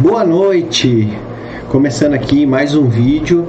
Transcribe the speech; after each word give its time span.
Boa 0.00 0.24
noite! 0.24 1.12
Começando 1.70 2.14
aqui 2.14 2.46
mais 2.46 2.72
um 2.72 2.84
vídeo. 2.84 3.48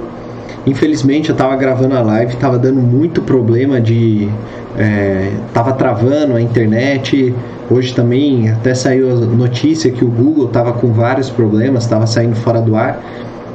Infelizmente 0.66 1.28
eu 1.28 1.32
estava 1.32 1.54
gravando 1.54 1.94
a 1.94 2.02
live, 2.02 2.32
estava 2.32 2.58
dando 2.58 2.80
muito 2.80 3.22
problema 3.22 3.80
de. 3.80 4.28
É, 4.76 5.30
tava 5.54 5.72
travando 5.74 6.34
a 6.34 6.42
internet. 6.42 7.32
Hoje 7.70 7.94
também 7.94 8.50
até 8.50 8.74
saiu 8.74 9.12
a 9.12 9.14
notícia 9.14 9.92
que 9.92 10.04
o 10.04 10.08
Google 10.08 10.46
estava 10.46 10.72
com 10.72 10.92
vários 10.92 11.30
problemas, 11.30 11.84
estava 11.84 12.04
saindo 12.04 12.34
fora 12.34 12.60
do 12.60 12.74
ar. 12.74 13.00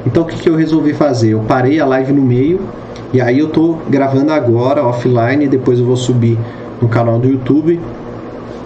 Então 0.05 0.23
o 0.23 0.25
que, 0.25 0.37
que 0.37 0.47
eu 0.47 0.55
resolvi 0.55 0.93
fazer? 0.93 1.31
Eu 1.31 1.41
parei 1.41 1.81
a 1.81 1.85
live 1.85 2.13
no 2.13 2.21
meio 2.21 2.61
e 3.11 3.19
aí 3.19 3.39
eu 3.39 3.49
tô 3.49 3.75
gravando 3.89 4.31
agora 4.31 4.81
offline, 4.81 5.49
depois 5.49 5.79
eu 5.79 5.85
vou 5.85 5.97
subir 5.97 6.39
no 6.81 6.87
canal 6.87 7.19
do 7.19 7.27
YouTube 7.27 7.77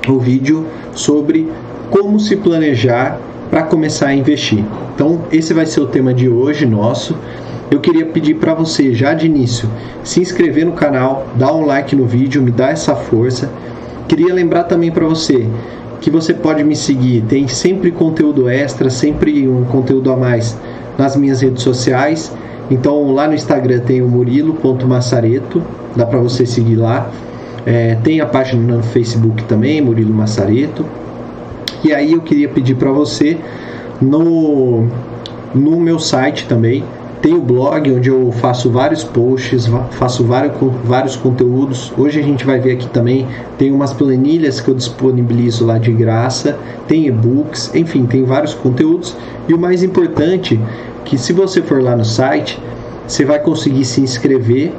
o 0.08 0.20
vídeo 0.20 0.68
sobre 0.94 1.52
como 1.90 2.20
se 2.20 2.36
planejar 2.36 3.20
para 3.50 3.64
começar 3.64 4.08
a 4.08 4.16
investir. 4.16 4.64
Então, 4.94 5.22
esse 5.32 5.54
vai 5.54 5.66
ser 5.66 5.82
o 5.82 5.88
tema 5.88 6.14
de 6.14 6.30
hoje 6.30 6.66
nosso. 6.66 7.16
Eu 7.72 7.80
queria 7.80 8.06
pedir 8.06 8.36
para 8.36 8.54
você, 8.54 8.94
já 8.94 9.14
de 9.14 9.28
início, 9.28 9.70
se 10.04 10.20
inscrever 10.20 10.66
no 10.66 10.72
canal, 10.72 11.28
dar 11.36 11.54
um 11.54 11.66
like 11.66 11.96
no 11.96 12.06
vídeo, 12.06 12.42
me 12.42 12.52
dar 12.52 12.72
essa 12.72 12.96
força. 12.96 13.50
Queria 14.08 14.34
lembrar 14.34 14.64
também 14.64 14.92
para 14.92 15.06
você 15.06 15.48
que 16.02 16.10
você 16.10 16.34
pode 16.34 16.64
me 16.64 16.76
seguir, 16.76 17.22
tem 17.28 17.48
sempre 17.48 17.92
conteúdo 17.92 18.50
extra, 18.50 18.90
sempre 18.90 19.48
um 19.48 19.66
conteúdo 19.66 20.12
a 20.12 20.18
mais 20.18 20.58
nas 20.98 21.16
minhas 21.16 21.42
redes 21.42 21.62
sociais. 21.62 22.32
Então, 22.72 23.12
lá 23.14 23.28
no 23.28 23.34
Instagram 23.34 23.80
tem 23.80 24.02
o 24.02 24.08
murilo.massareto, 24.08 25.62
dá 25.96 26.06
para 26.06 26.20
você 26.20 26.46
seguir 26.46 26.76
lá. 26.76 27.10
É, 27.66 27.96
tem 28.04 28.22
a 28.22 28.26
página 28.26 28.78
no 28.78 28.84
Facebook 28.84 29.44
também, 29.44 29.82
Murilo 29.82 30.14
Massareto. 30.14 30.86
E 31.84 31.94
aí 31.94 32.14
eu 32.14 32.22
queria 32.22 32.50
pedir 32.50 32.76
para 32.76 32.92
você 32.92 33.38
no 34.02 34.88
no 35.54 35.80
meu 35.80 35.98
site 35.98 36.48
também 36.48 36.84
tem 37.22 37.34
o 37.34 37.42
blog 37.42 37.92
onde 37.92 38.10
eu 38.10 38.32
faço 38.32 38.70
vários 38.70 39.04
posts, 39.04 39.68
faço 39.92 40.24
vários, 40.24 40.54
vários 40.86 41.16
conteúdos. 41.18 41.92
Hoje 41.98 42.20
a 42.20 42.24
gente 42.24 42.46
vai 42.46 42.60
ver 42.60 42.74
aqui 42.74 42.88
também, 42.88 43.28
tem 43.58 43.72
umas 43.72 43.92
planilhas 43.92 44.62
que 44.62 44.70
eu 44.70 44.76
disponibilizo 44.76 45.66
lá 45.66 45.78
de 45.78 45.92
graça, 45.92 46.58
tem 46.88 47.08
e-books, 47.08 47.72
enfim, 47.76 48.06
tem 48.06 48.24
vários 48.24 48.54
conteúdos. 48.54 49.18
E 49.50 49.54
o 49.54 49.60
mais 49.60 49.84
importante, 49.84 50.60
que 51.04 51.18
se 51.18 51.34
você 51.34 51.62
for 51.62 51.84
lá 51.84 51.96
no 51.96 52.06
site, 52.06 52.58
você 53.06 53.26
vai 53.26 53.40
conseguir 53.40 53.84
se 53.84 54.00
inscrever 54.00 54.72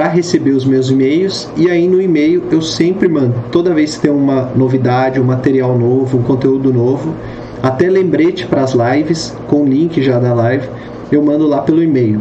para 0.00 0.08
receber 0.08 0.52
os 0.52 0.64
meus 0.64 0.88
e-mails 0.88 1.46
e 1.58 1.68
aí 1.68 1.86
no 1.86 2.00
e-mail 2.00 2.44
eu 2.50 2.62
sempre 2.62 3.06
mando, 3.06 3.34
toda 3.52 3.74
vez 3.74 3.96
que 3.96 4.00
tem 4.00 4.10
uma 4.10 4.50
novidade, 4.56 5.20
um 5.20 5.24
material 5.24 5.78
novo, 5.78 6.16
um 6.16 6.22
conteúdo 6.22 6.72
novo, 6.72 7.14
até 7.62 7.90
lembrete 7.90 8.46
para 8.46 8.62
as 8.62 8.72
lives 8.72 9.36
com 9.46 9.60
o 9.60 9.66
link 9.66 10.02
já 10.02 10.18
da 10.18 10.32
live, 10.32 10.66
eu 11.12 11.22
mando 11.22 11.46
lá 11.46 11.60
pelo 11.60 11.82
e-mail. 11.82 12.18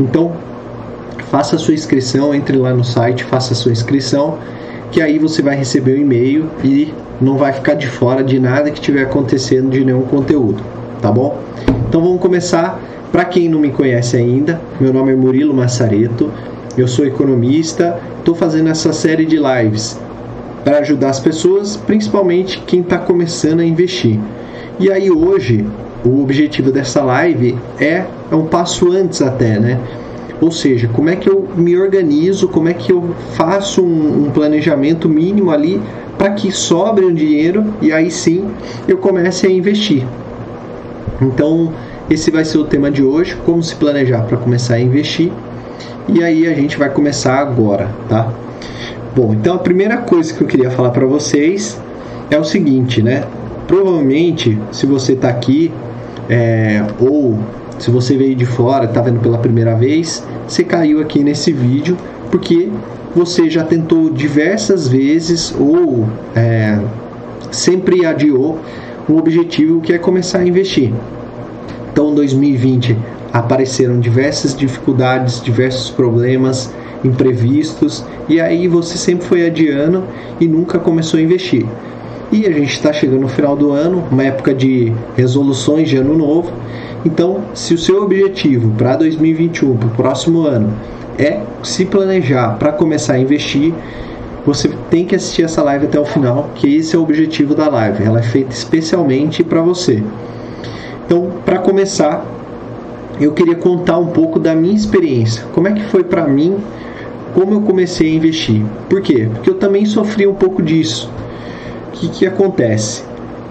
Então, 0.00 0.32
faça 1.30 1.56
a 1.56 1.58
sua 1.58 1.74
inscrição, 1.74 2.34
entre 2.34 2.56
lá 2.56 2.72
no 2.72 2.82
site, 2.82 3.24
faça 3.24 3.52
a 3.52 3.56
sua 3.56 3.72
inscrição, 3.72 4.38
que 4.90 5.02
aí 5.02 5.18
você 5.18 5.42
vai 5.42 5.54
receber 5.54 5.92
o 5.92 5.98
e-mail 5.98 6.48
e 6.64 6.94
não 7.20 7.36
vai 7.36 7.52
ficar 7.52 7.74
de 7.74 7.88
fora 7.88 8.24
de 8.24 8.40
nada 8.40 8.70
que 8.70 8.78
estiver 8.78 9.02
acontecendo 9.02 9.68
de 9.68 9.84
nenhum 9.84 10.00
conteúdo, 10.00 10.62
tá 11.02 11.12
bom? 11.12 11.38
Então 11.86 12.02
vamos 12.02 12.22
começar. 12.22 12.80
Para 13.12 13.26
quem 13.26 13.50
não 13.50 13.58
me 13.58 13.68
conhece 13.68 14.16
ainda, 14.16 14.58
meu 14.80 14.90
nome 14.90 15.12
é 15.12 15.14
Murilo 15.14 15.52
Massareto, 15.52 16.32
eu 16.76 16.88
sou 16.88 17.04
economista, 17.06 18.00
estou 18.18 18.34
fazendo 18.34 18.68
essa 18.68 18.92
série 18.92 19.26
de 19.26 19.36
lives 19.36 19.98
para 20.64 20.78
ajudar 20.78 21.10
as 21.10 21.20
pessoas, 21.20 21.76
principalmente 21.76 22.62
quem 22.66 22.80
está 22.80 22.98
começando 22.98 23.60
a 23.60 23.64
investir. 23.64 24.18
E 24.78 24.90
aí 24.90 25.10
hoje 25.10 25.66
o 26.04 26.22
objetivo 26.22 26.72
dessa 26.72 27.02
live 27.02 27.56
é, 27.78 28.04
é 28.30 28.34
um 28.34 28.46
passo 28.46 28.90
antes 28.90 29.20
até, 29.22 29.58
né? 29.58 29.78
Ou 30.40 30.50
seja, 30.50 30.88
como 30.88 31.08
é 31.08 31.14
que 31.14 31.28
eu 31.28 31.48
me 31.56 31.76
organizo, 31.76 32.48
como 32.48 32.68
é 32.68 32.74
que 32.74 32.90
eu 32.90 33.14
faço 33.34 33.82
um, 33.82 34.26
um 34.26 34.30
planejamento 34.30 35.08
mínimo 35.08 35.50
ali 35.52 35.80
para 36.18 36.32
que 36.32 36.50
sobre 36.50 37.04
um 37.04 37.14
dinheiro 37.14 37.74
e 37.80 37.92
aí 37.92 38.10
sim 38.10 38.48
eu 38.88 38.98
comece 38.98 39.46
a 39.46 39.50
investir. 39.50 40.04
Então, 41.20 41.72
esse 42.10 42.30
vai 42.30 42.44
ser 42.44 42.58
o 42.58 42.64
tema 42.64 42.90
de 42.90 43.02
hoje, 43.02 43.36
como 43.46 43.62
se 43.62 43.76
planejar 43.76 44.22
para 44.22 44.36
começar 44.36 44.74
a 44.74 44.80
investir. 44.80 45.30
E 46.08 46.22
aí 46.22 46.48
a 46.48 46.54
gente 46.54 46.76
vai 46.76 46.90
começar 46.90 47.38
agora, 47.38 47.88
tá? 48.08 48.32
Bom, 49.14 49.32
então 49.34 49.54
a 49.54 49.58
primeira 49.58 49.98
coisa 49.98 50.34
que 50.34 50.42
eu 50.42 50.46
queria 50.46 50.70
falar 50.70 50.90
para 50.90 51.06
vocês 51.06 51.80
é 52.30 52.38
o 52.38 52.44
seguinte, 52.44 53.00
né? 53.02 53.24
Provavelmente, 53.68 54.58
se 54.72 54.84
você 54.84 55.12
está 55.12 55.28
aqui 55.28 55.72
é, 56.28 56.84
ou 56.98 57.38
se 57.78 57.90
você 57.90 58.16
veio 58.16 58.34
de 58.34 58.44
fora, 58.44 58.86
está 58.86 59.00
vendo 59.00 59.20
pela 59.20 59.38
primeira 59.38 59.74
vez, 59.74 60.26
você 60.46 60.64
caiu 60.64 61.00
aqui 61.00 61.22
nesse 61.22 61.52
vídeo 61.52 61.96
porque 62.30 62.68
você 63.14 63.48
já 63.48 63.62
tentou 63.62 64.10
diversas 64.10 64.88
vezes 64.88 65.54
ou 65.58 66.08
é, 66.34 66.78
sempre 67.50 68.04
adiou 68.04 68.58
o 69.08 69.16
objetivo 69.16 69.80
que 69.80 69.92
é 69.92 69.98
começar 69.98 70.38
a 70.38 70.46
investir. 70.46 70.92
Então, 71.92 72.14
2020 72.14 72.96
apareceram 73.32 73.98
diversas 73.98 74.54
dificuldades, 74.54 75.40
diversos 75.40 75.90
problemas 75.90 76.72
imprevistos 77.04 78.04
e 78.28 78.40
aí 78.40 78.68
você 78.68 78.96
sempre 78.96 79.26
foi 79.26 79.46
adiando 79.46 80.04
e 80.40 80.46
nunca 80.46 80.78
começou 80.78 81.18
a 81.18 81.22
investir. 81.22 81.66
E 82.30 82.46
a 82.46 82.50
gente 82.50 82.72
está 82.72 82.92
chegando 82.92 83.20
no 83.20 83.28
final 83.28 83.56
do 83.56 83.72
ano, 83.72 84.04
uma 84.10 84.22
época 84.22 84.54
de 84.54 84.92
resoluções 85.16 85.88
de 85.88 85.96
ano 85.98 86.16
novo. 86.16 86.50
Então, 87.04 87.42
se 87.52 87.74
o 87.74 87.78
seu 87.78 88.02
objetivo 88.02 88.70
para 88.78 88.96
2021, 88.96 89.76
para 89.76 89.88
o 89.88 89.90
próximo 89.90 90.46
ano, 90.46 90.72
é 91.18 91.40
se 91.62 91.84
planejar 91.84 92.56
para 92.58 92.72
começar 92.72 93.14
a 93.14 93.18
investir, 93.18 93.74
você 94.46 94.70
tem 94.90 95.04
que 95.04 95.14
assistir 95.14 95.42
essa 95.42 95.62
live 95.62 95.86
até 95.86 96.00
o 96.00 96.04
final, 96.04 96.48
que 96.54 96.76
esse 96.76 96.96
é 96.96 96.98
o 96.98 97.02
objetivo 97.02 97.54
da 97.54 97.68
live. 97.68 98.02
Ela 98.02 98.20
é 98.20 98.22
feita 98.22 98.52
especialmente 98.52 99.44
para 99.44 99.60
você. 99.60 100.02
Então, 101.04 101.30
para 101.44 101.58
começar, 101.58 102.24
eu 103.24 103.32
queria 103.32 103.54
contar 103.54 103.98
um 103.98 104.08
pouco 104.08 104.38
da 104.38 104.54
minha 104.54 104.74
experiência. 104.74 105.44
Como 105.52 105.68
é 105.68 105.72
que 105.72 105.82
foi 105.84 106.04
para 106.04 106.26
mim? 106.26 106.56
Como 107.34 107.54
eu 107.54 107.60
comecei 107.62 108.10
a 108.10 108.14
investir? 108.14 108.62
Por 108.88 109.00
quê? 109.00 109.28
Porque 109.32 109.50
eu 109.50 109.54
também 109.54 109.86
sofri 109.86 110.26
um 110.26 110.34
pouco 110.34 110.62
disso. 110.62 111.10
O 111.88 111.90
que, 111.92 112.08
que 112.08 112.26
acontece? 112.26 113.04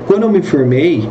Quando 0.08 0.24
eu 0.24 0.30
me 0.30 0.42
formei, 0.42 1.08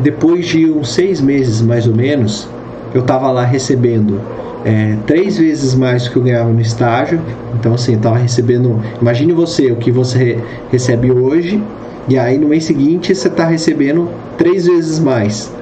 depois 0.00 0.46
de 0.46 0.70
uns 0.70 0.92
seis 0.92 1.20
meses 1.20 1.60
mais 1.60 1.86
ou 1.86 1.94
menos, 1.94 2.48
eu 2.94 3.00
estava 3.02 3.30
lá 3.30 3.44
recebendo 3.44 4.20
é, 4.64 4.96
três 5.06 5.38
vezes 5.38 5.74
mais 5.74 6.04
do 6.04 6.10
que 6.10 6.16
eu 6.16 6.22
ganhava 6.22 6.50
no 6.50 6.60
estágio. 6.60 7.20
Então, 7.58 7.74
assim, 7.74 7.92
eu 7.92 7.98
estava 7.98 8.16
recebendo. 8.16 8.80
Imagine 9.00 9.32
você, 9.32 9.70
o 9.70 9.76
que 9.76 9.90
você 9.90 10.38
recebe 10.70 11.10
hoje, 11.10 11.62
e 12.08 12.18
aí 12.18 12.38
no 12.38 12.48
mês 12.48 12.64
seguinte 12.64 13.14
você 13.14 13.28
está 13.28 13.46
recebendo 13.46 14.08
três 14.36 14.66
vezes 14.66 14.98
mais. 14.98 15.52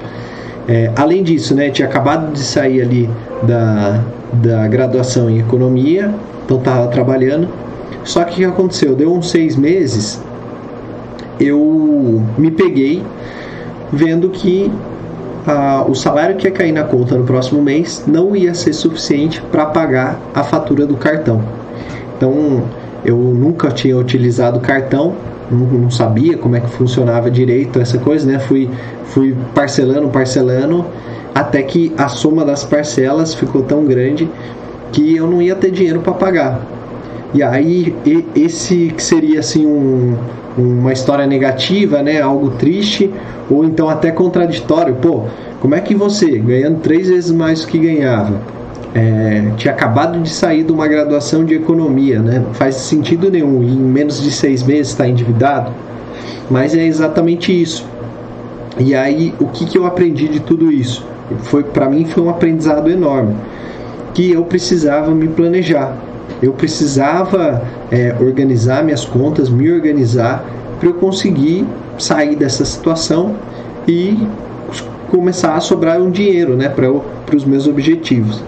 É, 0.69 0.91
além 0.97 1.23
disso, 1.23 1.55
né, 1.55 1.71
tinha 1.71 1.87
acabado 1.87 2.33
de 2.33 2.41
sair 2.41 2.83
ali 2.83 3.09
da, 3.45 4.03
da 4.33 4.67
graduação 4.67 5.31
em 5.31 5.39
economia, 5.39 6.13
então 6.45 6.59
estava 6.59 6.89
trabalhando. 6.89 7.49
Só 8.03 8.25
que 8.25 8.33
o 8.33 8.37
que 8.37 8.45
aconteceu? 8.45 8.95
Deu 8.95 9.13
uns 9.13 9.31
seis 9.31 9.57
meses, 9.57 10.21
eu 11.39 12.23
me 12.37 12.51
peguei 12.51 13.03
vendo 13.93 14.31
que 14.31 14.71
ah, 15.47 15.85
o 15.89 15.95
salário 15.95 16.37
que 16.37 16.47
ia 16.47 16.51
cair 16.51 16.73
na 16.73 16.83
conta 16.83 17.17
no 17.17 17.25
próximo 17.25 17.63
mês 17.63 18.05
não 18.07 18.35
ia 18.35 18.53
ser 18.55 18.73
suficiente 18.73 19.41
para 19.53 19.67
pagar 19.67 20.19
a 20.35 20.43
fatura 20.43 20.87
do 20.87 20.97
cartão. 20.97 21.43
Então 22.17 22.65
eu 23.05 23.17
nunca 23.17 23.71
tinha 23.71 23.97
utilizado 23.97 24.59
cartão, 24.59 25.15
não, 25.51 25.91
sabia 25.91 26.37
como 26.37 26.57
é 26.57 26.61
que 26.61 26.71
funcionava 26.71 27.31
direito 27.31 27.81
essa 27.81 27.99
coisa, 27.99 28.31
né? 28.31 28.39
Fui, 28.39 28.69
fui 29.05 29.37
parcelando, 29.55 30.09
parcelando, 30.09 30.85
até 31.35 31.63
que 31.63 31.93
a 31.97 32.09
soma 32.09 32.45
das 32.45 32.65
parcelas 32.65 33.35
ficou 33.35 33.63
tão 33.63 33.85
grande 33.85 34.29
que 34.93 35.17
eu 35.17 35.27
não 35.27 35.41
ia 35.41 35.55
ter 35.55 35.71
dinheiro 35.71 36.01
para 36.01 36.13
pagar. 36.13 36.61
E 37.35 37.43
aí 37.43 37.95
esse 38.35 38.93
que 38.97 39.03
seria 39.03 39.41
assim 39.41 39.67
um, 39.67 40.17
uma 40.57 40.93
história 40.93 41.27
negativa, 41.27 42.03
né? 42.03 42.21
Algo 42.21 42.51
triste 42.51 43.13
ou 43.51 43.65
então 43.65 43.89
até 43.89 44.11
contraditório. 44.11 44.95
Pô, 44.97 45.25
como 45.61 45.75
é 45.75 45.81
que 45.81 45.95
você 45.95 46.39
ganhando 46.39 46.81
três 46.81 47.09
vezes 47.09 47.31
mais 47.31 47.61
do 47.61 47.67
que 47.67 47.79
ganhava? 47.79 48.41
É, 48.99 49.53
tinha 49.59 49.75
acabado 49.75 50.19
de 50.23 50.31
sair 50.31 50.65
de 50.65 50.73
uma 50.73 50.89
graduação 50.89 51.45
de 51.45 51.53
economia, 51.53 52.19
né? 52.19 52.39
Não 52.39 52.55
faz 52.55 52.77
sentido 52.77 53.31
nenhum. 53.31 53.63
E 53.63 53.67
em 53.67 53.77
menos 53.77 54.23
de 54.23 54.31
seis 54.31 54.63
meses 54.63 54.89
está 54.89 55.07
endividado. 55.07 55.71
Mas 56.51 56.75
é 56.75 56.83
exatamente 56.83 57.53
isso. 57.53 57.87
E 58.79 58.95
aí, 58.95 59.35
o 59.39 59.49
que, 59.49 59.67
que 59.67 59.77
eu 59.77 59.85
aprendi 59.85 60.29
de 60.29 60.41
tudo 60.41 60.73
isso? 60.73 61.07
Foi 61.41 61.63
para 61.63 61.91
mim 61.91 62.07
foi 62.07 62.23
um 62.23 62.31
aprendizado 62.31 62.91
enorme, 62.91 63.37
que 64.15 64.33
eu 64.33 64.45
precisava 64.45 65.11
me 65.11 65.29
planejar. 65.29 65.95
Eu 66.43 66.55
precisava 66.55 67.63
é, 67.91 68.17
organizar 68.19 68.83
minhas 68.83 69.05
contas, 69.05 69.51
me 69.51 69.71
organizar 69.71 70.43
para 70.81 70.89
eu 70.89 70.95
conseguir 70.95 71.67
sair 71.99 72.35
dessa 72.35 72.65
situação 72.65 73.35
e 73.87 74.27
começar 75.11 75.55
a 75.55 75.61
sobrar 75.61 76.01
um 76.01 76.11
dinheiro 76.11 76.57
né, 76.57 76.71
para 76.71 77.37
os 77.37 77.45
meus 77.45 77.69
objetivos. 77.69 78.43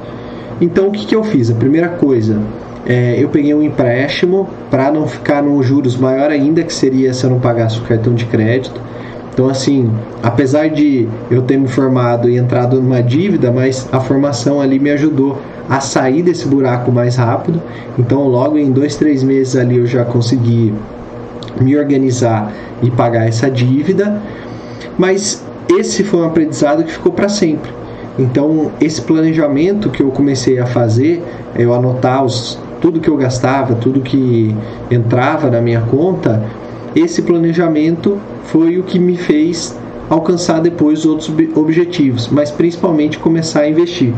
Então 0.61 0.89
o 0.89 0.91
que, 0.91 1.07
que 1.07 1.15
eu 1.15 1.23
fiz? 1.23 1.51
A 1.51 1.55
primeira 1.55 1.89
coisa, 1.89 2.41
é, 2.87 3.23
eu 3.23 3.29
peguei 3.29 3.55
um 3.55 3.63
empréstimo 3.63 4.49
para 4.71 4.91
não 4.91 5.07
ficar 5.07 5.43
num 5.43 5.63
juros 5.63 5.97
maior 5.97 6.31
ainda, 6.31 6.63
que 6.63 6.73
seria 6.73 7.13
se 7.13 7.25
eu 7.25 7.31
não 7.31 7.39
pagasse 7.39 7.79
o 7.79 7.83
cartão 7.83 8.15
de 8.15 8.25
crédito. 8.25 8.81
Então, 9.33 9.49
assim, 9.49 9.89
apesar 10.21 10.69
de 10.69 11.09
eu 11.31 11.43
ter 11.43 11.57
me 11.57 11.69
formado 11.69 12.29
e 12.29 12.37
entrado 12.37 12.81
numa 12.81 13.01
dívida, 13.01 13.53
mas 13.53 13.89
a 13.93 14.01
formação 14.01 14.61
ali 14.61 14.81
me 14.81 14.91
ajudou 14.91 15.39
a 15.69 15.79
sair 15.79 16.23
desse 16.23 16.49
buraco 16.49 16.91
mais 16.91 17.15
rápido. 17.15 17.63
Então, 17.97 18.27
logo 18.27 18.59
em 18.59 18.73
dois, 18.73 18.97
três 18.97 19.23
meses 19.23 19.55
ali 19.55 19.77
eu 19.77 19.87
já 19.87 20.05
consegui 20.05 20.75
me 21.61 21.77
organizar 21.77 22.53
e 22.83 22.91
pagar 22.91 23.29
essa 23.29 23.49
dívida. 23.49 24.21
Mas 24.99 25.45
esse 25.69 26.03
foi 26.03 26.21
um 26.21 26.25
aprendizado 26.25 26.83
que 26.83 26.91
ficou 26.91 27.13
para 27.13 27.29
sempre. 27.29 27.78
Então, 28.19 28.73
esse 28.81 29.01
planejamento 29.03 29.91
que 29.91 30.03
eu 30.03 30.11
comecei 30.11 30.59
a 30.59 30.67
fazer, 30.67 31.23
eu 31.57 31.73
anotar 31.73 32.25
os, 32.25 32.59
tudo 32.81 33.01
que 33.01 33.09
eu 33.09 33.17
gastava, 33.17 33.75
tudo 33.77 34.01
que 34.01 34.55
entrava 34.91 35.51
na 35.51 35.61
minha 35.61 35.83
conta, 35.83 36.43
esse 36.97 37.23
planejamento 37.23 38.19
foi 38.45 38.79
o 38.79 38.83
que 38.83 38.99
me 38.99 39.17
fez 39.17 39.79
alcançar 40.11 40.61
depois 40.61 41.05
outros 41.05 41.31
objetivos, 41.55 42.29
mas 42.29 42.51
principalmente 42.51 43.19
começar 43.19 43.61
a 43.61 43.69
investir. 43.69 44.13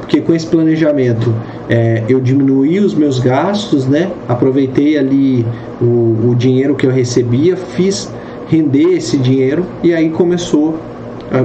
Porque 0.00 0.20
com 0.22 0.34
esse 0.34 0.46
planejamento 0.46 1.32
é, 1.68 2.02
eu 2.08 2.18
diminuí 2.18 2.80
os 2.80 2.94
meus 2.94 3.18
gastos, 3.18 3.86
né? 3.86 4.10
aproveitei 4.26 4.96
ali 4.98 5.46
o, 5.80 6.30
o 6.30 6.34
dinheiro 6.36 6.74
que 6.74 6.86
eu 6.86 6.90
recebia, 6.90 7.56
fiz 7.56 8.10
render 8.48 8.94
esse 8.96 9.18
dinheiro 9.18 9.66
e 9.82 9.92
aí 9.92 10.08
começou, 10.08 10.78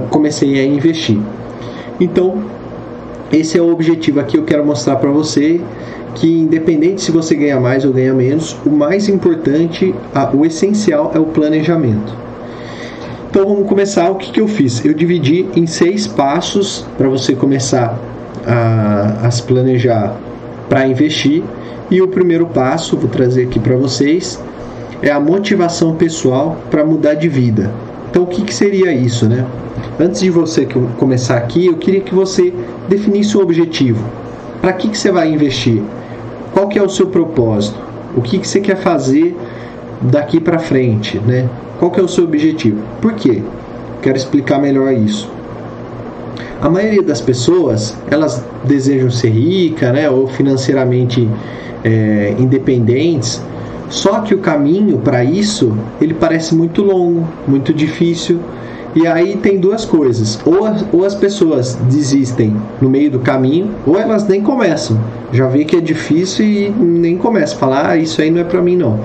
comecei 0.10 0.60
a 0.60 0.66
investir. 0.66 1.20
Então, 2.00 2.44
esse 3.32 3.58
é 3.58 3.62
o 3.62 3.72
objetivo 3.72 4.20
aqui. 4.20 4.38
Eu 4.38 4.44
quero 4.44 4.66
mostrar 4.66 4.96
para 4.98 5.10
você 5.10 5.62
que, 6.16 6.42
independente 6.42 7.02
se 7.02 7.12
você 7.12 7.36
ganha 7.36 7.60
mais 7.60 7.86
ou 7.86 7.92
ganha 7.92 8.14
menos, 8.14 8.56
o 8.66 8.70
mais 8.70 9.10
importante, 9.10 9.94
o 10.34 10.46
essencial 10.46 11.12
é 11.16 11.20
o 11.20 11.26
planejamento. 11.26 12.14
Então, 13.30 13.48
vamos 13.48 13.68
começar. 13.68 14.10
O 14.12 14.16
que, 14.16 14.32
que 14.32 14.40
eu 14.40 14.48
fiz? 14.48 14.84
Eu 14.86 14.94
dividi 14.94 15.48
em 15.56 15.66
seis 15.66 16.06
passos 16.06 16.86
para 16.98 17.10
você 17.10 17.34
começar 17.34 17.98
a, 18.46 19.26
a 19.28 19.32
se 19.32 19.42
planejar 19.44 20.16
para 20.70 20.88
investir. 20.88 21.44
E 21.90 22.02
o 22.02 22.08
primeiro 22.08 22.46
passo, 22.48 22.98
vou 22.98 23.10
trazer 23.10 23.44
aqui 23.44 23.60
para 23.60 23.76
vocês, 23.76 24.42
é 25.02 25.12
a 25.12 25.20
motivação 25.20 25.96
pessoal 25.96 26.58
para 26.72 26.84
mudar 26.86 27.14
de 27.14 27.28
vida. 27.28 27.72
Então, 28.14 28.22
o 28.22 28.28
que, 28.28 28.44
que 28.44 28.54
seria 28.54 28.94
isso, 28.94 29.28
né? 29.28 29.44
Antes 30.00 30.22
de 30.22 30.30
você 30.30 30.68
começar 31.00 31.36
aqui, 31.36 31.66
eu 31.66 31.78
queria 31.78 32.00
que 32.00 32.14
você 32.14 32.54
definisse 32.88 33.36
o 33.36 33.42
objetivo. 33.42 34.06
Para 34.62 34.72
que, 34.74 34.88
que 34.88 34.96
você 34.96 35.12
vai 35.12 35.34
investir? 35.34 35.82
Qual 36.54 36.68
que 36.68 36.78
é 36.78 36.84
o 36.84 36.88
seu 36.88 37.08
propósito? 37.08 37.76
O 38.16 38.22
que, 38.22 38.38
que 38.38 38.48
você 38.48 38.60
quer 38.60 38.76
fazer 38.76 39.36
daqui 40.00 40.40
para 40.40 40.60
frente, 40.60 41.18
né? 41.26 41.50
Qual 41.80 41.90
que 41.90 42.00
é 42.00 42.04
o 42.04 42.08
seu 42.08 42.26
objetivo? 42.26 42.84
Por 43.02 43.14
quê? 43.14 43.42
Quero 44.04 44.16
explicar 44.16 44.60
melhor 44.60 44.94
isso. 44.94 45.28
A 46.62 46.70
maioria 46.70 47.02
das 47.02 47.20
pessoas, 47.20 47.98
elas 48.12 48.46
desejam 48.64 49.10
ser 49.10 49.30
rica, 49.30 49.92
né? 49.92 50.08
Ou 50.08 50.28
financeiramente 50.28 51.28
é, 51.84 52.36
independentes, 52.38 53.42
só 53.94 54.22
que 54.22 54.34
o 54.34 54.40
caminho 54.40 54.98
para 54.98 55.24
isso 55.24 55.78
ele 56.02 56.16
parece 56.16 56.56
muito 56.56 56.82
longo, 56.82 57.28
muito 57.48 57.72
difícil. 57.72 58.40
E 58.96 59.06
aí 59.06 59.38
tem 59.38 59.60
duas 59.60 59.86
coisas: 59.86 60.40
ou 60.44 60.66
as, 60.66 60.84
ou 60.92 61.06
as 61.06 61.14
pessoas 61.14 61.76
desistem 61.88 62.56
no 62.82 62.90
meio 62.90 63.12
do 63.12 63.20
caminho, 63.20 63.70
ou 63.86 63.96
elas 63.96 64.28
nem 64.28 64.42
começam. 64.42 65.00
Já 65.32 65.48
vê 65.48 65.64
que 65.64 65.76
é 65.76 65.80
difícil 65.80 66.44
e 66.44 66.70
nem 66.72 67.20
começam. 67.20 67.60
Falar, 67.60 67.92
ah, 67.92 67.96
isso 67.96 68.20
aí 68.20 68.32
não 68.32 68.42
é 68.42 68.44
para 68.44 68.64
mim 68.64 68.76
não. 68.76 69.00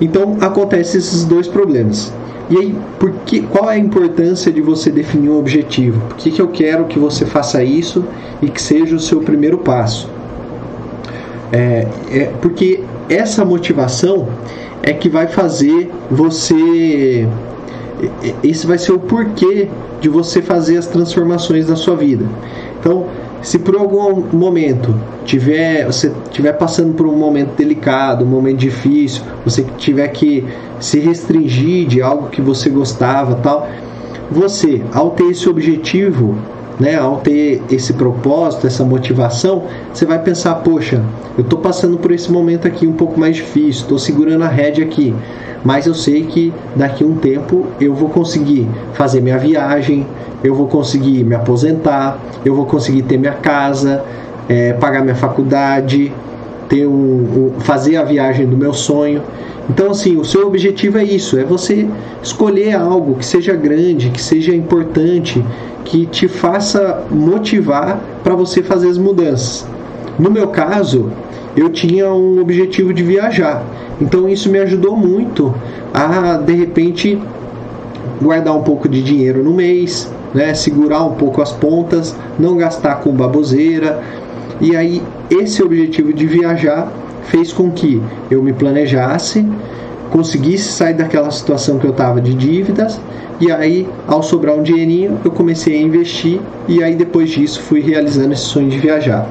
Então 0.00 0.36
acontecem 0.40 1.00
esses 1.00 1.24
dois 1.24 1.48
problemas. 1.48 2.12
E 2.48 2.56
aí, 2.56 2.76
por 3.00 3.10
que, 3.26 3.40
qual 3.40 3.68
é 3.68 3.74
a 3.74 3.78
importância 3.78 4.52
de 4.52 4.60
você 4.60 4.92
definir 4.92 5.28
um 5.28 5.38
objetivo? 5.38 6.00
Por 6.08 6.16
que, 6.18 6.30
que 6.30 6.40
eu 6.40 6.46
quero 6.46 6.84
que 6.84 7.00
você 7.00 7.26
faça 7.26 7.64
isso 7.64 8.04
e 8.40 8.48
que 8.48 8.62
seja 8.62 8.94
o 8.94 9.00
seu 9.00 9.20
primeiro 9.20 9.58
passo? 9.58 10.08
É, 11.52 11.86
é 12.10 12.32
porque 12.40 12.80
essa 13.08 13.44
motivação 13.44 14.28
é 14.82 14.92
que 14.92 15.08
vai 15.08 15.26
fazer 15.26 15.90
você. 16.10 17.26
Esse 18.42 18.66
vai 18.66 18.78
ser 18.78 18.92
o 18.92 18.98
porquê 18.98 19.68
de 20.00 20.08
você 20.08 20.40
fazer 20.40 20.76
as 20.76 20.86
transformações 20.86 21.68
na 21.68 21.76
sua 21.76 21.96
vida. 21.96 22.24
Então, 22.78 23.06
se 23.42 23.58
por 23.58 23.76
algum 23.76 24.22
momento 24.32 24.94
tiver 25.24 25.84
você 25.84 26.12
tiver 26.30 26.52
passando 26.52 26.94
por 26.94 27.06
um 27.06 27.16
momento 27.16 27.56
delicado, 27.56 28.24
um 28.24 28.28
momento 28.28 28.58
difícil, 28.58 29.22
você 29.44 29.64
tiver 29.76 30.08
que 30.08 30.44
se 30.80 31.00
restringir 31.00 31.86
de 31.86 32.00
algo 32.00 32.28
que 32.28 32.40
você 32.40 32.68
gostava, 32.68 33.34
tal, 33.36 33.68
você, 34.30 34.82
ao 34.92 35.10
ter 35.10 35.24
esse 35.24 35.48
objetivo 35.48 36.36
né, 36.78 36.96
ao 36.96 37.16
ter 37.16 37.62
esse 37.70 37.92
propósito, 37.92 38.66
essa 38.66 38.84
motivação, 38.84 39.64
você 39.92 40.06
vai 40.06 40.18
pensar, 40.18 40.54
poxa, 40.56 41.02
eu 41.36 41.42
estou 41.42 41.58
passando 41.58 41.98
por 41.98 42.12
esse 42.12 42.30
momento 42.30 42.66
aqui 42.66 42.86
um 42.86 42.92
pouco 42.92 43.18
mais 43.18 43.36
difícil, 43.36 43.82
estou 43.82 43.98
segurando 43.98 44.44
a 44.44 44.48
rédea 44.48 44.84
aqui, 44.84 45.14
mas 45.64 45.86
eu 45.86 45.94
sei 45.94 46.24
que 46.24 46.52
daqui 46.76 47.02
a 47.02 47.06
um 47.06 47.16
tempo 47.16 47.66
eu 47.80 47.94
vou 47.94 48.08
conseguir 48.08 48.68
fazer 48.94 49.20
minha 49.20 49.38
viagem, 49.38 50.06
eu 50.42 50.54
vou 50.54 50.68
conseguir 50.68 51.24
me 51.24 51.34
aposentar, 51.34 52.18
eu 52.44 52.54
vou 52.54 52.64
conseguir 52.64 53.02
ter 53.02 53.18
minha 53.18 53.32
casa, 53.32 54.04
é, 54.48 54.72
pagar 54.74 55.02
minha 55.02 55.16
faculdade, 55.16 56.12
ter 56.68 56.86
um, 56.86 56.92
um, 57.56 57.60
fazer 57.60 57.96
a 57.96 58.04
viagem 58.04 58.46
do 58.46 58.56
meu 58.56 58.72
sonho. 58.72 59.22
Então, 59.68 59.90
assim, 59.90 60.16
o 60.16 60.24
seu 60.24 60.46
objetivo 60.46 60.98
é 60.98 61.04
isso: 61.04 61.38
é 61.38 61.44
você 61.44 61.86
escolher 62.22 62.74
algo 62.74 63.16
que 63.16 63.26
seja 63.26 63.54
grande, 63.54 64.10
que 64.10 64.20
seja 64.20 64.54
importante, 64.54 65.44
que 65.84 66.06
te 66.06 66.26
faça 66.26 67.04
motivar 67.10 68.00
para 68.24 68.34
você 68.34 68.62
fazer 68.62 68.88
as 68.88 68.98
mudanças. 68.98 69.66
No 70.18 70.30
meu 70.30 70.48
caso, 70.48 71.10
eu 71.56 71.70
tinha 71.70 72.12
um 72.12 72.40
objetivo 72.40 72.92
de 72.92 73.02
viajar, 73.02 73.64
então 74.00 74.28
isso 74.28 74.50
me 74.50 74.58
ajudou 74.58 74.96
muito 74.96 75.54
a 75.92 76.36
de 76.36 76.54
repente 76.54 77.18
guardar 78.20 78.54
um 78.56 78.62
pouco 78.62 78.88
de 78.88 79.02
dinheiro 79.02 79.42
no 79.42 79.52
mês, 79.52 80.10
né, 80.34 80.54
segurar 80.54 81.04
um 81.04 81.14
pouco 81.14 81.40
as 81.40 81.52
pontas, 81.52 82.14
não 82.38 82.56
gastar 82.56 82.96
com 82.96 83.12
baboseira. 83.12 84.02
E 84.60 84.74
aí 84.74 85.02
esse 85.30 85.62
objetivo 85.62 86.12
de 86.12 86.26
viajar 86.26 86.92
fez 87.30 87.52
com 87.52 87.70
que 87.70 88.02
eu 88.30 88.42
me 88.42 88.52
planejasse, 88.52 89.46
conseguisse 90.10 90.72
sair 90.72 90.94
daquela 90.94 91.30
situação 91.30 91.78
que 91.78 91.86
eu 91.86 91.90
estava 91.90 92.20
de 92.20 92.34
dívidas 92.34 93.00
e 93.40 93.52
aí, 93.52 93.86
ao 94.06 94.22
sobrar 94.22 94.56
um 94.56 94.62
dinheirinho, 94.62 95.18
eu 95.24 95.30
comecei 95.30 95.78
a 95.78 95.80
investir 95.80 96.40
e 96.66 96.82
aí 96.82 96.96
depois 96.96 97.30
disso 97.30 97.60
fui 97.62 97.80
realizando 97.80 98.32
esse 98.32 98.42
sonho 98.42 98.68
de 98.68 98.78
viajar. 98.78 99.28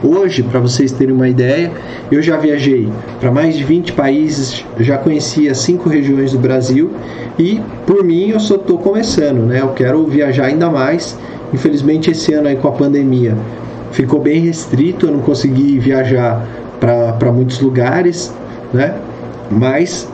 Hoje, 0.00 0.44
para 0.44 0.60
vocês 0.60 0.92
terem 0.92 1.12
uma 1.12 1.28
ideia, 1.28 1.72
eu 2.12 2.22
já 2.22 2.36
viajei 2.36 2.88
para 3.18 3.32
mais 3.32 3.56
de 3.56 3.64
20 3.64 3.94
países, 3.94 4.64
já 4.78 4.96
conheci 4.96 5.48
as 5.48 5.58
cinco 5.58 5.88
regiões 5.88 6.30
do 6.30 6.38
Brasil 6.38 6.92
e 7.36 7.60
por 7.84 8.04
mim 8.04 8.28
eu 8.28 8.38
só 8.38 8.54
estou 8.54 8.78
começando, 8.78 9.44
né? 9.44 9.60
Eu 9.60 9.70
quero 9.70 10.06
viajar 10.06 10.46
ainda 10.46 10.70
mais. 10.70 11.18
Infelizmente 11.52 12.12
esse 12.12 12.32
ano 12.32 12.46
aí 12.46 12.54
com 12.54 12.68
a 12.68 12.72
pandemia 12.72 13.36
ficou 13.90 14.20
bem 14.20 14.40
restrito, 14.40 15.06
eu 15.06 15.12
não 15.12 15.20
consegui 15.20 15.80
viajar 15.80 16.46
para 16.80 17.32
muitos 17.32 17.60
lugares, 17.60 18.34
né? 18.72 18.94
Mas 19.50 20.08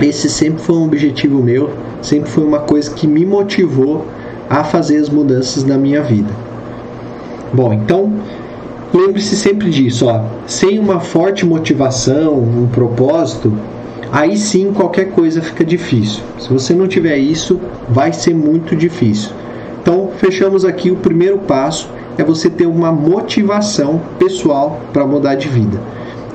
esse 0.00 0.28
sempre 0.28 0.62
foi 0.62 0.76
um 0.76 0.84
objetivo 0.84 1.42
meu 1.42 1.70
sempre 2.02 2.30
foi 2.30 2.44
uma 2.44 2.60
coisa 2.60 2.90
que 2.90 3.06
me 3.06 3.24
motivou 3.24 4.06
a 4.50 4.64
fazer 4.64 4.98
as 4.98 5.08
mudanças 5.08 5.64
na 5.64 5.78
minha 5.78 6.02
vida. 6.02 6.30
Bom, 7.52 7.72
então 7.72 8.12
lembre-se 8.92 9.36
sempre 9.36 9.70
disso, 9.70 10.06
ó, 10.06 10.24
sem 10.46 10.78
uma 10.78 11.00
forte 11.00 11.46
motivação, 11.46 12.34
um 12.34 12.66
propósito, 12.66 13.52
aí 14.10 14.36
sim 14.36 14.72
qualquer 14.72 15.10
coisa 15.12 15.40
fica 15.40 15.64
difícil. 15.64 16.22
Se 16.38 16.52
você 16.52 16.74
não 16.74 16.86
tiver 16.86 17.16
isso, 17.16 17.60
vai 17.88 18.12
ser 18.12 18.34
muito 18.34 18.76
difícil. 18.76 19.30
Então, 19.80 20.10
fechamos 20.16 20.64
aqui 20.64 20.90
o 20.90 20.96
primeiro 20.96 21.38
passo 21.38 21.88
é 22.18 22.24
você 22.24 22.50
ter 22.50 22.66
uma 22.66 22.92
motivação 22.92 24.00
pessoal 24.18 24.80
para 24.92 25.06
mudar 25.06 25.34
de 25.34 25.48
vida. 25.48 25.78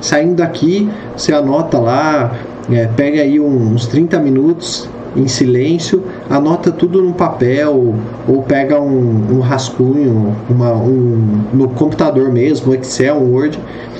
Saindo 0.00 0.36
daqui, 0.36 0.88
você 1.16 1.32
anota 1.32 1.78
lá, 1.78 2.36
é, 2.70 2.86
pega 2.86 3.22
aí 3.22 3.40
uns 3.40 3.86
30 3.86 4.18
minutos 4.18 4.88
em 5.16 5.26
silêncio, 5.26 6.04
anota 6.28 6.70
tudo 6.70 7.02
num 7.02 7.12
papel 7.12 7.94
ou 8.28 8.42
pega 8.42 8.80
um, 8.80 9.36
um 9.36 9.40
rascunho 9.40 10.36
uma, 10.48 10.72
um, 10.72 11.44
no 11.52 11.68
computador 11.70 12.30
mesmo, 12.30 12.74
Excel, 12.74 13.16
Word, 13.16 13.58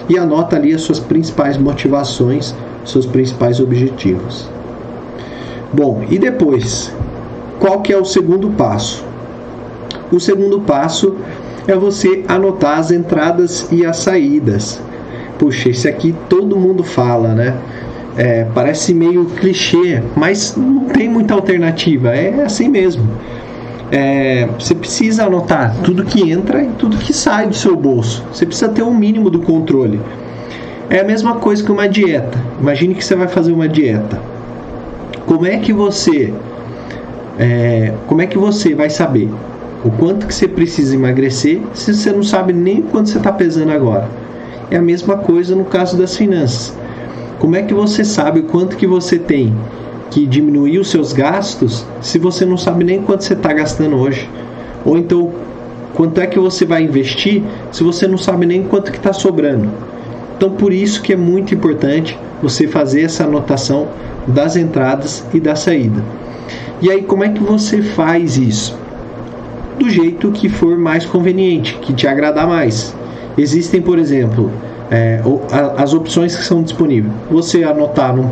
e 0.09 0.19
anota 0.19 0.57
ali 0.57 0.73
as 0.73 0.83
suas 0.83 1.01
principais 1.01 1.57
motivações, 1.57 2.55
seus 2.85 3.07
principais 3.07 3.61
objetivos. 3.61 4.49
Bom, 5.73 6.05
e 6.09 6.19
depois, 6.19 6.93
qual 7.59 7.81
que 7.81 7.93
é 7.93 7.97
o 7.97 8.05
segundo 8.05 8.51
passo? 8.51 9.05
O 10.11 10.19
segundo 10.19 10.61
passo 10.61 11.17
é 11.69 11.77
você 11.77 12.25
anotar 12.27 12.79
as 12.79 12.91
entradas 12.91 13.69
e 13.71 13.85
as 13.85 13.99
saídas. 13.99 14.81
Puxa, 15.39 15.69
esse 15.69 15.87
aqui 15.87 16.15
todo 16.29 16.57
mundo 16.57 16.83
fala, 16.83 17.35
né? 17.35 17.55
É, 18.17 18.47
parece 18.55 18.93
meio 18.95 19.27
clichê, 19.27 20.03
mas 20.17 20.57
não 20.57 20.87
tem 20.87 21.09
muita 21.09 21.35
alternativa, 21.35 22.09
é 22.09 22.43
assim 22.43 22.69
mesmo. 22.69 23.07
É, 23.93 24.49
você 24.59 24.75
precisa 24.75 25.27
anotar 25.27 25.77
tudo 25.85 26.05
que 26.05 26.31
entra 26.31 26.63
e 26.63 26.69
tudo 26.79 26.97
que 26.97 27.13
sai 27.13 27.47
do 27.47 27.55
seu 27.55 27.77
bolso. 27.77 28.25
Você 28.33 28.45
precisa 28.45 28.71
ter 28.71 28.83
um 28.83 28.95
mínimo 28.95 29.31
do 29.31 29.41
controle. 29.41 30.01
É 30.91 31.01
a 31.01 31.05
mesma 31.05 31.37
coisa 31.37 31.63
que 31.63 31.71
uma 31.71 31.89
dieta. 31.89 32.43
Imagine 32.61 32.95
que 32.95 33.05
você 33.05 33.15
vai 33.15 33.29
fazer 33.29 33.53
uma 33.53 33.69
dieta. 33.69 34.21
Como 35.27 35.47
é 35.47 35.59
que 35.59 35.73
você, 35.73 36.33
é, 37.39 37.93
como 38.07 38.23
é 38.23 38.27
que 38.27 38.39
você 38.39 38.75
vai 38.75 38.89
saber 38.89 39.29
o 39.89 39.91
quanto 39.93 40.27
que 40.27 40.35
você 40.35 40.47
precisa 40.47 40.95
emagrecer 40.95 41.63
se 41.73 41.95
você 41.95 42.13
não 42.13 42.23
sabe 42.23 42.53
nem 42.53 42.83
quanto 42.83 43.09
você 43.09 43.17
está 43.17 43.33
pesando 43.33 43.73
agora? 43.73 44.07
É 44.71 44.77
a 44.77 44.83
mesma 44.83 45.17
coisa 45.17 45.57
no 45.57 45.65
caso 45.65 45.97
das 45.97 46.15
finanças. 46.15 46.77
Como 47.39 47.57
é 47.57 47.63
que 47.63 47.73
você 47.73 48.05
sabe 48.05 48.41
o 48.41 48.43
quanto 48.43 48.77
que 48.77 48.87
você 48.87 49.19
tem 49.19 49.57
que 50.11 50.27
diminuir 50.27 50.79
os 50.79 50.91
seus 50.91 51.15
gastos 51.15 51.87
se 52.03 52.19
você 52.19 52.45
não 52.45 52.59
sabe 52.59 52.85
nem 52.85 53.01
quanto 53.01 53.25
você 53.25 53.33
está 53.33 53.51
gastando 53.51 53.97
hoje? 53.97 54.29
Ou 54.85 54.99
então, 54.99 55.33
quanto 55.95 56.21
é 56.21 56.27
que 56.27 56.39
você 56.39 56.67
vai 56.67 56.83
investir 56.83 57.43
se 57.73 57.83
você 57.83 58.07
não 58.07 58.19
sabe 58.19 58.45
nem 58.45 58.65
quanto 58.65 58.93
que 58.93 58.99
está 58.99 59.15
sobrando? 59.15 59.71
Então, 60.37 60.51
por 60.51 60.71
isso 60.71 61.01
que 61.01 61.15
é 61.15 61.17
muito 61.17 61.55
importante 61.55 62.19
você 62.43 62.69
fazer 62.69 63.05
essa 63.05 63.25
anotação 63.25 63.89
das 64.27 64.55
entradas 64.55 65.25
e 65.33 65.41
da 65.41 65.57
saída. 65.57 66.05
E 66.83 66.91
aí, 66.91 67.01
como 67.01 67.25
é 67.25 67.31
que 67.31 67.43
você 67.43 67.81
faz 67.81 68.37
isso? 68.37 68.77
Do 69.79 69.89
jeito 69.89 70.31
que 70.33 70.49
for 70.49 70.77
mais 70.79 71.05
conveniente, 71.05 71.75
que 71.81 71.93
te 71.93 72.07
agradar 72.07 72.47
mais. 72.47 72.95
Existem, 73.37 73.81
por 73.81 73.99
exemplo, 73.99 74.51
é, 74.91 75.21
as 75.77 75.95
opções 75.95 76.37
que 76.37 76.45
são 76.45 76.63
disponíveis. 76.63 77.13
Você 77.31 77.63
anotar 77.63 78.15
num, 78.15 78.31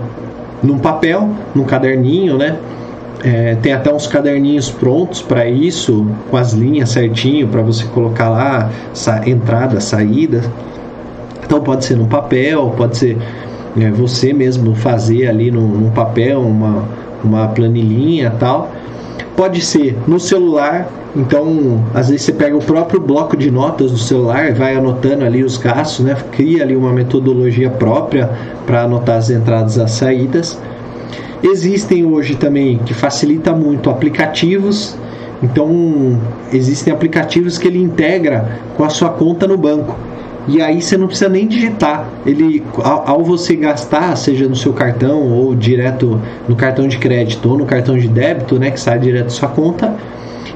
num 0.63 0.79
papel, 0.79 1.29
num 1.55 1.65
caderninho, 1.65 2.37
né? 2.37 2.57
É, 3.25 3.57
tem 3.57 3.73
até 3.73 3.93
uns 3.93 4.07
caderninhos 4.07 4.71
prontos 4.71 5.23
para 5.23 5.49
isso, 5.49 6.07
com 6.31 6.37
as 6.37 6.53
linhas 6.53 6.91
certinho 6.91 7.49
para 7.49 7.63
você 7.63 7.85
colocar 7.87 8.29
lá 8.29 8.71
sa 8.93 9.27
entrada, 9.29 9.81
saída. 9.81 10.43
Então 11.45 11.61
pode 11.61 11.85
ser 11.85 11.97
no 11.97 12.07
papel, 12.07 12.75
pode 12.77 12.97
ser 12.97 13.17
é, 13.81 13.91
você 13.91 14.33
mesmo 14.33 14.75
fazer 14.75 15.29
ali 15.29 15.51
num, 15.51 15.67
num 15.67 15.91
papel 15.91 16.41
uma, 16.41 16.85
uma 17.23 17.49
planilhinha 17.49 18.33
tal. 18.39 18.71
Pode 19.37 19.61
ser 19.61 19.97
no 20.09 20.19
celular, 20.19 20.89
então, 21.15 21.85
às 21.93 22.09
vezes 22.09 22.25
você 22.25 22.33
pega 22.33 22.57
o 22.57 22.63
próprio 22.63 22.99
bloco 22.99 23.37
de 23.37 23.51
notas 23.51 23.91
do 23.91 23.99
celular, 23.99 24.55
vai 24.55 24.75
anotando 24.75 25.25
ali 25.25 25.45
os 25.45 25.59
gastos, 25.59 26.05
né? 26.05 26.17
Cria 26.33 26.63
ali 26.63 26.75
uma 26.75 26.91
metodologia 26.91 27.69
própria 27.69 28.31
para 28.67 28.85
anotar 28.85 29.19
as 29.19 29.29
entradas 29.29 29.77
e 29.77 29.83
as 29.83 29.91
saídas. 29.91 30.59
Existem 31.43 32.05
hoje 32.07 32.35
também 32.35 32.79
que 32.79 32.95
facilita 32.95 33.53
muito 33.53 33.91
aplicativos. 33.91 34.97
Então, 35.43 36.19
existem 36.51 36.93
aplicativos 36.93 37.59
que 37.59 37.69
ele 37.69 37.83
integra 37.83 38.59
com 38.75 38.85
a 38.85 38.89
sua 38.89 39.11
conta 39.11 39.47
no 39.47 39.59
banco. 39.59 39.97
E 40.49 40.63
aí 40.63 40.81
você 40.81 40.97
não 40.97 41.09
precisa 41.09 41.29
nem 41.29 41.47
digitar. 41.47 42.09
Ele, 42.25 42.63
ao, 42.79 43.09
ao, 43.09 43.25
você 43.25 43.57
gastar, 43.57 44.17
seja 44.17 44.49
no 44.49 44.55
seu 44.55 44.73
cartão 44.73 45.23
ou 45.23 45.55
direto 45.55 46.21
no 46.49 46.55
cartão 46.55 46.87
de 46.87 46.99
crédito 46.99 47.51
ou 47.51 47.59
no 47.59 47.67
cartão 47.67 47.99
de 47.99 48.07
débito, 48.07 48.59
né, 48.59 48.71
que 48.71 48.79
sai 48.79 48.99
direto 48.99 49.25
da 49.25 49.31
sua 49.31 49.49
conta, 49.49 49.97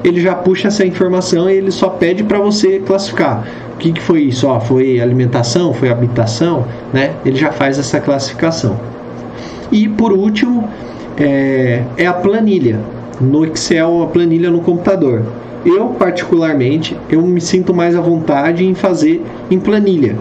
ele 0.03 0.21
já 0.21 0.33
puxa 0.33 0.69
essa 0.69 0.85
informação 0.85 1.49
e 1.49 1.53
ele 1.53 1.71
só 1.71 1.89
pede 1.89 2.23
para 2.23 2.39
você 2.39 2.79
classificar. 2.79 3.45
O 3.73 3.77
que, 3.77 3.91
que 3.91 4.01
foi 4.01 4.21
isso? 4.21 4.47
Ó, 4.47 4.59
foi 4.59 4.99
alimentação? 4.99 5.73
Foi 5.73 5.89
habitação? 5.89 6.65
Né? 6.93 7.13
Ele 7.25 7.35
já 7.35 7.51
faz 7.51 7.77
essa 7.77 7.99
classificação. 7.99 8.79
E 9.71 9.87
por 9.87 10.13
último, 10.13 10.69
é, 11.17 11.83
é 11.97 12.05
a 12.05 12.13
planilha. 12.13 12.79
No 13.19 13.45
Excel, 13.45 14.03
a 14.03 14.07
planilha 14.07 14.49
no 14.49 14.61
computador. 14.61 15.23
Eu, 15.65 15.89
particularmente, 15.89 16.97
eu 17.09 17.21
me 17.21 17.39
sinto 17.39 17.73
mais 17.73 17.95
à 17.95 18.01
vontade 18.01 18.65
em 18.65 18.73
fazer 18.73 19.23
em 19.49 19.59
planilha. 19.59 20.15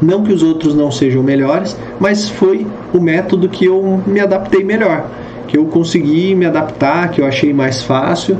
Não 0.00 0.22
que 0.22 0.32
os 0.32 0.42
outros 0.42 0.74
não 0.74 0.90
sejam 0.90 1.22
melhores, 1.22 1.76
mas 1.98 2.28
foi 2.28 2.66
o 2.92 3.00
método 3.00 3.48
que 3.48 3.64
eu 3.64 4.00
me 4.06 4.20
adaptei 4.20 4.62
melhor, 4.62 5.06
que 5.48 5.56
eu 5.56 5.64
consegui 5.66 6.34
me 6.34 6.44
adaptar, 6.44 7.10
que 7.10 7.20
eu 7.20 7.26
achei 7.26 7.52
mais 7.52 7.82
fácil 7.82 8.36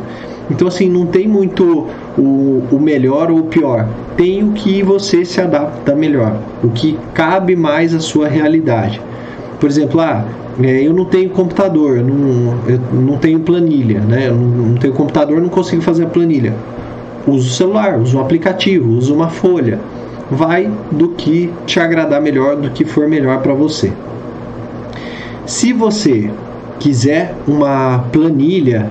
então, 0.50 0.68
assim, 0.68 0.88
não 0.88 1.06
tem 1.06 1.26
muito 1.26 1.86
o, 2.16 2.62
o 2.70 2.78
melhor 2.80 3.30
ou 3.30 3.38
o 3.40 3.44
pior. 3.44 3.88
Tem 4.16 4.42
o 4.44 4.52
que 4.52 4.82
você 4.82 5.24
se 5.24 5.40
adapta 5.40 5.94
melhor, 5.94 6.36
o 6.62 6.70
que 6.70 6.98
cabe 7.12 7.56
mais 7.56 7.94
à 7.94 8.00
sua 8.00 8.28
realidade. 8.28 9.00
Por 9.60 9.68
exemplo, 9.68 10.00
ah, 10.00 10.24
eu 10.58 10.94
não 10.94 11.04
tenho 11.04 11.30
computador, 11.30 11.98
eu 11.98 12.04
não, 12.04 12.58
eu 12.66 12.80
não 12.92 13.18
tenho 13.18 13.40
planilha, 13.40 14.00
né? 14.00 14.28
Eu 14.28 14.34
não, 14.34 14.74
tenho 14.76 14.94
computador, 14.94 15.40
não 15.40 15.48
consigo 15.48 15.82
fazer 15.82 16.04
a 16.04 16.08
planilha. 16.08 16.54
Uso 17.26 17.48
o 17.48 17.52
celular, 17.52 17.98
uso 17.98 18.16
um 18.16 18.20
aplicativo, 18.20 18.90
uso 18.92 19.14
uma 19.14 19.28
folha. 19.28 19.78
Vai 20.30 20.70
do 20.90 21.10
que 21.10 21.52
te 21.66 21.78
agradar 21.78 22.20
melhor, 22.20 22.56
do 22.56 22.70
que 22.70 22.84
for 22.84 23.06
melhor 23.06 23.42
para 23.42 23.52
você. 23.52 23.92
Se 25.44 25.72
você 25.72 26.30
quiser 26.78 27.34
uma 27.46 27.98
planilha 28.12 28.90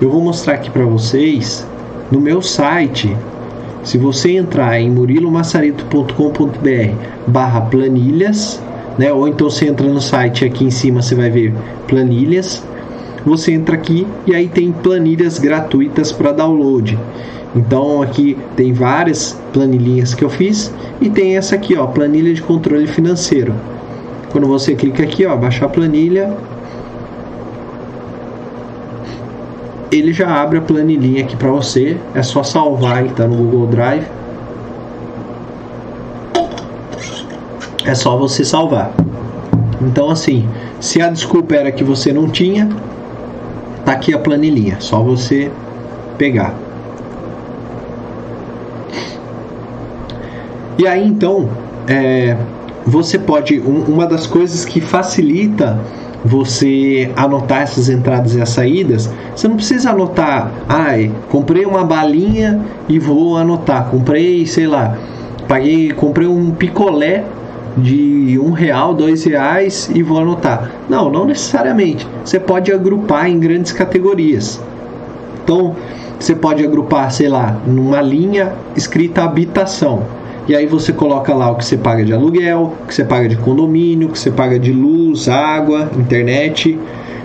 eu 0.00 0.10
vou 0.10 0.20
mostrar 0.20 0.54
aqui 0.54 0.70
para 0.70 0.84
vocês 0.84 1.66
no 2.10 2.20
meu 2.20 2.42
site. 2.42 3.16
Se 3.82 3.96
você 3.96 4.36
entrar 4.36 4.80
em 4.80 4.90
murilomassarito.com.br 4.90 6.94
barra 7.26 7.60
planilhas, 7.60 8.60
né? 8.98 9.12
Ou 9.12 9.28
então 9.28 9.48
você 9.50 9.66
entra 9.66 9.86
no 9.86 10.00
site 10.00 10.44
aqui 10.44 10.64
em 10.64 10.70
cima, 10.70 11.02
você 11.02 11.14
vai 11.14 11.30
ver 11.30 11.54
planilhas. 11.86 12.64
Você 13.24 13.52
entra 13.52 13.74
aqui 13.74 14.06
e 14.26 14.34
aí 14.34 14.48
tem 14.48 14.70
planilhas 14.70 15.38
gratuitas 15.38 16.12
para 16.12 16.32
download. 16.32 16.98
Então 17.56 18.02
aqui 18.02 18.36
tem 18.56 18.72
várias 18.72 19.40
planilhinhas 19.52 20.12
que 20.12 20.24
eu 20.24 20.28
fiz 20.28 20.74
e 21.00 21.08
tem 21.08 21.36
essa 21.36 21.54
aqui, 21.54 21.76
ó, 21.76 21.86
planilha 21.86 22.34
de 22.34 22.42
controle 22.42 22.86
financeiro. 22.86 23.54
Quando 24.30 24.46
você 24.46 24.74
clica 24.74 25.04
aqui, 25.04 25.24
ó, 25.24 25.36
baixar 25.36 25.66
a 25.66 25.68
planilha, 25.68 26.36
ele 29.92 30.12
já 30.12 30.42
abre 30.42 30.58
a 30.58 30.60
planilhinha 30.60 31.22
aqui 31.22 31.36
para 31.36 31.50
você. 31.50 31.96
É 32.14 32.22
só 32.22 32.42
salvar, 32.42 33.04
ele 33.04 33.14
tá 33.14 33.26
no 33.26 33.36
Google 33.36 33.68
Drive. 33.68 34.04
É 37.84 37.94
só 37.94 38.16
você 38.16 38.44
salvar. 38.44 38.92
Então 39.80 40.10
assim, 40.10 40.48
se 40.80 41.00
a 41.02 41.08
desculpa 41.08 41.54
era 41.54 41.70
que 41.70 41.84
você 41.84 42.12
não 42.12 42.28
tinha, 42.28 42.68
tá 43.84 43.92
aqui 43.92 44.14
a 44.14 44.18
planilhinha, 44.18 44.76
só 44.80 45.02
você 45.02 45.50
pegar. 46.16 46.54
E 50.78 50.86
aí 50.86 51.06
então, 51.06 51.48
é, 51.86 52.36
você 52.86 53.18
pode 53.18 53.60
um, 53.60 53.84
uma 53.84 54.06
das 54.06 54.26
coisas 54.26 54.64
que 54.64 54.80
facilita 54.80 55.78
você 56.24 57.12
anotar 57.14 57.62
essas 57.62 57.90
entradas 57.90 58.34
e 58.34 58.40
as 58.40 58.48
saídas, 58.48 59.10
você 59.36 59.46
não 59.46 59.56
precisa 59.56 59.90
anotar, 59.90 60.50
ai, 60.66 61.12
comprei 61.28 61.66
uma 61.66 61.84
balinha 61.84 62.60
e 62.88 62.98
vou 62.98 63.36
anotar, 63.36 63.90
comprei, 63.90 64.46
sei 64.46 64.66
lá, 64.66 64.96
paguei, 65.46 65.90
comprei 65.90 66.26
um 66.26 66.50
picolé 66.50 67.24
de 67.76 68.38
um 68.38 68.50
real, 68.50 68.94
dois 68.94 69.24
reais 69.24 69.90
e 69.94 70.02
vou 70.02 70.18
anotar. 70.18 70.70
Não, 70.88 71.10
não 71.10 71.24
necessariamente. 71.24 72.06
Você 72.24 72.38
pode 72.38 72.72
agrupar 72.72 73.28
em 73.28 73.38
grandes 73.38 73.72
categorias. 73.72 74.60
Então, 75.42 75.74
você 76.18 76.34
pode 76.34 76.64
agrupar, 76.64 77.10
sei 77.10 77.28
lá, 77.28 77.60
numa 77.66 78.00
linha 78.00 78.52
escrita 78.76 79.22
habitação 79.22 80.02
e 80.46 80.54
aí 80.54 80.66
você 80.66 80.92
coloca 80.92 81.32
lá 81.34 81.50
o 81.50 81.56
que 81.56 81.64
você 81.64 81.76
paga 81.76 82.04
de 82.04 82.12
aluguel, 82.12 82.74
o 82.82 82.86
que 82.86 82.94
você 82.94 83.02
paga 83.02 83.26
de 83.26 83.36
condomínio, 83.36 84.08
o 84.08 84.10
que 84.10 84.18
você 84.18 84.30
paga 84.30 84.58
de 84.58 84.72
luz, 84.72 85.26
água, 85.26 85.90
internet, 85.96 86.78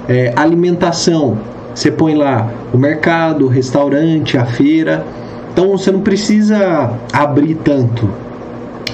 é, 0.08 0.32
alimentação. 0.38 1.38
Você 1.76 1.92
põe 1.92 2.16
lá 2.16 2.50
o 2.74 2.78
mercado, 2.78 3.46
o 3.46 3.48
restaurante, 3.50 4.38
a 4.38 4.46
feira. 4.46 5.06
Então 5.52 5.72
você 5.78 5.92
não 5.92 6.00
precisa 6.00 6.94
abrir 7.12 7.56
tanto, 7.56 8.10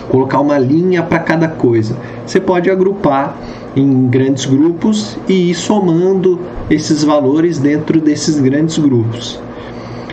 colocar 0.10 0.40
uma 0.40 0.58
linha 0.58 1.04
para 1.04 1.20
cada 1.20 1.48
coisa. 1.48 1.96
Você 2.26 2.40
pode 2.40 2.70
agrupar 2.70 3.38
em 3.76 4.08
grandes 4.08 4.46
grupos 4.46 5.18
e 5.28 5.52
ir 5.52 5.56
somando 5.56 6.40
esses 6.70 7.04
valores 7.04 7.60
dentro 7.60 8.00
desses 8.00 8.40
grandes 8.40 8.78
grupos. 8.78 9.40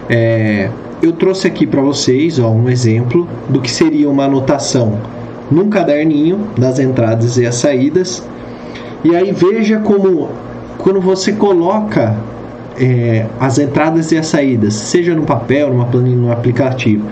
É, 0.08 0.68
eu 1.02 1.12
trouxe 1.12 1.46
aqui 1.46 1.66
para 1.66 1.80
vocês 1.80 2.38
ó, 2.38 2.50
um 2.50 2.68
exemplo 2.68 3.28
do 3.48 3.60
que 3.60 3.70
seria 3.70 4.08
uma 4.08 4.24
anotação 4.24 4.98
num 5.50 5.68
caderninho 5.68 6.48
das 6.56 6.78
entradas 6.78 7.36
e 7.36 7.46
as 7.46 7.56
saídas. 7.56 8.26
E 9.04 9.14
aí 9.14 9.32
veja 9.32 9.78
como 9.78 10.28
quando 10.78 11.00
você 11.00 11.32
coloca 11.32 12.16
é, 12.80 13.26
as 13.38 13.58
entradas 13.58 14.12
e 14.12 14.18
as 14.18 14.26
saídas, 14.26 14.74
seja 14.74 15.14
no 15.14 15.22
papel, 15.22 15.70
numa 15.70 15.86
planilha, 15.86 16.16
no 16.16 16.32
aplicativo. 16.32 17.06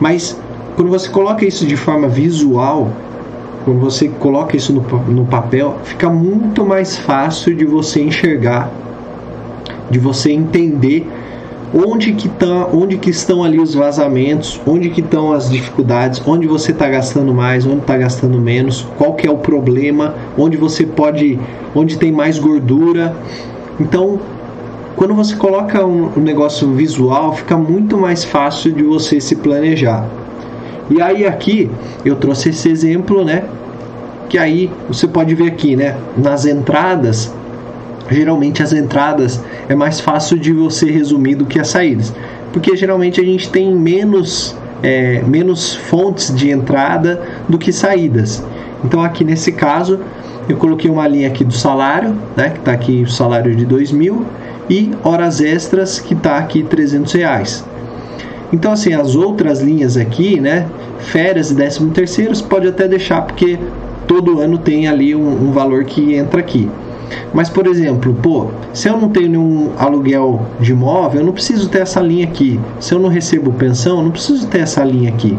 Mas 0.00 0.38
quando 0.76 0.90
você 0.90 1.08
coloca 1.08 1.44
isso 1.44 1.66
de 1.66 1.76
forma 1.76 2.08
visual, 2.08 2.90
quando 3.64 3.80
você 3.80 4.08
coloca 4.08 4.56
isso 4.56 4.72
no, 4.72 4.82
no 5.10 5.24
papel, 5.24 5.78
fica 5.84 6.10
muito 6.10 6.66
mais 6.66 6.96
fácil 6.96 7.54
de 7.54 7.64
você 7.64 8.02
enxergar, 8.02 8.70
de 9.90 9.98
você 9.98 10.32
entender 10.32 11.06
onde 11.74 12.12
que, 12.12 12.28
tá, 12.28 12.68
onde 12.72 12.96
que 12.96 13.10
estão 13.10 13.42
ali 13.42 13.58
os 13.58 13.74
vazamentos, 13.74 14.60
onde 14.66 14.90
que 14.90 15.00
estão 15.00 15.32
as 15.32 15.50
dificuldades, 15.50 16.22
onde 16.26 16.46
você 16.46 16.70
está 16.70 16.88
gastando 16.88 17.34
mais, 17.34 17.66
onde 17.66 17.78
está 17.78 17.96
gastando 17.96 18.38
menos, 18.38 18.86
qual 18.96 19.14
que 19.14 19.26
é 19.26 19.30
o 19.30 19.38
problema, 19.38 20.14
onde 20.38 20.56
você 20.56 20.84
pode, 20.84 21.38
onde 21.74 21.98
tem 21.98 22.12
mais 22.12 22.38
gordura. 22.38 23.16
Então, 23.80 24.20
quando 24.94 25.14
você 25.14 25.34
coloca 25.34 25.84
um, 25.84 26.10
um 26.16 26.20
negócio 26.20 26.70
visual, 26.72 27.34
fica 27.34 27.56
muito 27.56 27.96
mais 27.96 28.24
fácil 28.24 28.72
de 28.72 28.82
você 28.84 29.20
se 29.20 29.34
planejar. 29.34 30.08
E 30.90 31.00
aí 31.00 31.26
aqui 31.26 31.70
eu 32.04 32.16
trouxe 32.16 32.50
esse 32.50 32.68
exemplo, 32.68 33.24
né? 33.24 33.44
Que 34.28 34.38
aí 34.38 34.70
você 34.88 35.06
pode 35.06 35.34
ver 35.34 35.48
aqui, 35.48 35.76
né? 35.76 35.96
Nas 36.16 36.44
entradas 36.44 37.32
geralmente 38.10 38.62
as 38.62 38.72
entradas 38.72 39.40
é 39.68 39.74
mais 39.74 40.00
fácil 40.00 40.38
de 40.38 40.52
você 40.52 40.90
resumir 40.90 41.36
do 41.36 41.46
que 41.46 41.58
as 41.58 41.68
saídas, 41.68 42.12
porque 42.52 42.76
geralmente 42.76 43.20
a 43.20 43.24
gente 43.24 43.48
tem 43.48 43.74
menos, 43.74 44.56
é, 44.82 45.22
menos 45.22 45.74
fontes 45.74 46.34
de 46.34 46.50
entrada 46.50 47.22
do 47.48 47.58
que 47.58 47.72
saídas. 47.72 48.44
Então 48.84 49.02
aqui 49.02 49.24
nesse 49.24 49.52
caso 49.52 50.00
eu 50.48 50.56
coloquei 50.56 50.90
uma 50.90 51.08
linha 51.08 51.28
aqui 51.28 51.44
do 51.44 51.54
salário, 51.54 52.14
né, 52.36 52.50
que 52.50 52.58
está 52.58 52.72
aqui 52.72 53.02
o 53.02 53.10
salário 53.10 53.54
de 53.56 53.64
dois 53.64 53.90
mil 53.90 54.26
e 54.68 54.92
horas 55.02 55.40
extras 55.40 55.98
que 55.98 56.14
está 56.14 56.38
aqui 56.38 56.62
300 56.62 57.12
reais. 57.12 57.64
Então 58.52 58.72
assim 58.72 58.92
as 58.92 59.16
outras 59.16 59.60
linhas 59.60 59.96
aqui, 59.96 60.40
né, 60.40 60.66
férias 60.98 61.50
e 61.50 61.54
décimo 61.54 61.90
terceiros 61.90 62.40
pode 62.40 62.68
até 62.68 62.86
deixar 62.86 63.22
porque 63.22 63.58
todo 64.06 64.40
ano 64.40 64.58
tem 64.58 64.86
ali 64.86 65.14
um, 65.14 65.48
um 65.48 65.52
valor 65.52 65.84
que 65.84 66.14
entra 66.14 66.40
aqui. 66.40 66.68
Mas, 67.32 67.48
por 67.48 67.66
exemplo, 67.66 68.14
pô, 68.22 68.48
se 68.72 68.88
eu 68.88 68.96
não 68.96 69.08
tenho 69.08 69.28
nenhum 69.28 69.70
aluguel 69.78 70.46
de 70.60 70.72
imóvel, 70.72 71.20
eu 71.20 71.26
não 71.26 71.32
preciso 71.32 71.68
ter 71.68 71.82
essa 71.82 72.00
linha 72.00 72.24
aqui. 72.24 72.58
Se 72.80 72.94
eu 72.94 72.98
não 72.98 73.08
recebo 73.08 73.52
pensão, 73.52 73.98
eu 73.98 74.04
não 74.04 74.10
preciso 74.10 74.46
ter 74.46 74.60
essa 74.60 74.84
linha 74.84 75.10
aqui. 75.10 75.36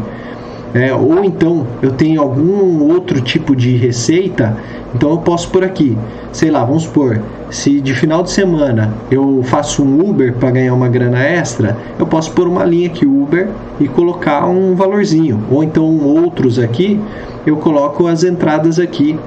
É, 0.74 0.94
ou 0.94 1.24
então 1.24 1.66
eu 1.80 1.92
tenho 1.92 2.20
algum 2.20 2.92
outro 2.92 3.20
tipo 3.20 3.56
de 3.56 3.76
receita, 3.76 4.56
então 4.94 5.10
eu 5.10 5.18
posso 5.18 5.48
por 5.50 5.64
aqui. 5.64 5.96
Sei 6.32 6.50
lá, 6.50 6.64
vamos 6.64 6.82
supor, 6.82 7.20
se 7.50 7.80
de 7.80 7.94
final 7.94 8.22
de 8.22 8.30
semana 8.30 8.92
eu 9.10 9.42
faço 9.44 9.82
um 9.82 10.08
Uber 10.08 10.34
para 10.34 10.50
ganhar 10.50 10.74
uma 10.74 10.88
grana 10.88 11.22
extra, 11.22 11.76
eu 11.98 12.06
posso 12.06 12.32
pôr 12.32 12.46
uma 12.46 12.64
linha 12.64 12.88
aqui 12.88 13.06
Uber 13.06 13.48
e 13.80 13.88
colocar 13.88 14.46
um 14.46 14.74
valorzinho. 14.74 15.42
Ou 15.50 15.62
então 15.62 15.98
outros 15.98 16.58
aqui, 16.58 17.00
eu 17.46 17.56
coloco 17.56 18.06
as 18.06 18.24
entradas 18.24 18.78
aqui 18.78 19.18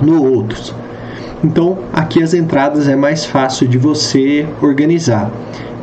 no 0.00 0.24
outros. 0.24 0.74
Então, 1.44 1.78
aqui 1.92 2.22
as 2.22 2.34
entradas 2.34 2.88
é 2.88 2.94
mais 2.94 3.24
fácil 3.24 3.66
de 3.66 3.76
você 3.76 4.46
organizar. 4.60 5.30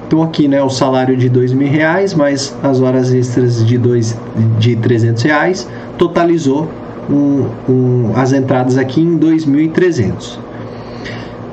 Então 0.09 0.23
aqui, 0.23 0.47
né, 0.47 0.59
o 0.59 0.71
salário 0.71 1.15
de 1.15 1.29
dois 1.29 1.53
mil 1.53 1.67
reais 1.67 2.15
mais 2.15 2.57
as 2.63 2.81
horas 2.81 3.13
extras 3.13 3.63
de 3.63 3.77
dois 3.77 4.17
de 4.57 4.75
300 4.75 5.21
reais 5.21 5.69
totalizou 5.99 6.67
um, 7.07 7.45
um, 7.71 8.11
as 8.15 8.33
entradas 8.33 8.75
aqui 8.75 9.01
em 9.01 9.19
2.300. 9.19 10.39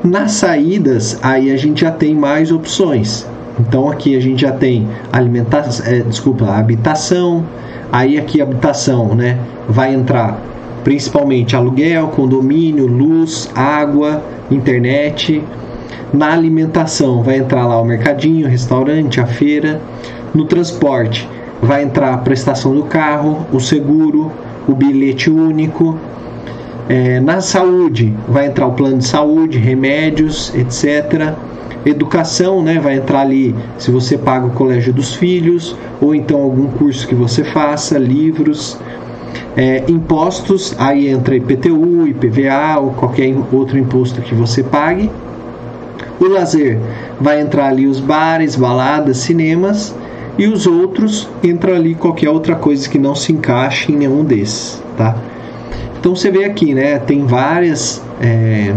Nas 0.03 0.33
saídas, 0.33 1.19
aí 1.23 1.53
a 1.53 1.57
gente 1.59 1.83
já 1.83 1.91
tem 1.91 2.15
mais 2.15 2.51
opções. 2.51 3.27
Então 3.61 3.91
aqui 3.91 4.17
a 4.17 4.21
gente 4.21 4.41
já 4.41 4.53
tem 4.53 4.89
alimentação, 5.13 5.85
é, 5.85 6.01
desculpa, 6.01 6.47
habitação. 6.47 7.45
Aí 7.93 8.17
aqui 8.17 8.41
habitação, 8.41 9.15
né, 9.15 9.39
vai 9.69 9.95
entrar 9.95 10.41
principalmente 10.83 11.55
aluguel, 11.55 12.09
condomínio, 12.09 12.87
luz, 12.87 13.51
água, 13.55 14.23
internet. 14.51 15.45
Na 16.13 16.33
alimentação 16.33 17.23
vai 17.23 17.37
entrar 17.39 17.67
lá 17.67 17.81
o 17.81 17.85
mercadinho, 17.85 18.47
o 18.47 18.51
restaurante, 18.51 19.21
a 19.21 19.27
feira. 19.27 19.81
No 20.35 20.45
transporte 20.45 21.29
vai 21.61 21.83
entrar 21.83 22.15
a 22.15 22.19
prestação 22.19 22.75
do 22.75 22.85
carro, 22.85 23.45
o 23.53 23.59
seguro, 23.59 24.31
o 24.69 24.75
bilhete 24.75 25.31
único. 25.31 25.99
É, 26.89 27.19
na 27.19 27.41
saúde 27.41 28.15
vai 28.29 28.47
entrar 28.47 28.69
o 28.69 28.73
plano 28.73 28.99
de 28.99 29.07
saúde, 29.07 29.59
remédios, 29.59 30.55
etc. 30.55 31.35
Educação, 31.85 32.63
né, 32.63 32.79
vai 32.79 32.97
entrar 32.97 33.21
ali 33.21 33.55
se 33.77 33.91
você 33.91 34.17
paga 34.17 34.47
o 34.47 34.51
colégio 34.51 34.93
dos 34.93 35.15
filhos 35.15 35.77
ou 36.01 36.15
então 36.15 36.41
algum 36.41 36.69
curso 36.69 37.07
que 37.07 37.15
você 37.15 37.43
faça, 37.43 37.99
livros. 37.99 38.79
É, 39.57 39.85
impostos, 39.89 40.75
aí 40.79 41.09
entra 41.09 41.35
IPTU, 41.35 42.07
IPVA 42.07 42.79
ou 42.79 42.91
qualquer 42.91 43.35
outro 43.51 43.79
imposto 43.79 44.21
que 44.21 44.35
você 44.35 44.63
pague. 44.63 45.11
O 46.21 46.27
lazer 46.27 46.79
vai 47.21 47.41
entrar 47.41 47.69
ali 47.69 47.87
os 47.87 48.01
bares, 48.01 48.57
baladas, 48.57 49.19
cinemas 49.19 49.95
e 50.39 50.47
os 50.47 50.67
outros 50.67 51.29
entra 51.43 51.77
ali 51.77 51.95
qualquer 51.95 52.31
outra 52.31 52.55
coisa 52.55 52.89
que 52.89 52.99
não 52.99 53.15
se 53.15 53.33
encaixe 53.33 53.93
em 53.93 53.97
nenhum 53.97 54.25
desses, 54.25 54.83
tá? 54.97 55.17
Então 55.99 56.15
você 56.15 56.31
vê 56.31 56.45
aqui, 56.45 56.75
né? 56.75 56.99
Tem 56.99 57.27
várias 57.27 58.03
é, 58.21 58.73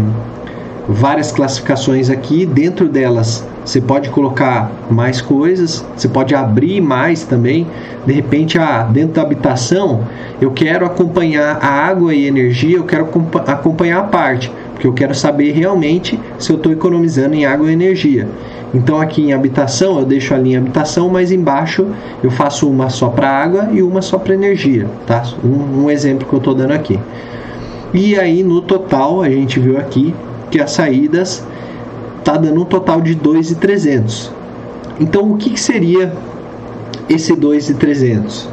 várias 0.88 1.30
classificações 1.32 2.10
aqui. 2.10 2.44
Dentro 2.44 2.88
delas 2.88 3.46
você 3.64 3.80
pode 3.80 4.08
colocar 4.10 4.70
mais 4.90 5.20
coisas, 5.20 5.84
você 5.96 6.08
pode 6.08 6.34
abrir 6.34 6.80
mais 6.80 7.24
também. 7.24 7.66
De 8.06 8.12
repente, 8.12 8.58
ah, 8.58 8.82
dentro 8.82 9.14
da 9.14 9.22
habitação, 9.22 10.02
eu 10.40 10.50
quero 10.50 10.84
acompanhar 10.86 11.58
a 11.60 11.68
água 11.68 12.14
e 12.14 12.26
energia, 12.26 12.78
eu 12.78 12.84
quero 12.84 13.08
acompanhar 13.46 14.00
a 14.00 14.04
parte, 14.04 14.50
porque 14.80 14.86
eu 14.86 14.94
quero 14.94 15.14
saber 15.14 15.52
realmente 15.52 16.18
se 16.38 16.50
eu 16.50 16.56
estou 16.56 16.72
economizando 16.72 17.34
em 17.34 17.44
água 17.44 17.68
e 17.68 17.72
energia. 17.74 18.26
Então, 18.72 18.98
aqui 18.98 19.20
em 19.20 19.34
habitação, 19.34 19.98
eu 19.98 20.06
deixo 20.06 20.32
a 20.32 20.38
linha 20.38 20.58
habitação, 20.58 21.10
mas 21.10 21.30
embaixo 21.30 21.86
eu 22.22 22.30
faço 22.30 22.66
uma 22.70 22.88
só 22.88 23.10
para 23.10 23.28
água 23.28 23.68
e 23.72 23.82
uma 23.82 24.00
só 24.00 24.16
para 24.16 24.32
energia, 24.32 24.86
tá? 25.06 25.22
Um, 25.44 25.84
um 25.84 25.90
exemplo 25.90 26.26
que 26.26 26.32
eu 26.32 26.38
estou 26.38 26.54
dando 26.54 26.70
aqui. 26.70 26.98
E 27.92 28.18
aí, 28.18 28.42
no 28.42 28.62
total, 28.62 29.20
a 29.20 29.28
gente 29.28 29.60
viu 29.60 29.76
aqui 29.76 30.14
que 30.50 30.58
as 30.58 30.70
saídas 30.70 31.44
tá 32.24 32.38
dando 32.38 32.62
um 32.62 32.64
total 32.64 33.02
de 33.02 33.14
2,300. 33.14 34.32
Então, 34.98 35.30
o 35.30 35.36
que, 35.36 35.50
que 35.50 35.60
seria 35.60 36.10
esse 37.06 37.36
2,300? 37.36 38.48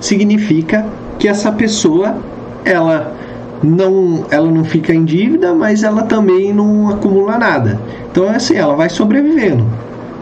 Significa 0.00 0.86
que 1.18 1.28
essa 1.28 1.52
pessoa 1.52 2.16
ela 2.64 3.14
não 3.62 4.24
ela 4.30 4.50
não 4.50 4.64
fica 4.64 4.94
em 4.94 5.04
dívida, 5.04 5.54
mas 5.54 5.82
ela 5.82 6.02
também 6.02 6.52
não 6.52 6.88
acumula 6.88 7.38
nada. 7.38 7.80
Então, 8.10 8.30
é 8.30 8.36
assim, 8.36 8.54
ela 8.54 8.74
vai 8.74 8.88
sobrevivendo. 8.88 9.66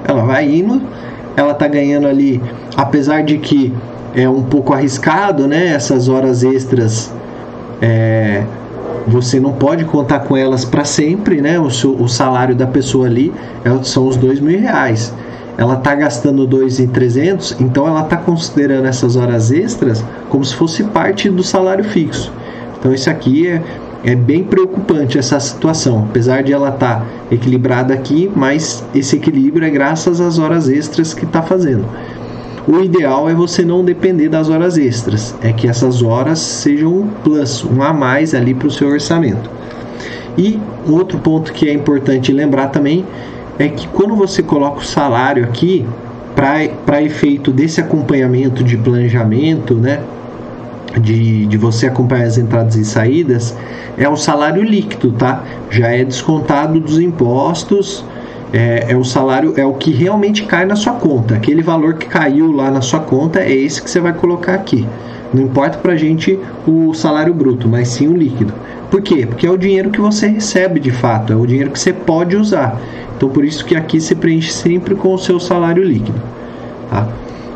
Ela 0.07 0.25
vai 0.25 0.45
indo, 0.45 0.81
ela 1.37 1.55
tá 1.55 1.67
ganhando 1.67 2.07
ali, 2.07 2.43
apesar 2.77 3.23
de 3.23 3.39
que 3.39 3.73
é 4.15 4.29
um 4.29 4.43
pouco 4.43 4.73
arriscado, 4.73 5.47
né? 5.47 5.69
Essas 5.69 6.09
horas 6.09 6.45
extras 6.45 7.13
é, 7.83 8.45
você 9.07 9.39
não 9.41 9.53
pode 9.53 9.85
contar 9.85 10.21
com 10.21 10.37
elas 10.37 10.65
para 10.65 10.85
sempre, 10.85 11.41
né? 11.41 11.59
O, 11.59 11.71
seu, 11.71 11.95
o, 11.95 12.09
salário 12.09 12.55
da 12.55 12.67
pessoa 12.67 13.07
ali 13.07 13.33
é, 13.65 13.83
são 13.83 14.07
os 14.07 14.17
dois 14.17 14.41
mil 14.41 14.59
reais. 14.59 15.13
Ela 15.57 15.75
está 15.75 15.95
gastando 15.95 16.47
dois 16.47 16.81
e 16.81 16.87
trezentos, 16.87 17.57
então 17.61 17.87
ela 17.87 18.03
está 18.03 18.17
considerando 18.17 18.87
essas 18.87 19.15
horas 19.15 19.53
extras 19.53 20.05
como 20.29 20.45
se 20.45 20.55
fosse 20.55 20.83
parte 20.85 21.29
do 21.31 21.45
salário 21.45 21.85
fixo. 21.85 22.33
Então 22.85 22.93
isso 22.93 23.09
aqui 23.09 23.49
é, 23.49 23.63
é 24.05 24.15
bem 24.15 24.45
preocupante 24.45 25.17
essa 25.17 25.41
situação, 25.41 26.07
apesar 26.11 26.43
de 26.43 26.53
ela 26.53 26.69
estar 26.69 27.01
tá 27.01 27.07
equilibrada 27.31 27.95
aqui, 27.95 28.31
mas 28.37 28.85
esse 28.95 29.17
equilíbrio 29.17 29.67
é 29.67 29.71
graças 29.71 30.21
às 30.21 30.39
horas 30.39 30.69
extras 30.69 31.15
que 31.15 31.25
está 31.25 31.41
fazendo. 31.41 31.87
O 32.69 32.81
ideal 32.81 33.27
é 33.31 33.33
você 33.33 33.65
não 33.65 33.83
depender 33.83 34.29
das 34.29 34.51
horas 34.51 34.77
extras, 34.77 35.35
é 35.41 35.51
que 35.51 35.67
essas 35.67 36.03
horas 36.03 36.39
sejam 36.41 36.93
um 36.93 37.07
plus, 37.07 37.65
um 37.65 37.83
a 37.83 37.95
mais 37.95 38.35
ali 38.35 38.53
para 38.53 38.69
o 38.69 38.71
seu 38.71 38.89
orçamento. 38.89 39.49
E 40.37 40.61
outro 40.87 41.19
ponto 41.19 41.55
que 41.55 41.67
é 41.71 41.73
importante 41.73 42.31
lembrar 42.35 42.67
também 42.67 43.03
é 43.59 43.67
que 43.69 43.89
quando 43.89 44.15
você 44.15 44.43
coloca 44.43 44.81
o 44.81 44.85
salário 44.85 45.43
aqui, 45.43 45.87
para 46.35 47.01
efeito 47.03 47.51
desse 47.51 47.81
acompanhamento 47.81 48.63
de 48.63 48.77
planejamento, 48.77 49.75
né, 49.75 50.01
de, 51.01 51.47
de 51.47 51.57
você 51.57 51.87
acompanhar 51.87 52.27
as 52.27 52.39
entradas 52.39 52.77
e 52.77 52.85
saídas, 52.85 53.57
é 53.97 54.09
o 54.09 54.17
salário 54.17 54.63
líquido, 54.63 55.13
tá? 55.13 55.45
Já 55.71 55.89
é 55.89 56.05
descontado 56.05 56.81
dos 56.81 56.99
impostos 56.99 58.05
é, 58.53 58.93
é, 58.93 58.97
o 58.97 59.03
salário, 59.05 59.55
é 59.57 59.67
o 59.67 59.75
que 59.75 59.91
realmente 59.91 60.45
cai 60.45 60.65
na 60.65 60.77
sua 60.77 60.93
conta. 60.93 61.35
Aquele 61.35 61.63
valor 61.63 61.95
que 61.95 62.07
caiu 62.07 62.53
lá 62.53 62.71
na 62.71 62.81
sua 62.81 63.01
conta 63.01 63.41
é 63.41 63.53
esse 63.53 63.83
que 63.83 63.91
você 63.91 64.01
vai 64.01 64.13
colocar 64.13 64.55
aqui. 64.55 64.87
Não 65.33 65.43
importa 65.43 65.79
para 65.79 65.95
a 65.95 65.97
gente 65.97 66.39
o 66.65 66.95
salário 66.95 67.35
bruto, 67.35 67.69
mas 67.69 67.89
sim 67.89 68.07
o 68.07 68.17
líquido. 68.17 68.55
Por 68.89 69.03
quê? 69.03 69.27
Porque 69.27 69.45
é 69.45 69.51
o 69.51 69.59
dinheiro 69.59 69.91
que 69.91 70.01
você 70.01 70.29
recebe 70.29 70.79
de 70.79 70.93
fato, 70.93 71.33
é 71.33 71.37
o 71.37 71.45
dinheiro 71.45 71.71
que 71.71 71.81
você 71.81 71.93
pode 71.93 72.37
usar. 72.37 72.81
Então 73.17 73.29
por 73.29 73.45
isso 73.45 73.65
que 73.65 73.75
aqui 73.75 74.01
se 74.01 74.15
preenche 74.15 74.53
sempre 74.53 74.95
com 74.95 75.13
o 75.13 75.19
seu 75.19 75.41
salário 75.41 75.83
líquido. 75.83 76.23
Tá? 76.89 77.09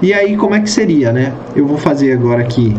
E 0.03 0.12
aí 0.12 0.37
como 0.37 0.57
é 0.57 0.61
que 0.61 0.68
seria, 0.68 1.12
né? 1.12 1.33
Eu 1.55 1.64
vou 1.64 1.79
fazer 1.79 2.12
agora 2.12 2.40
aqui 2.40 2.74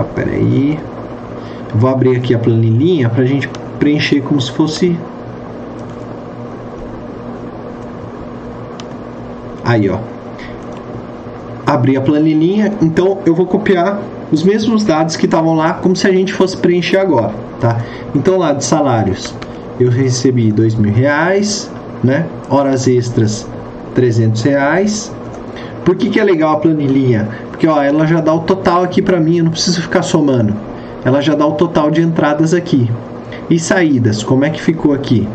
Opa, 0.00 0.04
peraí. 0.14 0.78
Vou 1.74 1.90
abrir 1.90 2.16
aqui 2.16 2.34
a 2.34 2.38
planilhinha 2.38 3.08
para 3.08 3.22
a 3.22 3.26
gente 3.26 3.48
preencher 3.78 4.20
como 4.22 4.40
se 4.40 4.50
fosse 4.52 4.96
Aí, 9.64 9.88
ó. 9.88 9.98
Abri 11.64 11.96
a 11.96 12.00
planilhinha, 12.00 12.72
então 12.82 13.18
eu 13.24 13.34
vou 13.34 13.46
copiar 13.46 14.00
os 14.32 14.42
mesmos 14.42 14.84
dados 14.84 15.14
que 15.14 15.26
estavam 15.26 15.54
lá, 15.54 15.74
como 15.74 15.94
se 15.94 16.08
a 16.08 16.10
gente 16.10 16.32
fosse 16.32 16.56
preencher 16.56 16.96
agora, 16.96 17.32
tá? 17.60 17.80
Então 18.12 18.36
lá 18.36 18.52
de 18.52 18.64
salários, 18.64 19.32
eu 19.78 19.88
recebi 19.88 20.50
dois 20.50 20.74
mil 20.74 20.92
reais, 20.92 21.70
né? 22.02 22.26
Horas 22.48 22.88
extras, 22.88 23.46
trezentos 23.94 24.42
reais. 24.42 25.12
Por 25.84 25.94
que, 25.94 26.10
que 26.10 26.18
é 26.18 26.24
legal 26.24 26.56
a 26.56 26.56
planilhinha? 26.56 27.28
Porque 27.60 27.68
ó, 27.68 27.82
ela 27.82 28.06
já 28.06 28.22
dá 28.22 28.32
o 28.32 28.40
total 28.40 28.84
aqui 28.84 29.02
para 29.02 29.20
mim, 29.20 29.36
eu 29.36 29.44
não 29.44 29.50
preciso 29.50 29.82
ficar 29.82 30.00
somando. 30.00 30.56
Ela 31.04 31.20
já 31.20 31.34
dá 31.34 31.46
o 31.46 31.52
total 31.52 31.90
de 31.90 32.00
entradas 32.00 32.54
aqui. 32.54 32.90
E 33.50 33.58
saídas, 33.58 34.22
como 34.22 34.46
é 34.46 34.48
que 34.48 34.62
ficou 34.62 34.94
aqui? 34.94 35.28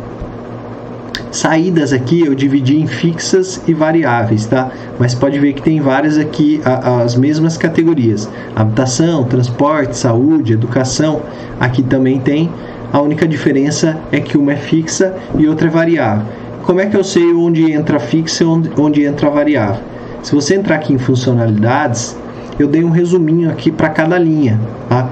Saídas 1.29 1.93
aqui 1.93 2.25
eu 2.25 2.33
dividi 2.33 2.81
em 2.81 2.87
fixas 2.87 3.61
e 3.67 3.75
variáveis, 3.75 4.47
tá? 4.47 4.71
Mas 4.97 5.13
pode 5.13 5.37
ver 5.37 5.53
que 5.53 5.61
tem 5.61 5.79
várias 5.79 6.17
aqui, 6.17 6.59
as 6.65 7.15
mesmas 7.15 7.57
categorias: 7.57 8.27
habitação, 8.55 9.23
transporte, 9.25 9.95
saúde, 9.95 10.53
educação. 10.53 11.21
Aqui 11.59 11.83
também 11.83 12.19
tem. 12.19 12.49
A 12.91 12.99
única 13.01 13.27
diferença 13.27 13.99
é 14.11 14.19
que 14.19 14.35
uma 14.35 14.53
é 14.53 14.57
fixa 14.57 15.15
e 15.37 15.47
outra 15.47 15.67
é 15.67 15.69
variável. 15.69 16.25
Como 16.63 16.79
é 16.79 16.87
que 16.87 16.97
eu 16.97 17.03
sei 17.03 17.31
onde 17.35 17.71
entra 17.71 17.99
fixa 17.99 18.43
e 18.43 18.47
onde, 18.47 18.71
onde 18.75 19.03
entra 19.03 19.29
variável? 19.29 19.93
Se 20.25 20.33
você 20.33 20.55
entrar 20.55 20.77
aqui 20.77 20.91
em 20.91 20.97
funcionalidades, 20.97 22.17
eu 22.57 22.67
dei 22.67 22.83
um 22.83 22.89
resuminho 22.89 23.47
aqui 23.47 23.71
para 23.71 23.89
cada 23.89 24.17
linha, 24.17 24.59
tá? 24.89 25.07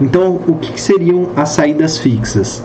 Então, 0.00 0.40
o 0.48 0.54
que 0.54 0.80
seriam 0.80 1.28
as 1.36 1.50
saídas 1.50 1.98
fixas? 1.98 2.64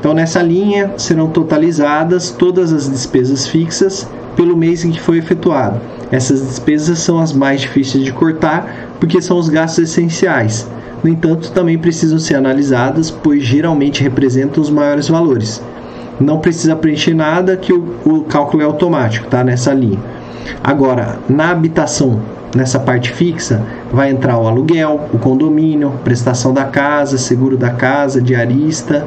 Então, 0.00 0.14
nessa 0.14 0.42
linha 0.42 0.94
serão 0.96 1.30
totalizadas 1.30 2.32
todas 2.32 2.72
as 2.72 2.90
despesas 2.90 3.46
fixas 3.46 4.04
pelo 4.34 4.56
mês 4.56 4.84
em 4.84 4.90
que 4.90 5.00
foi 5.00 5.18
efetuado. 5.18 5.80
Essas 6.10 6.44
despesas 6.44 6.98
são 6.98 7.20
as 7.20 7.32
mais 7.32 7.60
difíceis 7.60 8.02
de 8.02 8.12
cortar 8.12 8.90
porque 8.98 9.22
são 9.22 9.38
os 9.38 9.48
gastos 9.48 9.90
essenciais. 9.90 10.68
No 11.04 11.08
entanto, 11.08 11.52
também 11.52 11.78
precisam 11.78 12.18
ser 12.18 12.34
analisadas, 12.34 13.12
pois 13.12 13.44
geralmente 13.44 14.02
representam 14.02 14.60
os 14.60 14.70
maiores 14.70 15.06
valores. 15.06 15.62
Não 16.18 16.40
precisa 16.40 16.74
preencher 16.74 17.14
nada 17.14 17.56
que 17.56 17.72
o, 17.72 17.94
o 18.04 18.24
cálculo 18.24 18.64
é 18.64 18.66
automático, 18.66 19.28
tá? 19.28 19.44
Nessa 19.44 19.72
linha. 19.72 20.00
Agora, 20.62 21.18
na 21.28 21.50
habitação, 21.50 22.20
nessa 22.54 22.78
parte 22.78 23.12
fixa, 23.12 23.62
vai 23.92 24.10
entrar 24.10 24.38
o 24.38 24.46
aluguel, 24.46 25.08
o 25.12 25.18
condomínio, 25.18 25.92
prestação 26.04 26.52
da 26.52 26.64
casa, 26.64 27.18
seguro 27.18 27.56
da 27.56 27.70
casa, 27.70 28.20
diarista, 28.20 29.06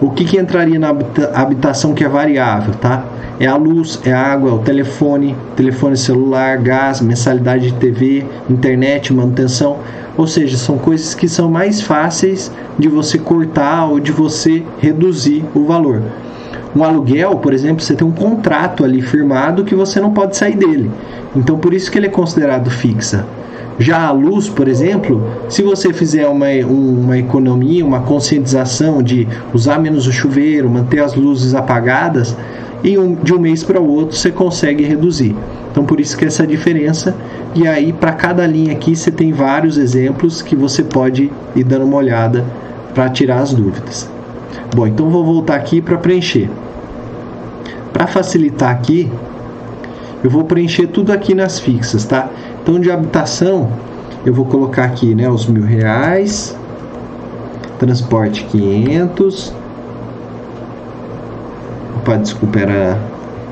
o 0.00 0.10
que, 0.10 0.24
que 0.24 0.38
entraria 0.38 0.78
na 0.78 0.88
habitação 1.34 1.92
que 1.92 2.02
é 2.02 2.08
variável, 2.08 2.72
tá? 2.74 3.04
É 3.38 3.46
a 3.46 3.56
luz, 3.56 4.00
é 4.04 4.12
a 4.12 4.32
água, 4.32 4.50
é 4.50 4.54
o 4.54 4.58
telefone, 4.58 5.36
telefone 5.56 5.96
celular, 5.96 6.56
gás, 6.58 7.00
mensalidade 7.00 7.70
de 7.70 7.78
TV, 7.78 8.24
internet, 8.48 9.12
manutenção. 9.12 9.78
Ou 10.16 10.26
seja, 10.26 10.56
são 10.56 10.78
coisas 10.78 11.14
que 11.14 11.28
são 11.28 11.50
mais 11.50 11.80
fáceis 11.80 12.50
de 12.78 12.88
você 12.88 13.18
cortar 13.18 13.86
ou 13.86 14.00
de 14.00 14.12
você 14.12 14.62
reduzir 14.78 15.44
o 15.54 15.64
valor. 15.64 16.02
Um 16.74 16.84
aluguel, 16.84 17.36
por 17.36 17.52
exemplo, 17.52 17.82
você 17.82 17.94
tem 17.94 18.06
um 18.06 18.12
contrato 18.12 18.84
ali 18.84 19.02
firmado 19.02 19.64
que 19.64 19.74
você 19.74 20.00
não 20.00 20.12
pode 20.12 20.36
sair 20.36 20.56
dele. 20.56 20.90
Então, 21.34 21.58
por 21.58 21.74
isso 21.74 21.90
que 21.90 21.98
ele 21.98 22.06
é 22.06 22.10
considerado 22.10 22.70
fixa. 22.70 23.26
Já 23.78 24.06
a 24.06 24.12
luz, 24.12 24.48
por 24.48 24.68
exemplo, 24.68 25.26
se 25.48 25.62
você 25.62 25.92
fizer 25.92 26.28
uma, 26.28 26.46
uma 26.68 27.18
economia, 27.18 27.84
uma 27.84 28.00
conscientização 28.00 29.02
de 29.02 29.26
usar 29.54 29.78
menos 29.78 30.06
o 30.06 30.12
chuveiro, 30.12 30.68
manter 30.68 31.00
as 31.00 31.14
luzes 31.14 31.54
apagadas, 31.54 32.36
e 32.82 32.98
um, 32.98 33.14
de 33.14 33.34
um 33.34 33.38
mês 33.38 33.62
para 33.62 33.80
o 33.80 33.88
outro 33.88 34.16
você 34.16 34.30
consegue 34.30 34.84
reduzir. 34.84 35.34
Então 35.70 35.84
por 35.84 36.00
isso 36.00 36.16
que 36.16 36.24
essa 36.24 36.46
diferença. 36.46 37.14
E 37.54 37.66
aí 37.66 37.92
para 37.92 38.12
cada 38.12 38.46
linha 38.46 38.72
aqui 38.72 38.94
você 38.94 39.10
tem 39.10 39.32
vários 39.32 39.78
exemplos 39.78 40.42
que 40.42 40.56
você 40.56 40.82
pode 40.82 41.30
ir 41.54 41.64
dando 41.64 41.84
uma 41.84 41.96
olhada 41.96 42.44
para 42.94 43.08
tirar 43.08 43.40
as 43.40 43.54
dúvidas. 43.54 44.10
Bom, 44.74 44.86
então 44.86 45.10
vou 45.10 45.24
voltar 45.24 45.56
aqui 45.56 45.80
para 45.80 45.98
preencher. 45.98 46.50
Para 47.92 48.06
facilitar 48.06 48.70
aqui, 48.70 49.10
eu 50.22 50.30
vou 50.30 50.44
preencher 50.44 50.86
tudo 50.86 51.12
aqui 51.12 51.34
nas 51.34 51.58
fixas, 51.58 52.04
tá? 52.04 52.28
Então 52.62 52.78
de 52.78 52.90
habitação 52.90 53.70
eu 54.24 54.34
vou 54.34 54.44
colocar 54.44 54.84
aqui, 54.84 55.14
né, 55.14 55.28
os 55.30 55.46
mil 55.46 55.64
reais, 55.64 56.56
transporte 57.78 58.44
500, 58.44 59.54
opa, 61.96 62.16
desculpa, 62.18 62.58
era, 62.58 62.98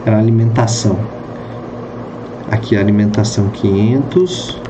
era 0.05 0.19
alimentação, 0.19 0.99
aqui 2.51 2.77
alimentação 2.77 3.49
500, 3.49 4.61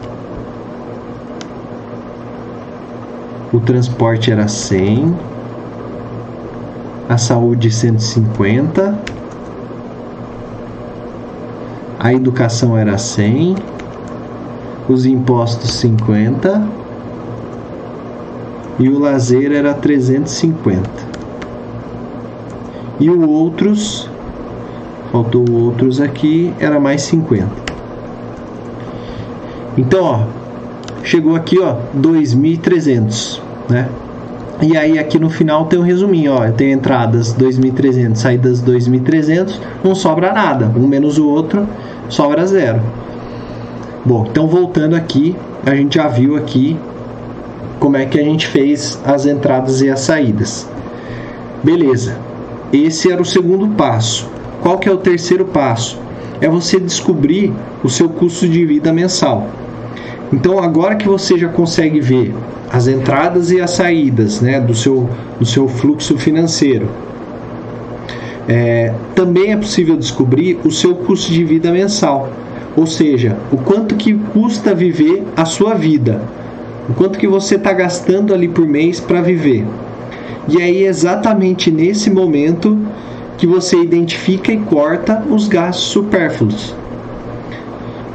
o 3.53 3.59
transporte 3.59 4.31
era 4.31 4.47
100, 4.47 5.17
a 7.09 7.17
saúde 7.17 7.71
150, 7.71 8.99
a 11.99 12.13
educação 12.13 12.77
era 12.77 12.99
100, 12.99 13.57
os 14.89 15.07
impostos 15.07 15.71
50 15.73 16.63
e 18.79 18.89
o 18.91 18.99
lazer 18.99 19.53
era 19.53 19.73
350. 19.73 21.09
E 23.01 23.09
o 23.09 23.29
outros, 23.29 24.09
faltou 25.11 25.51
outros 25.51 26.01
aqui, 26.01 26.53
era 26.59 26.79
mais 26.79 27.03
50. 27.03 27.49
Então, 29.79 30.05
ó, 30.05 30.23
chegou 31.03 31.35
aqui, 31.35 31.59
ó, 31.59 31.77
2.300, 31.97 33.41
né? 33.69 33.89
E 34.61 34.77
aí 34.77 34.99
aqui 34.99 35.21
no 35.21 35.31
final 35.31 35.67
tem 35.67 35.79
um 35.79 35.83
resuminho, 35.83 36.33
ó, 36.33 36.45
eu 36.45 36.53
tenho 36.53 36.73
entradas 36.73 37.33
2.300, 37.33 38.17
saídas 38.17 38.61
2.300, 38.61 39.61
não 39.85 39.95
sobra 39.95 40.33
nada, 40.33 40.67
um 40.77 40.87
menos 40.87 41.17
o 41.17 41.29
outro, 41.29 41.69
sobra 42.09 42.45
zero. 42.45 42.81
Bom, 44.05 44.27
então 44.29 44.49
voltando 44.49 44.97
aqui, 44.97 45.37
a 45.65 45.77
gente 45.77 45.95
já 45.95 46.09
viu 46.09 46.35
aqui 46.35 46.77
como 47.79 47.97
é 47.97 48.05
que 48.05 48.19
a 48.19 48.25
gente 48.25 48.49
fez 48.49 49.01
as 49.05 49.27
entradas 49.27 49.81
e 49.81 49.91
as 49.91 50.01
saídas. 50.01 50.69
Beleza. 51.63 52.17
Esse 52.73 53.13
era 53.13 53.23
o 53.23 53.25
segundo 53.25 53.69
passo. 53.77 54.29
Qual 54.61 54.79
que 54.79 54.89
é 54.89 54.93
o 54.93 54.99
terceiro 54.99 55.45
passo? 55.45 56.01
É 56.41 56.49
você 56.49 56.81
descobrir 56.81 57.53
o 57.83 57.89
seu 57.89 58.09
custo 58.09 58.49
de 58.49 58.65
vida 58.65 58.93
mensal. 58.93 59.47
Então, 60.33 60.59
agora 60.59 60.95
que 60.95 61.09
você 61.09 61.39
já 61.39 61.49
consegue 61.49 62.01
ver 62.01 62.35
as 62.71 62.87
entradas 62.87 63.51
e 63.51 63.61
as 63.61 63.71
saídas 63.71 64.41
né, 64.41 64.61
do, 64.61 64.75
seu, 64.75 65.09
do 65.39 65.47
seu 65.47 65.67
fluxo 65.69 66.19
financeiro, 66.19 66.89
é, 68.47 68.93
também 69.15 69.53
é 69.53 69.57
possível 69.57 69.97
descobrir 69.97 70.59
o 70.65 70.71
seu 70.71 70.95
custo 70.95 71.33
de 71.33 71.45
vida 71.45 71.71
mensal. 71.71 72.31
Ou 72.77 72.87
seja, 72.87 73.37
o 73.51 73.57
quanto 73.57 73.95
que 73.97 74.15
custa 74.15 74.75
viver 74.75 75.25
a 75.37 75.45
sua 75.45 75.75
vida, 75.75 76.21
o 76.89 76.95
quanto 76.95 77.19
que 77.19 77.27
você 77.27 77.57
está 77.57 77.73
gastando 77.73 78.33
ali 78.33 78.49
por 78.49 78.67
mês 78.67 79.01
para 79.01 79.21
viver. 79.21 79.67
E 80.49 80.63
aí 80.63 80.85
exatamente 80.85 81.71
nesse 81.71 82.11
momento 82.11 82.79
que 83.37 83.47
você 83.47 83.77
identifica 83.81 84.53
e 84.53 84.59
corta 84.59 85.23
os 85.31 85.47
gastos 85.47 85.85
supérfluos. 85.87 86.75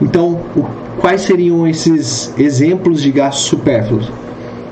Então, 0.01 0.39
o, 0.55 0.65
quais 0.99 1.21
seriam 1.21 1.67
esses 1.67 2.33
exemplos 2.37 3.01
de 3.01 3.11
gastos 3.11 3.45
supérfluos? 3.45 4.11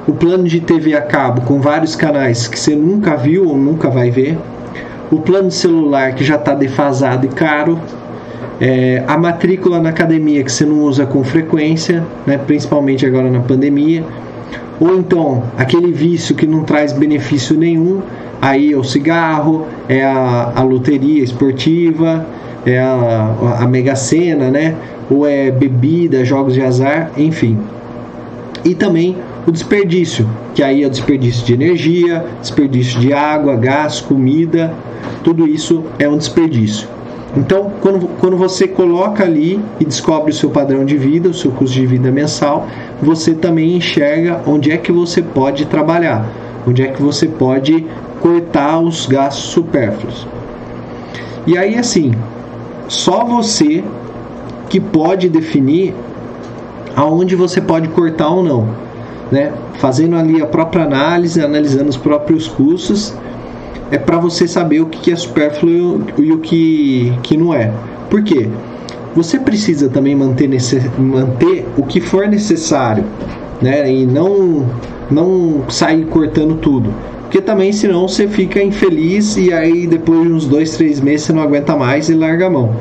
O 0.07 0.13
plano 0.13 0.45
de 0.45 0.60
TV 0.60 0.95
a 0.95 1.01
cabo 1.01 1.41
com 1.41 1.60
vários 1.60 1.95
canais 1.95 2.47
que 2.47 2.60
você 2.60 2.75
nunca 2.75 3.15
viu 3.15 3.47
ou 3.47 3.57
nunca 3.57 3.89
vai 3.89 4.10
ver. 4.10 4.38
O 5.12 5.19
plano 5.19 5.51
celular 5.51 6.15
que 6.15 6.23
já 6.23 6.36
está 6.36 6.55
defasado 6.55 7.25
e 7.25 7.29
caro 7.29 7.79
é, 8.62 9.03
a 9.07 9.17
matrícula 9.17 9.79
na 9.79 9.89
academia 9.89 10.43
que 10.43 10.51
você 10.51 10.65
não 10.65 10.81
usa 10.84 11.03
com 11.05 11.23
frequência, 11.23 12.03
né, 12.27 12.38
principalmente 12.38 13.05
agora 13.05 13.29
na 13.29 13.39
pandemia, 13.39 14.03
ou 14.79 14.95
então 14.95 15.43
aquele 15.57 15.91
vício 15.91 16.36
que 16.36 16.45
não 16.45 16.63
traz 16.63 16.93
benefício 16.93 17.57
nenhum, 17.57 18.01
aí 18.39 18.71
é 18.73 18.77
o 18.77 18.84
cigarro, 18.84 19.65
é 19.89 20.03
a, 20.03 20.53
a 20.55 20.62
loteria 20.62 21.23
esportiva, 21.23 22.25
é 22.65 22.79
a, 22.79 23.57
a 23.62 23.67
Mega 23.67 23.95
Sena, 23.95 24.51
né? 24.51 24.75
Ou 25.12 25.28
é 25.28 25.52
bebida, 25.52 26.26
jogos 26.26 26.54
de 26.54 26.62
azar, 26.62 27.12
enfim. 27.17 27.60
E 28.63 28.74
também 28.74 29.17
o 29.45 29.52
desperdício, 29.52 30.28
que 30.56 30.63
aí 30.63 30.84
é 30.84 30.88
o 30.88 30.89
desperdício 30.89 31.45
de 31.45 31.54
energia, 31.54 32.26
desperdício 32.39 33.00
de 33.00 33.12
água, 33.12 33.56
gás, 33.56 34.00
comida, 34.00 34.74
tudo 35.24 35.47
isso 35.47 35.84
é 36.00 36.08
um 36.08 36.17
desperdício. 36.17 36.88
Então, 37.36 37.71
quando, 37.82 38.08
quando 38.19 38.36
você 38.36 38.67
coloca 38.67 39.24
ali 39.24 39.60
e 39.80 39.86
descobre 39.86 40.32
o 40.32 40.36
seu 40.36 40.50
padrão 40.50 40.84
de 40.84 40.97
vida, 40.97 41.30
o 41.30 41.34
seu 41.34 41.52
custo 41.52 41.76
de 41.76 41.86
vida 41.86 42.12
mensal, 42.12 42.67
você 43.02 43.34
também 43.34 43.78
enxerga 43.78 44.41
onde 44.45 44.71
é 44.71 44.78
que 44.78 44.91
você 44.91 45.21
pode 45.21 45.65
trabalhar, 45.65 46.30
onde 46.67 46.84
é 46.84 46.88
que 46.88 47.02
você 47.02 47.28
pode 47.28 47.86
cortar 48.19 48.80
os 48.80 49.06
gastos 49.06 49.45
supérfluos. 49.45 50.28
E 51.47 51.58
aí, 51.58 51.78
assim, 51.78 52.12
só 52.88 53.24
você 53.24 53.84
que 54.71 54.79
pode 54.79 55.27
definir 55.27 55.93
aonde 56.95 57.36
você 57.36 57.60
pode 57.60 57.89
cortar 57.89 58.29
ou 58.29 58.41
não, 58.41 58.69
né? 59.29 59.51
Fazendo 59.79 60.15
ali 60.15 60.41
a 60.41 60.45
própria 60.45 60.86
análise, 60.86 61.41
analisando 61.41 61.89
os 61.89 61.97
próprios 61.97 62.47
custos 62.47 63.13
é 63.91 63.97
para 63.97 64.17
você 64.17 64.47
saber 64.47 64.79
o 64.79 64.86
que 64.86 65.12
é 65.12 65.15
supérfluo 65.17 66.05
e 66.17 66.31
o 66.31 66.38
que, 66.38 67.12
que 67.21 67.36
não 67.36 67.53
é. 67.53 67.69
Por 68.10 68.23
quê? 68.23 68.47
Você 69.13 69.38
precisa 69.38 69.89
também 69.89 70.15
manter, 70.15 70.49
manter 70.97 71.67
o 71.75 71.84
que 71.84 71.99
for 71.99 72.25
necessário, 72.29 73.03
né? 73.62 73.91
E 73.91 74.05
não, 74.05 74.65
não 75.10 75.65
sair 75.67 76.05
cortando 76.05 76.55
tudo. 76.55 76.93
Porque 77.23 77.41
também, 77.41 77.73
senão, 77.73 78.07
você 78.07 78.25
fica 78.25 78.63
infeliz 78.63 79.36
e 79.36 79.51
aí 79.51 79.86
depois 79.86 80.21
de 80.21 80.31
uns 80.31 80.47
dois, 80.47 80.77
três 80.77 81.01
meses 81.01 81.25
você 81.25 81.34
não 81.34 81.41
aguenta 81.41 81.75
mais 81.75 82.10
e 82.10 82.13
larga 82.13 82.47
a 82.47 82.49
mão. 82.49 82.73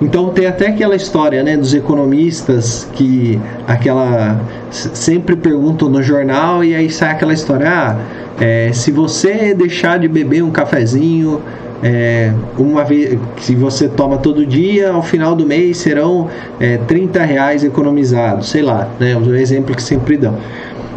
Então 0.00 0.28
tem 0.30 0.46
até 0.46 0.68
aquela 0.68 0.94
história, 0.94 1.42
né, 1.42 1.56
dos 1.56 1.72
economistas 1.72 2.86
que 2.92 3.40
aquela 3.66 4.38
sempre 4.70 5.36
perguntam 5.36 5.88
no 5.88 6.02
jornal 6.02 6.62
e 6.62 6.74
aí 6.74 6.90
sai 6.90 7.12
aquela 7.12 7.32
história, 7.32 7.66
ah, 7.68 7.96
é, 8.38 8.70
se 8.74 8.90
você 8.90 9.54
deixar 9.54 9.98
de 9.98 10.06
beber 10.06 10.42
um 10.42 10.50
cafezinho 10.50 11.40
é, 11.82 12.32
uma 12.58 12.84
vez 12.84 13.18
se 13.40 13.54
você 13.54 13.88
toma 13.88 14.18
todo 14.18 14.46
dia, 14.46 14.92
ao 14.92 15.02
final 15.02 15.34
do 15.34 15.46
mês 15.46 15.78
serão 15.78 16.28
é, 16.58 16.78
30 16.78 17.22
reais 17.22 17.64
economizados, 17.64 18.48
sei 18.48 18.62
lá, 18.62 18.88
né? 18.98 19.16
O 19.16 19.34
exemplo 19.34 19.74
que 19.74 19.82
sempre 19.82 20.16
dão. 20.16 20.36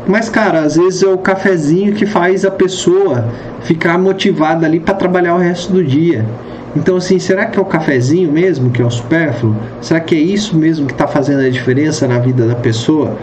Mas, 0.08 0.30
cara, 0.30 0.62
às 0.62 0.76
vezes 0.76 1.04
é 1.04 1.08
o 1.08 1.18
cafezinho 1.18 1.94
que 1.94 2.06
faz 2.06 2.44
a 2.46 2.52
pessoa 2.52 3.26
ficar 3.62 3.98
motivada 3.98 4.66
ali 4.66 4.80
para 4.80 4.96
trabalhar 4.96 5.36
o 5.36 5.38
resto 5.38 5.72
do 5.72 5.84
dia. 5.84 6.26
Então, 6.76 6.98
assim, 6.98 7.18
será 7.18 7.46
que 7.46 7.58
é 7.58 7.62
o 7.62 7.66
cafezinho 7.66 8.32
mesmo 8.32 8.70
que 8.70 8.82
é 8.82 8.86
o 8.86 8.92
supérfluo? 8.92 9.56
Será 9.82 10.00
que 10.00 10.16
é 10.16 10.20
isso 10.20 10.56
mesmo 10.56 10.86
que 10.86 10.94
está 10.94 11.08
fazendo 11.08 11.42
a 11.42 11.50
diferença 11.50 12.08
na 12.08 12.20
vida 12.20 12.46
da 12.46 12.56
pessoa? 12.56 13.18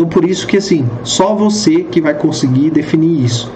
Então 0.00 0.08
por 0.08 0.24
isso 0.24 0.46
que 0.46 0.56
assim, 0.56 0.88
só 1.04 1.34
você 1.34 1.82
que 1.82 2.00
vai 2.00 2.14
conseguir 2.14 2.70
definir 2.70 3.22
isso. 3.22 3.52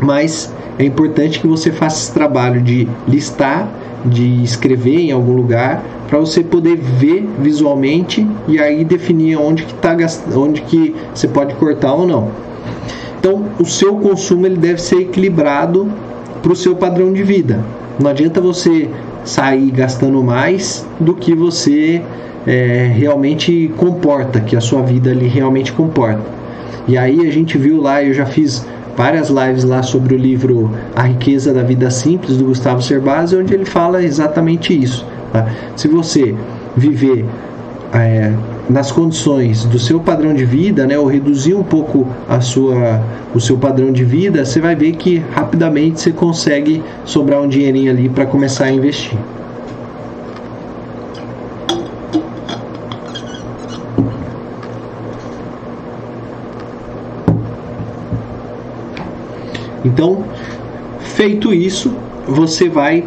Mas 0.00 0.52
é 0.76 0.84
importante 0.84 1.38
que 1.38 1.46
você 1.46 1.70
faça 1.70 2.02
esse 2.02 2.12
trabalho 2.12 2.60
de 2.60 2.88
listar, 3.06 3.68
de 4.04 4.42
escrever 4.42 4.98
em 4.98 5.12
algum 5.12 5.34
lugar 5.34 5.84
para 6.08 6.18
você 6.18 6.42
poder 6.42 6.76
ver 6.76 7.28
visualmente 7.38 8.26
e 8.48 8.58
aí 8.58 8.84
definir 8.84 9.36
onde 9.36 9.62
que 9.62 9.74
tá 9.74 9.96
onde 10.34 10.62
que 10.62 10.96
você 11.14 11.28
pode 11.28 11.54
cortar 11.54 11.94
ou 11.94 12.06
não. 12.06 12.28
Então, 13.20 13.44
o 13.60 13.64
seu 13.64 13.96
consumo 13.98 14.46
ele 14.46 14.56
deve 14.56 14.80
ser 14.80 14.96
equilibrado 14.96 15.88
para 16.42 16.52
o 16.52 16.56
seu 16.56 16.74
padrão 16.74 17.12
de 17.12 17.22
vida. 17.22 17.64
Não 17.98 18.10
adianta 18.10 18.40
você 18.40 18.88
sair 19.24 19.70
gastando 19.70 20.22
mais 20.22 20.86
do 21.00 21.14
que 21.14 21.34
você 21.34 22.02
é, 22.46 22.90
realmente 22.94 23.72
comporta, 23.76 24.40
que 24.40 24.54
a 24.54 24.60
sua 24.60 24.82
vida 24.82 25.10
ali 25.10 25.26
realmente 25.26 25.72
comporta. 25.72 26.22
E 26.86 26.96
aí 26.96 27.26
a 27.26 27.32
gente 27.32 27.58
viu 27.58 27.80
lá, 27.80 28.02
eu 28.02 28.14
já 28.14 28.26
fiz 28.26 28.66
várias 28.96 29.28
lives 29.28 29.64
lá 29.64 29.82
sobre 29.82 30.14
o 30.14 30.18
livro 30.18 30.70
A 30.94 31.02
Riqueza 31.02 31.52
da 31.52 31.62
Vida 31.62 31.90
Simples, 31.90 32.36
do 32.36 32.44
Gustavo 32.44 32.80
Cerbasi, 32.80 33.36
onde 33.36 33.52
ele 33.52 33.64
fala 33.64 34.02
exatamente 34.02 34.78
isso. 34.80 35.04
Tá? 35.32 35.46
Se 35.74 35.88
você 35.88 36.34
viver 36.76 37.24
é, 37.92 38.32
nas 38.68 38.90
condições 38.90 39.64
do 39.64 39.78
seu 39.78 40.00
padrão 40.00 40.34
de 40.34 40.44
vida, 40.44 40.86
né, 40.86 40.98
ou 40.98 41.06
reduzir 41.06 41.54
um 41.54 41.62
pouco 41.62 42.06
a 42.28 42.40
sua, 42.40 43.02
o 43.34 43.40
seu 43.40 43.56
padrão 43.56 43.92
de 43.92 44.04
vida, 44.04 44.44
você 44.44 44.60
vai 44.60 44.74
ver 44.74 44.92
que 44.92 45.22
rapidamente 45.32 46.00
você 46.00 46.12
consegue 46.12 46.82
sobrar 47.04 47.40
um 47.40 47.48
dinheirinho 47.48 47.90
ali 47.90 48.08
para 48.08 48.26
começar 48.26 48.64
a 48.64 48.72
investir. 48.72 49.16
Então, 59.84 60.24
feito 60.98 61.54
isso, 61.54 61.94
você 62.26 62.68
vai 62.68 63.04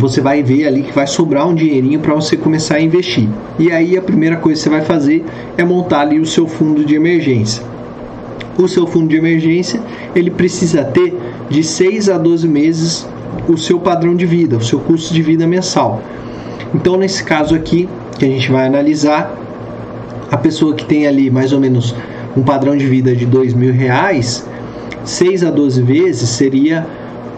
você 0.00 0.20
vai 0.20 0.42
ver 0.42 0.66
ali 0.66 0.82
que 0.82 0.92
vai 0.92 1.06
sobrar 1.06 1.46
um 1.46 1.54
dinheirinho 1.54 2.00
para 2.00 2.14
você 2.14 2.36
começar 2.36 2.76
a 2.76 2.80
investir. 2.80 3.28
E 3.58 3.70
aí 3.70 3.96
a 3.96 4.02
primeira 4.02 4.36
coisa 4.36 4.58
que 4.58 4.64
você 4.64 4.70
vai 4.70 4.82
fazer 4.82 5.24
é 5.56 5.64
montar 5.64 6.00
ali 6.00 6.18
o 6.18 6.26
seu 6.26 6.46
fundo 6.46 6.84
de 6.84 6.94
emergência. 6.94 7.62
O 8.58 8.66
seu 8.66 8.86
fundo 8.86 9.08
de 9.08 9.16
emergência, 9.16 9.80
ele 10.14 10.30
precisa 10.30 10.82
ter 10.84 11.16
de 11.48 11.62
6 11.62 12.08
a 12.08 12.18
12 12.18 12.48
meses 12.48 13.06
o 13.48 13.56
seu 13.56 13.78
padrão 13.78 14.14
de 14.14 14.26
vida, 14.26 14.56
o 14.56 14.62
seu 14.62 14.80
custo 14.80 15.14
de 15.14 15.22
vida 15.22 15.46
mensal. 15.46 16.02
Então, 16.74 16.96
nesse 16.96 17.22
caso 17.22 17.54
aqui, 17.54 17.88
que 18.18 18.24
a 18.24 18.28
gente 18.28 18.50
vai 18.50 18.66
analisar, 18.66 19.36
a 20.30 20.36
pessoa 20.36 20.74
que 20.74 20.84
tem 20.84 21.06
ali 21.06 21.30
mais 21.30 21.52
ou 21.52 21.60
menos 21.60 21.94
um 22.36 22.42
padrão 22.42 22.76
de 22.76 22.86
vida 22.86 23.14
de 23.14 23.26
dois 23.26 23.52
mil 23.52 23.72
reais, 23.72 24.46
6 25.04 25.44
a 25.44 25.50
12 25.50 25.82
vezes 25.82 26.28
seria 26.28 26.86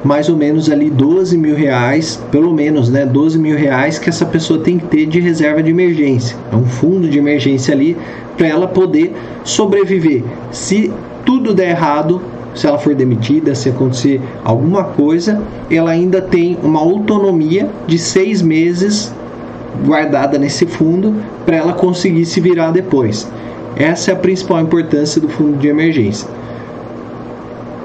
mais 0.04 0.28
ou 0.28 0.36
menos 0.36 0.68
ali 0.68 0.90
12 0.90 1.38
mil 1.38 1.54
reais, 1.54 2.20
pelo 2.30 2.52
menos, 2.52 2.90
né? 2.90 3.06
12 3.06 3.38
mil 3.38 3.56
reais 3.56 3.98
que 3.98 4.08
essa 4.08 4.26
pessoa 4.26 4.58
tem 4.60 4.78
que 4.78 4.86
ter 4.86 5.06
de 5.06 5.20
reserva 5.20 5.62
de 5.62 5.70
emergência. 5.70 6.36
É 6.52 6.56
um 6.56 6.64
fundo 6.64 7.08
de 7.08 7.18
emergência 7.18 7.72
ali 7.72 7.96
para 8.36 8.48
ela 8.48 8.66
poder 8.66 9.12
sobreviver. 9.44 10.24
Se 10.50 10.92
tudo 11.24 11.54
der 11.54 11.70
errado, 11.70 12.20
se 12.54 12.66
ela 12.66 12.78
for 12.78 12.94
demitida, 12.94 13.54
se 13.54 13.68
acontecer 13.68 14.20
alguma 14.44 14.84
coisa, 14.84 15.40
ela 15.70 15.90
ainda 15.90 16.20
tem 16.20 16.58
uma 16.62 16.80
autonomia 16.80 17.68
de 17.86 17.98
seis 17.98 18.42
meses 18.42 19.12
guardada 19.86 20.38
nesse 20.38 20.66
fundo 20.66 21.14
para 21.46 21.56
ela 21.56 21.72
conseguir 21.72 22.26
se 22.26 22.40
virar 22.40 22.72
depois. 22.72 23.30
Essa 23.76 24.10
é 24.10 24.14
a 24.14 24.16
principal 24.16 24.60
importância 24.60 25.20
do 25.20 25.28
fundo 25.28 25.56
de 25.56 25.68
emergência. 25.68 26.28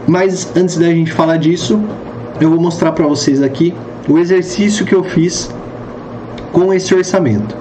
Mas 0.06 0.52
antes 0.56 0.78
da 0.78 0.90
gente 0.90 1.12
falar 1.12 1.38
disso, 1.38 1.80
eu 2.40 2.50
vou 2.50 2.60
mostrar 2.60 2.92
para 2.92 3.06
vocês 3.06 3.42
aqui 3.42 3.74
o 4.08 4.18
exercício 4.18 4.86
que 4.86 4.94
eu 4.94 5.04
fiz 5.04 5.54
com 6.52 6.74
esse 6.74 6.94
orçamento. 6.94 7.56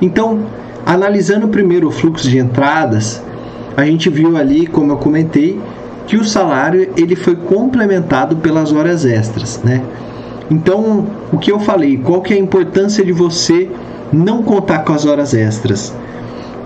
Então, 0.00 0.40
analisando 0.84 1.48
primeiro 1.48 1.88
o 1.88 1.90
fluxo 1.90 2.28
de 2.28 2.38
entradas, 2.38 3.22
a 3.76 3.84
gente 3.84 4.08
viu 4.10 4.36
ali, 4.36 4.66
como 4.66 4.92
eu 4.92 4.96
comentei, 4.96 5.60
que 6.06 6.16
o 6.16 6.24
salário 6.24 6.90
ele 6.96 7.16
foi 7.16 7.34
complementado 7.34 8.36
pelas 8.36 8.72
horas 8.72 9.04
extras, 9.04 9.60
né? 9.64 9.82
Então, 10.50 11.06
o 11.32 11.38
que 11.38 11.50
eu 11.50 11.58
falei, 11.58 11.96
qual 11.96 12.20
que 12.20 12.34
é 12.34 12.36
a 12.36 12.40
importância 12.40 13.04
de 13.04 13.12
você 13.12 13.70
não 14.12 14.42
contar 14.42 14.80
com 14.80 14.92
as 14.92 15.06
horas 15.06 15.32
extras? 15.32 15.94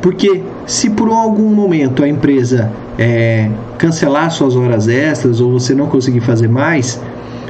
Porque 0.02 0.42
se 0.66 0.90
por 0.90 1.08
algum 1.08 1.48
momento 1.48 2.02
a 2.02 2.08
empresa 2.08 2.70
é, 2.98 3.48
cancelar 3.78 4.30
suas 4.30 4.56
horas 4.56 4.88
extras 4.88 5.40
ou 5.40 5.52
você 5.52 5.74
não 5.74 5.86
conseguir 5.86 6.20
fazer 6.20 6.48
mais, 6.48 7.00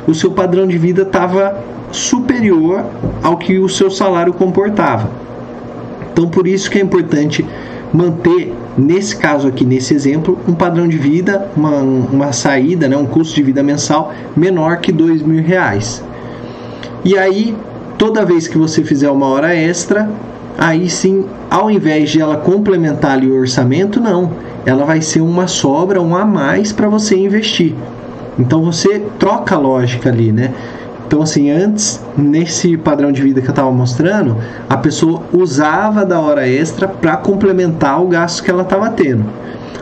o 0.08 0.14
seu 0.14 0.30
padrão 0.30 0.66
de 0.66 0.78
vida 0.78 1.02
estava 1.02 1.62
superior 1.92 2.84
ao 3.22 3.36
que 3.36 3.58
o 3.58 3.68
seu 3.68 3.90
salário 3.90 4.32
comportava. 4.32 5.08
Então, 6.10 6.28
por 6.28 6.48
isso 6.48 6.70
que 6.70 6.78
é 6.78 6.80
importante 6.80 7.46
manter, 7.92 8.52
nesse 8.76 9.16
caso 9.16 9.46
aqui, 9.46 9.64
nesse 9.64 9.94
exemplo, 9.94 10.38
um 10.48 10.54
padrão 10.54 10.88
de 10.88 10.98
vida, 10.98 11.48
uma, 11.56 11.76
uma 11.76 12.32
saída, 12.32 12.88
né, 12.88 12.96
um 12.96 13.06
custo 13.06 13.34
de 13.34 13.42
vida 13.42 13.62
mensal 13.62 14.12
menor 14.36 14.78
que 14.78 14.90
dois 14.90 15.22
mil 15.22 15.42
reais. 15.42 16.02
E 17.04 17.16
aí, 17.16 17.54
toda 17.96 18.24
vez 18.24 18.48
que 18.48 18.58
você 18.58 18.82
fizer 18.82 19.10
uma 19.10 19.26
hora 19.26 19.54
extra, 19.54 20.10
aí 20.56 20.88
sim, 20.90 21.26
ao 21.50 21.70
invés 21.70 22.10
de 22.10 22.20
ela 22.20 22.36
complementar 22.38 23.12
ali 23.12 23.30
o 23.30 23.38
orçamento, 23.38 24.00
não 24.00 24.32
ela 24.68 24.84
vai 24.84 25.00
ser 25.00 25.22
uma 25.22 25.46
sobra, 25.46 26.00
um 26.00 26.14
a 26.14 26.26
mais 26.26 26.72
para 26.72 26.88
você 26.88 27.16
investir. 27.16 27.74
Então 28.38 28.62
você 28.62 29.02
troca 29.18 29.54
a 29.54 29.58
lógica 29.58 30.08
ali, 30.08 30.32
né? 30.32 30.52
Então, 31.08 31.22
assim, 31.22 31.50
antes, 31.50 32.04
nesse 32.18 32.76
padrão 32.76 33.10
de 33.10 33.22
vida 33.22 33.40
que 33.40 33.46
eu 33.46 33.52
estava 33.52 33.72
mostrando, 33.72 34.36
a 34.68 34.76
pessoa 34.76 35.22
usava 35.32 36.04
da 36.04 36.20
hora 36.20 36.46
extra 36.46 36.86
para 36.86 37.16
complementar 37.16 38.02
o 38.02 38.08
gasto 38.08 38.42
que 38.44 38.50
ela 38.50 38.62
estava 38.62 38.90
tendo. 38.90 39.24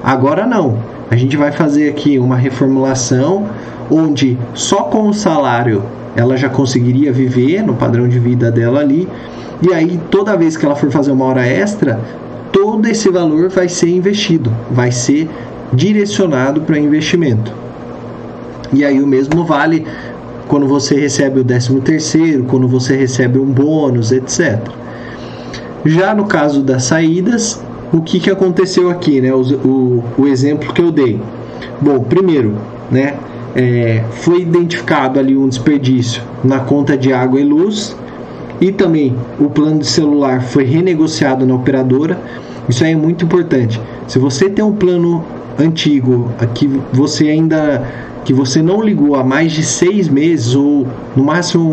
Agora 0.05 0.47
não. 0.47 0.79
A 1.11 1.17
gente 1.17 1.37
vai 1.37 1.51
fazer 1.51 1.89
aqui 1.89 2.17
uma 2.17 2.37
reformulação 2.37 3.49
onde 3.91 4.39
só 4.55 4.85
com 4.85 5.09
o 5.09 5.13
salário 5.13 5.83
ela 6.15 6.37
já 6.37 6.49
conseguiria 6.49 7.13
viver 7.13 7.61
no 7.63 7.75
padrão 7.75 8.09
de 8.09 8.21
vida 8.21 8.49
dela 8.51 8.79
ali. 8.79 9.09
E 9.61 9.75
aí, 9.75 10.01
toda 10.09 10.37
vez 10.37 10.57
que 10.57 10.65
ela 10.65 10.77
for 10.77 10.93
fazer 10.93 11.11
uma 11.11 11.25
hora 11.25 11.45
extra, 11.45 11.99
todo 12.53 12.87
esse 12.87 13.11
valor 13.11 13.49
vai 13.49 13.69
ser 13.69 13.89
investido, 13.89 14.53
vai 14.71 14.93
ser 14.93 15.29
direcionado 15.73 16.61
para 16.61 16.79
investimento. 16.79 17.66
E 18.73 18.85
aí 18.85 19.01
o 19.01 19.07
mesmo 19.07 19.45
vale 19.45 19.87
quando 20.49 20.67
você 20.67 20.95
recebe 20.95 21.41
o 21.41 21.45
13 21.45 21.81
terceiro, 21.81 22.45
quando 22.45 22.69
você 22.69 22.97
recebe 22.97 23.39
um 23.39 23.47
bônus, 23.47 24.13
etc. 24.13 24.61
Já 25.85 26.15
no 26.15 26.27
caso 26.27 26.63
das 26.63 26.85
saídas, 26.85 27.63
o 27.93 28.01
que, 28.01 28.19
que 28.21 28.31
aconteceu 28.31 28.91
aqui, 28.91 29.21
né? 29.21 29.33
O, 29.33 29.41
o, 29.41 30.05
o 30.19 30.27
exemplo 30.27 30.73
que 30.73 30.81
eu 30.81 30.91
dei. 30.91 31.21
Bom, 31.81 32.01
primeiro, 32.01 32.55
né? 32.91 33.15
É, 33.55 34.05
foi 34.11 34.43
identificado 34.43 35.19
ali 35.19 35.37
um 35.37 35.49
desperdício 35.49 36.23
na 36.45 36.61
conta 36.61 36.97
de 36.97 37.11
água 37.13 37.41
e 37.41 37.45
luz 37.45 37.97
e 38.61 38.71
também 38.71 39.17
o 39.41 39.49
plano 39.49 39.79
de 39.79 39.87
celular 39.87 40.43
foi 40.43 40.65
renegociado 40.65 41.47
na 41.47 41.55
operadora. 41.55 42.19
Isso 42.69 42.85
aí 42.85 42.93
é 42.93 42.97
muito 42.97 43.25
importante. 43.25 43.81
Se 44.07 44.19
você 44.19 44.51
tem 44.51 44.65
um 44.65 44.73
plano 44.73 45.25
antigo, 45.59 46.31
que 46.55 46.69
você 46.93 47.29
ainda 47.29 47.83
que 48.27 48.35
você 48.35 48.61
não 48.61 48.83
ligou 48.83 49.15
há 49.15 49.23
mais 49.23 49.53
de 49.53 49.63
seis 49.63 50.09
meses 50.09 50.57
ou 50.57 50.85
no 51.15 51.23
máximo 51.23 51.65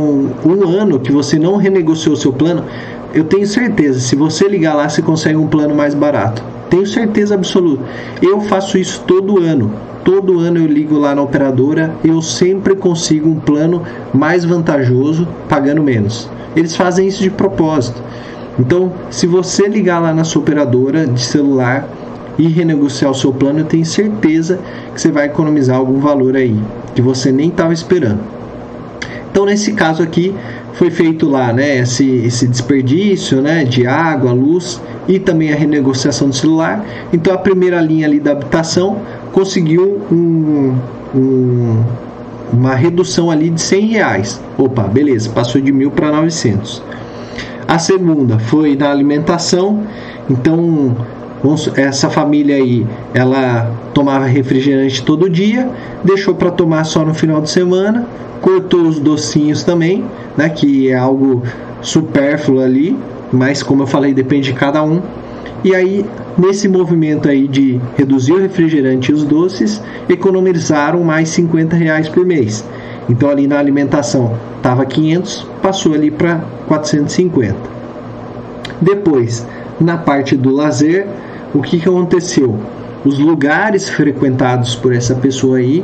um, 0.46 0.50
um 0.50 0.70
ano 0.70 1.00
que 1.00 1.12
você 1.12 1.40
não 1.40 1.58
renegociou 1.58 2.16
seu 2.16 2.32
plano, 2.32 2.64
eu 3.12 3.24
tenho 3.24 3.48
certeza, 3.48 4.00
se 4.00 4.16
você 4.16 4.48
ligar 4.48 4.76
lá, 4.76 4.88
você 4.88 5.02
consegue 5.02 5.36
um 5.36 5.48
plano 5.48 5.74
mais 5.74 5.96
barato. 5.96 6.44
Tenho 6.70 6.86
certeza 6.86 7.34
absoluta. 7.34 7.84
Eu 8.22 8.40
faço 8.42 8.78
isso 8.78 9.04
todo 9.08 9.40
ano. 9.40 9.74
Todo 10.06 10.40
ano 10.40 10.60
eu 10.60 10.68
ligo 10.68 10.96
lá 10.98 11.16
na 11.16 11.24
operadora, 11.24 11.96
eu 12.04 12.22
sempre 12.22 12.76
consigo 12.76 13.30
um 13.30 13.40
plano 13.40 13.82
mais 14.14 14.46
vantajoso 14.46 15.28
pagando 15.50 15.82
menos. 15.82 16.30
Eles 16.56 16.76
fazem 16.76 17.08
isso 17.08 17.24
de 17.24 17.32
propósito. 17.32 18.00
Então, 18.60 18.92
se 19.10 19.26
você 19.26 19.68
ligar 19.68 20.00
lá 20.00 20.14
na 20.14 20.24
sua 20.24 20.42
operadora 20.42 21.08
de 21.08 21.22
celular 21.22 21.88
e 22.38 22.48
renegociar 22.48 23.12
o 23.12 23.16
seu 23.16 23.32
plano, 23.32 23.60
eu 23.60 23.66
tenho 23.66 23.86
certeza 23.86 24.60
que 24.94 25.02
você 25.02 25.12
vai 25.12 25.26
economizar 25.26 25.78
algum 25.78 26.00
valor 26.00 26.36
aí 26.36 26.58
que 26.96 27.02
você 27.02 27.32
nem 27.32 27.50
estava 27.50 27.74
esperando. 27.74 28.20
Então, 29.32 29.46
nesse 29.46 29.74
caso 29.74 30.04
aqui, 30.04 30.34
foi 30.74 30.92
feito 30.92 31.28
lá, 31.28 31.52
né, 31.52 31.80
esse, 31.80 32.08
esse 32.26 32.48
desperdício, 32.48 33.42
né, 33.42 33.64
de 33.64 33.86
água, 33.86 34.32
luz 34.32 34.82
e 35.08 35.20
também 35.20 35.52
a 35.52 35.56
renegociação 35.56 36.30
do 36.30 36.36
celular. 36.36 36.86
Então, 37.12 37.34
a 37.34 37.38
primeira 37.38 37.80
linha 37.82 38.06
ali 38.08 38.20
da 38.20 38.32
habitação 38.32 38.98
conseguiu 39.32 40.02
um, 40.12 40.76
um, 41.16 41.84
uma 42.52 42.76
redução 42.76 43.32
ali 43.32 43.50
de 43.50 43.62
100 43.62 43.88
reais. 43.88 44.42
Opa, 44.58 44.84
beleza, 44.84 45.30
passou 45.30 45.60
de 45.60 45.72
mil 45.72 45.92
para 45.92 46.12
900. 46.12 46.84
A 47.68 47.80
segunda 47.80 48.38
foi 48.38 48.76
na 48.76 48.92
alimentação. 48.92 49.82
Então, 50.30 50.96
essa 51.76 52.10
família 52.10 52.56
aí, 52.56 52.88
ela 53.14 53.70
tomava 53.94 54.26
refrigerante 54.26 55.04
todo 55.04 55.30
dia, 55.30 55.70
deixou 56.04 56.34
para 56.34 56.50
tomar 56.50 56.86
só 56.86 57.04
no 57.04 57.14
final 57.14 57.42
de 57.42 57.50
semana, 57.50 58.08
cortou 58.42 58.84
os 58.84 59.00
docinhos 59.00 59.64
também, 59.64 60.06
né, 60.38 60.48
que 60.50 60.90
é 60.90 60.96
algo 60.96 61.44
supérfluo 61.82 62.62
ali, 62.62 62.98
mas 63.32 63.62
como 63.62 63.84
eu 63.84 63.88
falei, 63.88 64.14
depende 64.14 64.52
de 64.52 64.54
cada 64.54 64.82
um. 64.84 65.02
E 65.66 65.76
aí, 65.76 66.06
nesse 66.38 66.68
movimento 66.68 67.28
aí 67.28 67.48
de 67.48 67.80
reduzir 67.98 68.34
o 68.34 68.40
refrigerante 68.40 69.12
e 69.12 69.14
os 69.14 69.24
doces, 69.24 69.82
economizaram 70.10 71.04
mais 71.04 71.30
50 71.30 71.76
reais 71.76 72.08
por 72.08 72.26
mês. 72.26 72.66
Então 73.10 73.30
ali 73.30 73.48
na 73.48 73.60
alimentação 73.60 74.38
estava 74.58 74.86
500, 74.86 75.48
passou 75.62 75.94
ali 75.94 76.10
para 76.10 76.42
450. 76.68 77.56
Depois, 78.82 79.46
na 79.80 79.98
parte 79.98 80.36
do 80.36 80.52
lazer, 80.52 81.08
o 81.54 81.62
que, 81.62 81.80
que 81.80 81.88
aconteceu? 81.88 82.58
Os 83.06 83.20
lugares 83.20 83.90
frequentados 83.90 84.76
por 84.76 84.94
essa 84.94 85.16
pessoa 85.16 85.58
aí 85.58 85.84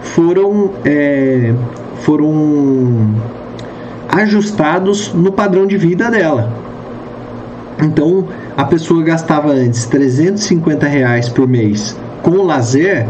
foram, 0.00 0.70
é, 0.84 1.54
foram 2.00 3.14
ajustados 4.08 5.12
no 5.12 5.32
padrão 5.32 5.66
de 5.66 5.76
vida 5.76 6.10
dela. 6.10 6.52
Então, 7.82 8.26
a 8.56 8.64
pessoa 8.64 9.02
gastava 9.02 9.52
antes 9.52 9.86
350 9.86 10.86
reais 10.86 11.28
por 11.28 11.46
mês 11.46 11.96
com 12.26 12.42
lazer, 12.42 13.06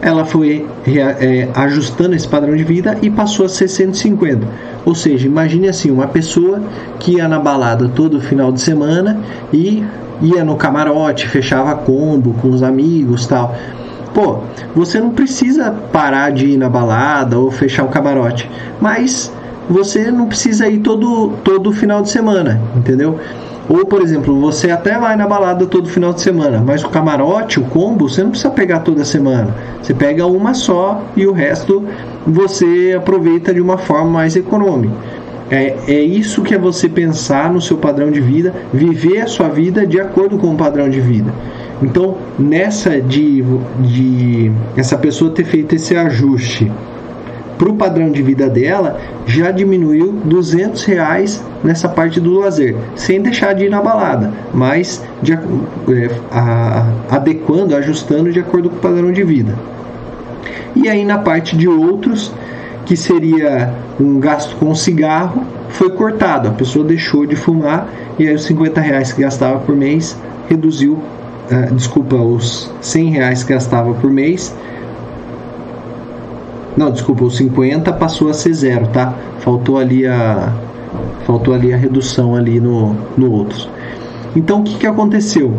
ela 0.00 0.24
foi 0.24 0.66
é, 0.86 1.48
ajustando 1.54 2.14
esse 2.14 2.26
padrão 2.26 2.56
de 2.56 2.64
vida 2.64 2.96
e 3.02 3.10
passou 3.10 3.44
a 3.44 3.48
ser 3.48 3.68
150. 3.68 4.46
Ou 4.84 4.94
seja, 4.94 5.26
imagine 5.26 5.68
assim, 5.68 5.90
uma 5.90 6.06
pessoa 6.06 6.62
que 6.98 7.16
ia 7.16 7.28
na 7.28 7.38
balada 7.38 7.86
todo 7.88 8.20
final 8.20 8.50
de 8.50 8.62
semana 8.62 9.18
e 9.52 9.84
ia 10.24 10.44
no 10.44 10.56
camarote, 10.56 11.28
fechava 11.28 11.74
combo 11.76 12.34
com 12.40 12.48
os 12.48 12.62
amigos 12.62 13.26
tal. 13.26 13.54
Pô, 14.14 14.38
você 14.74 14.98
não 15.00 15.10
precisa 15.10 15.72
parar 15.92 16.30
de 16.30 16.46
ir 16.46 16.56
na 16.56 16.68
balada 16.68 17.38
ou 17.38 17.50
fechar 17.50 17.84
o 17.84 17.88
camarote, 17.88 18.48
mas 18.80 19.32
você 19.68 20.10
não 20.10 20.26
precisa 20.26 20.68
ir 20.68 20.78
todo, 20.78 21.32
todo 21.42 21.72
final 21.72 22.00
de 22.00 22.10
semana, 22.10 22.60
entendeu? 22.76 23.18
Ou, 23.68 23.86
por 23.86 24.02
exemplo, 24.02 24.38
você 24.40 24.70
até 24.70 24.98
vai 24.98 25.16
na 25.16 25.26
balada 25.26 25.66
todo 25.66 25.88
final 25.88 26.12
de 26.12 26.20
semana, 26.20 26.62
mas 26.64 26.84
o 26.84 26.88
camarote, 26.88 27.58
o 27.58 27.64
combo, 27.64 28.08
você 28.08 28.22
não 28.22 28.30
precisa 28.30 28.50
pegar 28.50 28.80
toda 28.80 29.04
semana. 29.04 29.54
Você 29.82 29.94
pega 29.94 30.26
uma 30.26 30.52
só 30.52 31.02
e 31.16 31.26
o 31.26 31.32
resto 31.32 31.82
você 32.26 32.94
aproveita 32.96 33.54
de 33.54 33.60
uma 33.60 33.78
forma 33.78 34.10
mais 34.10 34.36
econômica. 34.36 34.94
É, 35.50 35.76
é 35.86 36.00
isso 36.00 36.42
que 36.42 36.54
é 36.54 36.58
você 36.58 36.88
pensar 36.88 37.52
no 37.52 37.60
seu 37.60 37.76
padrão 37.76 38.10
de 38.10 38.20
vida, 38.20 38.54
viver 38.72 39.20
a 39.20 39.26
sua 39.26 39.48
vida 39.48 39.86
de 39.86 40.00
acordo 40.00 40.38
com 40.38 40.54
o 40.54 40.56
padrão 40.56 40.88
de 40.88 41.00
vida. 41.00 41.32
Então, 41.82 42.16
nessa 42.38 43.00
de, 43.00 43.44
de 43.80 44.50
essa 44.76 44.96
pessoa 44.96 45.30
ter 45.30 45.44
feito 45.44 45.74
esse 45.74 45.94
ajuste 45.96 46.70
para 47.58 47.68
o 47.68 47.76
padrão 47.76 48.10
de 48.10 48.22
vida 48.22 48.48
dela, 48.48 48.98
já 49.26 49.50
diminuiu 49.50 50.12
200 50.24 50.82
reais 50.84 51.44
nessa 51.62 51.88
parte 51.88 52.20
do 52.20 52.38
lazer, 52.38 52.74
sem 52.96 53.20
deixar 53.20 53.54
de 53.54 53.66
ir 53.66 53.70
na 53.70 53.80
balada, 53.80 54.32
mas 54.52 55.04
de, 55.22 55.32
é, 55.32 55.38
a, 56.32 56.86
adequando, 57.10 57.76
ajustando 57.76 58.32
de 58.32 58.40
acordo 58.40 58.70
com 58.70 58.76
o 58.76 58.80
padrão 58.80 59.12
de 59.12 59.22
vida. 59.22 59.54
E 60.74 60.88
aí 60.88 61.04
na 61.04 61.18
parte 61.18 61.56
de 61.56 61.68
outros, 61.68 62.32
que 62.84 62.96
seria 62.96 63.72
um 63.98 64.18
gasto 64.18 64.56
com 64.56 64.74
cigarro, 64.74 65.44
foi 65.70 65.90
cortado. 65.90 66.48
A 66.48 66.52
pessoa 66.52 66.84
deixou 66.84 67.26
de 67.26 67.36
fumar 67.36 67.88
e 68.18 68.26
aí 68.28 68.34
os 68.34 68.44
50 68.44 68.80
reais 68.80 69.12
que 69.12 69.22
gastava 69.22 69.58
por 69.60 69.74
mês 69.74 70.16
reduziu, 70.48 70.94
uh, 71.50 71.74
desculpa, 71.74 72.16
os 72.16 72.72
100 72.80 73.10
reais 73.10 73.42
que 73.42 73.52
gastava 73.52 73.92
por 73.94 74.10
mês. 74.10 74.54
Não, 76.76 76.90
desculpa, 76.90 77.24
os 77.24 77.36
50 77.36 77.92
passou 77.92 78.28
a 78.28 78.34
ser 78.34 78.52
zero, 78.52 78.86
tá? 78.88 79.14
Faltou 79.38 79.78
ali 79.78 80.06
a 80.06 80.52
faltou 81.24 81.54
ali 81.54 81.72
a 81.72 81.76
redução 81.76 82.34
ali 82.34 82.60
no, 82.60 82.94
no 83.16 83.32
outros. 83.32 83.68
Então 84.36 84.60
o 84.60 84.64
que, 84.64 84.76
que 84.76 84.86
aconteceu? 84.86 85.54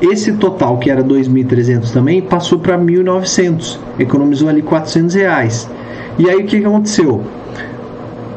Esse 0.00 0.32
total 0.34 0.78
que 0.78 0.90
era 0.90 1.02
2.300 1.02 1.90
também 1.92 2.22
passou 2.22 2.58
para 2.60 2.78
1.900, 2.78 3.78
economizou 3.98 4.48
ali 4.48 4.62
400 4.62 5.14
reais. 5.14 5.68
E 6.18 6.28
aí 6.28 6.36
o 6.36 6.46
que, 6.46 6.60
que 6.60 6.66
aconteceu? 6.66 7.22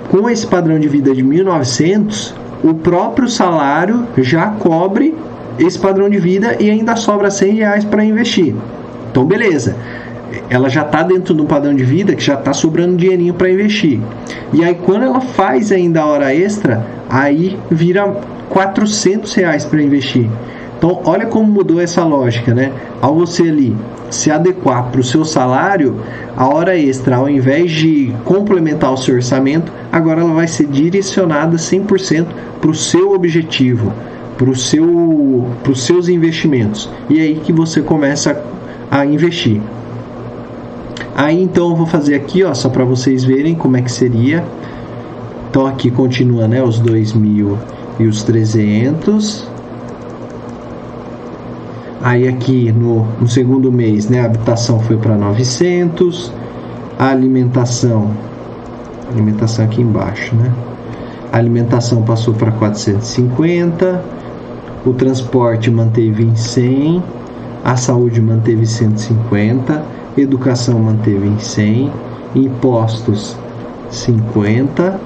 Com 0.10 0.30
esse 0.30 0.46
padrão 0.46 0.80
de 0.80 0.88
vida 0.88 1.14
de 1.14 1.24
1.900, 1.24 2.34
o 2.64 2.74
próprio 2.74 3.28
salário 3.28 4.08
já 4.18 4.48
cobre 4.48 5.16
esse 5.60 5.78
padrão 5.78 6.10
de 6.10 6.20
vida 6.20 6.58
e 6.60 6.70
ainda 6.70 6.96
sobra 6.96 7.30
100 7.30 7.54
reais 7.54 7.86
para 7.86 8.04
investir. 8.04 8.56
Então, 9.12 9.26
beleza. 9.26 9.76
Ela 10.50 10.70
já 10.70 10.82
está 10.82 11.04
dentro 11.04 11.34
do 11.34 11.46
padrão 11.46 11.76
de 11.76 11.84
vida 11.84 12.16
que 12.16 12.24
já 12.24 12.36
está 12.36 12.54
sobrando 12.54 12.96
dinheirinho 12.96 13.34
para 13.34 13.52
investir. 13.52 14.00
E 14.54 14.64
aí, 14.64 14.76
quando 14.76 15.04
ela 15.04 15.22
faz 15.22 15.72
ainda 15.72 16.02
a 16.02 16.06
hora 16.06 16.34
extra, 16.34 16.86
aí 17.10 17.58
vira 17.70 18.16
400 18.50 19.34
reais 19.34 19.66
para 19.66 19.82
investir. 19.82 20.30
Então, 20.82 21.00
olha 21.06 21.28
como 21.28 21.48
mudou 21.48 21.80
essa 21.80 22.04
lógica, 22.04 22.56
né? 22.56 22.72
Ao 23.00 23.14
você 23.14 23.44
ali 23.44 23.78
se 24.10 24.32
adequar 24.32 24.86
para 24.86 25.00
o 25.00 25.04
seu 25.04 25.24
salário, 25.24 25.98
a 26.36 26.48
hora 26.48 26.76
extra, 26.76 27.18
ao 27.18 27.30
invés 27.30 27.70
de 27.70 28.12
complementar 28.26 28.92
o 28.92 28.98
seu 28.98 29.14
orçamento, 29.14 29.72
agora 29.92 30.22
ela 30.22 30.34
vai 30.34 30.48
ser 30.48 30.66
direcionada 30.66 31.56
100% 31.56 32.26
para 32.60 32.72
o 32.72 32.74
seu 32.74 33.14
objetivo, 33.14 33.94
para 34.40 34.50
o 34.50 34.56
seu, 34.56 35.46
os 35.70 35.86
seus 35.86 36.10
investimentos. 36.10 36.90
E 37.08 37.20
é 37.20 37.22
aí 37.22 37.36
que 37.36 37.54
você 37.54 37.84
começa 37.84 38.44
a 38.90 39.06
investir. 39.06 39.62
Aí 41.16 41.44
então 41.44 41.70
eu 41.70 41.76
vou 41.76 41.86
fazer 41.86 42.16
aqui, 42.16 42.44
ó, 42.44 42.56
só 42.56 42.70
para 42.70 42.84
vocês 42.84 43.24
verem 43.24 43.54
como 43.54 43.78
é 43.78 43.84
que 43.84 43.92
seria. 43.92 44.44
Então 45.48 45.68
aqui 45.68 45.92
continua, 45.92 46.48
né, 46.48 46.64
os 46.64 46.82
2.000 46.82 47.56
e 48.00 48.08
os 48.08 48.24
300 48.24 49.51
Aí 52.04 52.28
aqui 52.28 52.72
no, 52.72 53.06
no 53.20 53.28
segundo 53.28 53.72
mês, 53.72 54.10
né, 54.10 54.22
a 54.22 54.26
habitação 54.26 54.80
foi 54.80 54.98
para 54.98 55.16
900, 55.16 56.34
a 56.98 57.10
alimentação 57.10 58.12
Alimentação 59.12 59.66
aqui 59.66 59.82
embaixo, 59.82 60.34
né? 60.36 60.52
A 61.34 61.38
alimentação 61.38 62.02
passou 62.02 62.34
para 62.34 62.52
450, 62.52 64.04
o 64.86 64.94
transporte 64.94 65.70
manteve 65.70 66.24
em 66.24 66.34
100, 66.34 67.04
a 67.64 67.76
saúde 67.76 68.22
manteve 68.22 68.66
150, 68.66 69.84
educação 70.18 70.80
manteve 70.80 71.28
em 71.28 71.38
100, 71.38 71.92
impostos 72.36 73.36
50, 73.90 75.00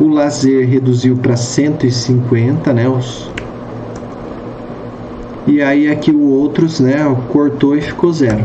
o 0.00 0.08
lazer 0.08 0.68
reduziu 0.68 1.16
para 1.16 1.36
150, 1.36 2.72
né? 2.72 2.88
Os... 2.88 3.30
E 5.48 5.62
aí 5.62 5.90
aqui 5.90 6.10
o 6.10 6.30
outros, 6.30 6.78
né? 6.78 6.96
Cortou 7.32 7.74
e 7.74 7.80
ficou 7.80 8.12
zero. 8.12 8.44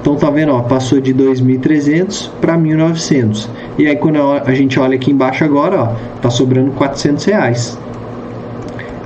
Então 0.00 0.16
tá 0.16 0.30
vendo, 0.30 0.52
ó, 0.52 0.62
passou 0.62 1.00
de 1.00 1.12
2.300 1.12 2.30
para 2.40 2.56
1.900. 2.56 3.46
E 3.76 3.86
aí 3.86 3.96
quando 3.96 4.18
a 4.22 4.54
gente 4.54 4.80
olha 4.80 4.96
aqui 4.96 5.10
embaixo 5.10 5.44
agora, 5.44 5.82
ó, 5.82 5.86
tá 6.22 6.30
sobrando 6.30 6.70
400 6.70 7.24
reais. 7.26 7.78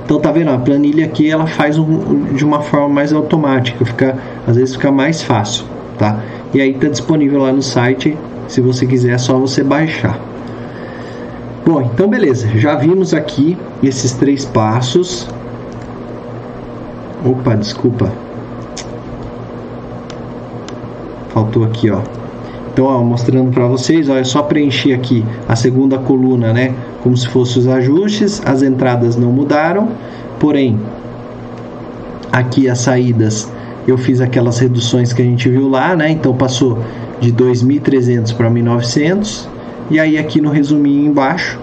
Então 0.05 0.17
tá 0.19 0.31
vendo, 0.31 0.51
a 0.51 0.57
planilha 0.57 1.05
aqui 1.05 1.29
ela 1.29 1.45
faz 1.45 1.77
um, 1.77 2.33
de 2.33 2.45
uma 2.45 2.61
forma 2.61 2.87
mais 2.87 3.11
automática, 3.11 3.83
fica 3.83 4.17
às 4.47 4.55
vezes 4.55 4.75
fica 4.75 4.91
mais 4.91 5.21
fácil, 5.21 5.65
tá? 5.97 6.19
E 6.53 6.61
aí 6.61 6.73
tá 6.73 6.87
disponível 6.87 7.41
lá 7.41 7.51
no 7.51 7.61
site, 7.61 8.17
se 8.47 8.61
você 8.61 8.85
quiser 8.85 9.11
é 9.11 9.17
só 9.17 9.37
você 9.37 9.61
baixar. 9.63 10.19
Bom, 11.65 11.81
então 11.81 12.07
beleza, 12.07 12.47
já 12.55 12.75
vimos 12.75 13.13
aqui 13.13 13.57
esses 13.83 14.13
três 14.13 14.45
passos. 14.45 15.27
Opa, 17.23 17.55
desculpa, 17.55 18.11
faltou 21.29 21.63
aqui, 21.63 21.91
ó. 21.91 22.01
Então, 22.73 22.85
ó, 22.85 23.03
mostrando 23.03 23.51
para 23.51 23.67
vocês, 23.67 24.09
ó, 24.09 24.15
é 24.15 24.23
só 24.23 24.41
preencher 24.41 24.93
aqui 24.93 25.23
a 25.47 25.55
segunda 25.55 25.99
coluna, 25.99 26.51
né? 26.51 26.73
Como 27.03 27.15
se 27.15 27.27
fossem 27.27 27.61
os 27.61 27.67
ajustes, 27.67 28.41
as 28.45 28.63
entradas 28.63 29.15
não 29.15 29.31
mudaram, 29.31 29.89
porém, 30.39 30.79
aqui 32.31 32.67
as 32.67 32.79
saídas 32.79 33.51
eu 33.87 33.97
fiz 33.97 34.21
aquelas 34.21 34.59
reduções 34.59 35.11
que 35.13 35.21
a 35.21 35.25
gente 35.25 35.49
viu 35.49 35.67
lá, 35.69 35.95
né? 35.95 36.09
Então 36.11 36.33
passou 36.33 36.79
de 37.19 37.31
2.300 37.31 38.35
para 38.35 38.49
1.900 38.49 39.47
e 39.89 39.99
aí 39.99 40.17
aqui 40.17 40.39
no 40.41 40.49
resuminho 40.49 41.05
embaixo 41.05 41.59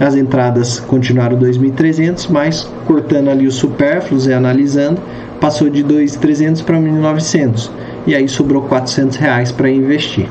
as 0.00 0.16
entradas 0.16 0.80
continuaram 0.80 1.38
2.300, 1.38 2.28
mas 2.30 2.68
cortando 2.86 3.28
ali 3.28 3.46
os 3.46 3.54
supérfluos 3.54 4.26
e 4.26 4.32
analisando, 4.32 5.00
passou 5.40 5.68
de 5.68 5.84
2.300 5.84 6.64
para 6.64 6.78
1.900 6.78 7.70
e 8.06 8.14
aí 8.14 8.28
sobrou 8.28 8.62
400 8.62 9.16
reais 9.16 9.52
para 9.52 9.70
investir. 9.70 10.28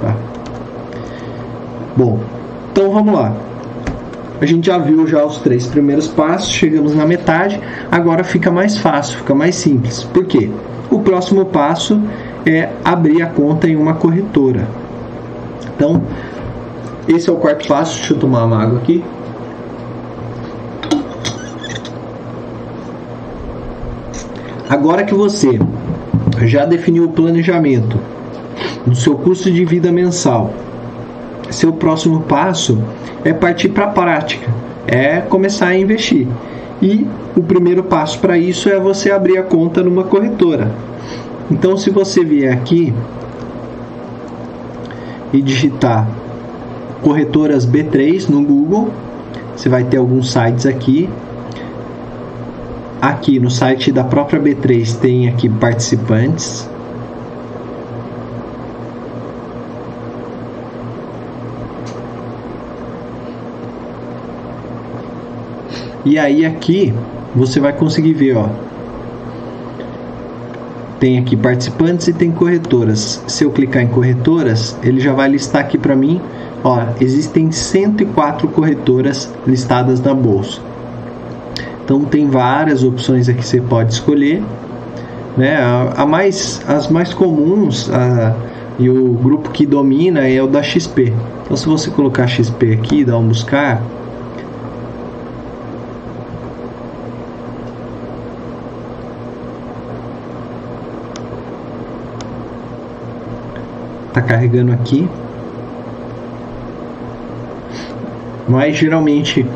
Tá? 0.00 0.16
Bom, 1.96 2.20
então 2.72 2.90
vamos 2.90 3.14
lá. 3.14 3.34
A 4.40 4.46
gente 4.46 4.66
já 4.66 4.78
viu 4.78 5.06
já 5.06 5.24
os 5.24 5.38
três 5.38 5.66
primeiros 5.66 6.08
passos, 6.08 6.50
chegamos 6.50 6.94
na 6.94 7.06
metade, 7.06 7.60
agora 7.90 8.24
fica 8.24 8.50
mais 8.50 8.76
fácil, 8.76 9.18
fica 9.18 9.34
mais 9.34 9.54
simples. 9.54 10.02
Por 10.02 10.24
quê? 10.24 10.50
O 10.90 10.98
próximo 10.98 11.44
passo 11.44 12.02
é 12.44 12.70
abrir 12.84 13.22
a 13.22 13.26
conta 13.26 13.68
em 13.68 13.76
uma 13.76 13.94
corretora. 13.94 14.66
Então, 15.76 16.02
esse 17.08 17.28
é 17.28 17.32
o 17.32 17.36
quarto 17.36 17.66
passo. 17.66 17.98
Deixa 17.98 18.14
eu 18.14 18.18
tomar 18.18 18.44
uma 18.44 18.62
água 18.62 18.78
aqui. 18.78 19.02
Agora 24.68 25.04
que 25.04 25.14
você 25.14 25.58
já 26.46 26.64
definiu 26.64 27.04
o 27.04 27.10
planejamento 27.10 27.98
do 28.86 28.94
seu 28.94 29.16
custo 29.16 29.50
de 29.50 29.64
vida 29.64 29.92
mensal, 29.92 30.54
seu 31.50 31.72
próximo 31.74 32.20
passo 32.22 32.82
é 33.24 33.32
partir 33.32 33.68
para 33.68 33.84
a 33.84 33.88
prática, 33.88 34.50
é 34.86 35.20
começar 35.20 35.66
a 35.66 35.76
investir. 35.76 36.26
E 36.80 37.06
o 37.36 37.42
primeiro 37.42 37.84
passo 37.84 38.18
para 38.18 38.38
isso 38.38 38.68
é 38.68 38.80
você 38.80 39.10
abrir 39.10 39.38
a 39.38 39.42
conta 39.42 39.82
numa 39.82 40.04
corretora. 40.04 40.72
Então, 41.50 41.76
se 41.76 41.90
você 41.90 42.24
vier 42.24 42.52
aqui 42.52 42.94
e 45.32 45.40
digitar 45.42 46.08
corretoras 47.02 47.66
B3 47.66 48.28
no 48.28 48.42
Google, 48.42 48.90
você 49.54 49.68
vai 49.68 49.84
ter 49.84 49.98
alguns 49.98 50.32
sites 50.32 50.64
aqui 50.64 51.08
Aqui 53.02 53.40
no 53.40 53.50
site 53.50 53.90
da 53.90 54.04
própria 54.04 54.40
B3 54.40 54.96
tem 55.00 55.28
aqui 55.28 55.48
participantes. 55.48 56.70
E 66.04 66.16
aí 66.16 66.46
aqui 66.46 66.94
você 67.34 67.58
vai 67.58 67.72
conseguir 67.72 68.12
ver, 68.12 68.36
ó. 68.36 68.48
Tem 71.00 71.18
aqui 71.18 71.36
participantes 71.36 72.06
e 72.06 72.12
tem 72.12 72.30
corretoras. 72.30 73.20
Se 73.26 73.42
eu 73.42 73.50
clicar 73.50 73.82
em 73.82 73.88
corretoras, 73.88 74.78
ele 74.80 75.00
já 75.00 75.12
vai 75.12 75.28
listar 75.28 75.62
aqui 75.62 75.76
para 75.76 75.96
mim, 75.96 76.20
ó, 76.64 76.84
existem 77.00 77.50
104 77.50 78.48
corretoras 78.48 79.32
listadas 79.46 80.00
na 80.00 80.14
bolsa. 80.14 80.60
Então 81.84 82.04
tem 82.04 82.28
várias 82.28 82.84
opções 82.84 83.28
aqui 83.28 83.40
que 83.40 83.46
você 83.46 83.60
pode 83.60 83.92
escolher. 83.92 84.42
Né? 85.36 85.56
A, 85.56 86.02
a 86.02 86.06
mais, 86.06 86.62
as 86.68 86.88
mais 86.88 87.12
comuns 87.12 87.90
a, 87.90 88.34
e 88.78 88.88
o 88.88 89.14
grupo 89.14 89.50
que 89.50 89.66
domina 89.66 90.28
é 90.28 90.42
o 90.42 90.46
da 90.46 90.62
XP. 90.62 91.12
Então 91.44 91.56
se 91.56 91.66
você 91.66 91.90
colocar 91.90 92.26
XP 92.26 92.72
aqui 92.72 93.04
dar 93.04 93.18
um 93.18 93.28
buscar, 93.28 93.82
tá 104.12 104.20
carregando 104.20 104.72
aqui 104.72 105.08
mas 108.48 108.76
geralmente 108.76 109.46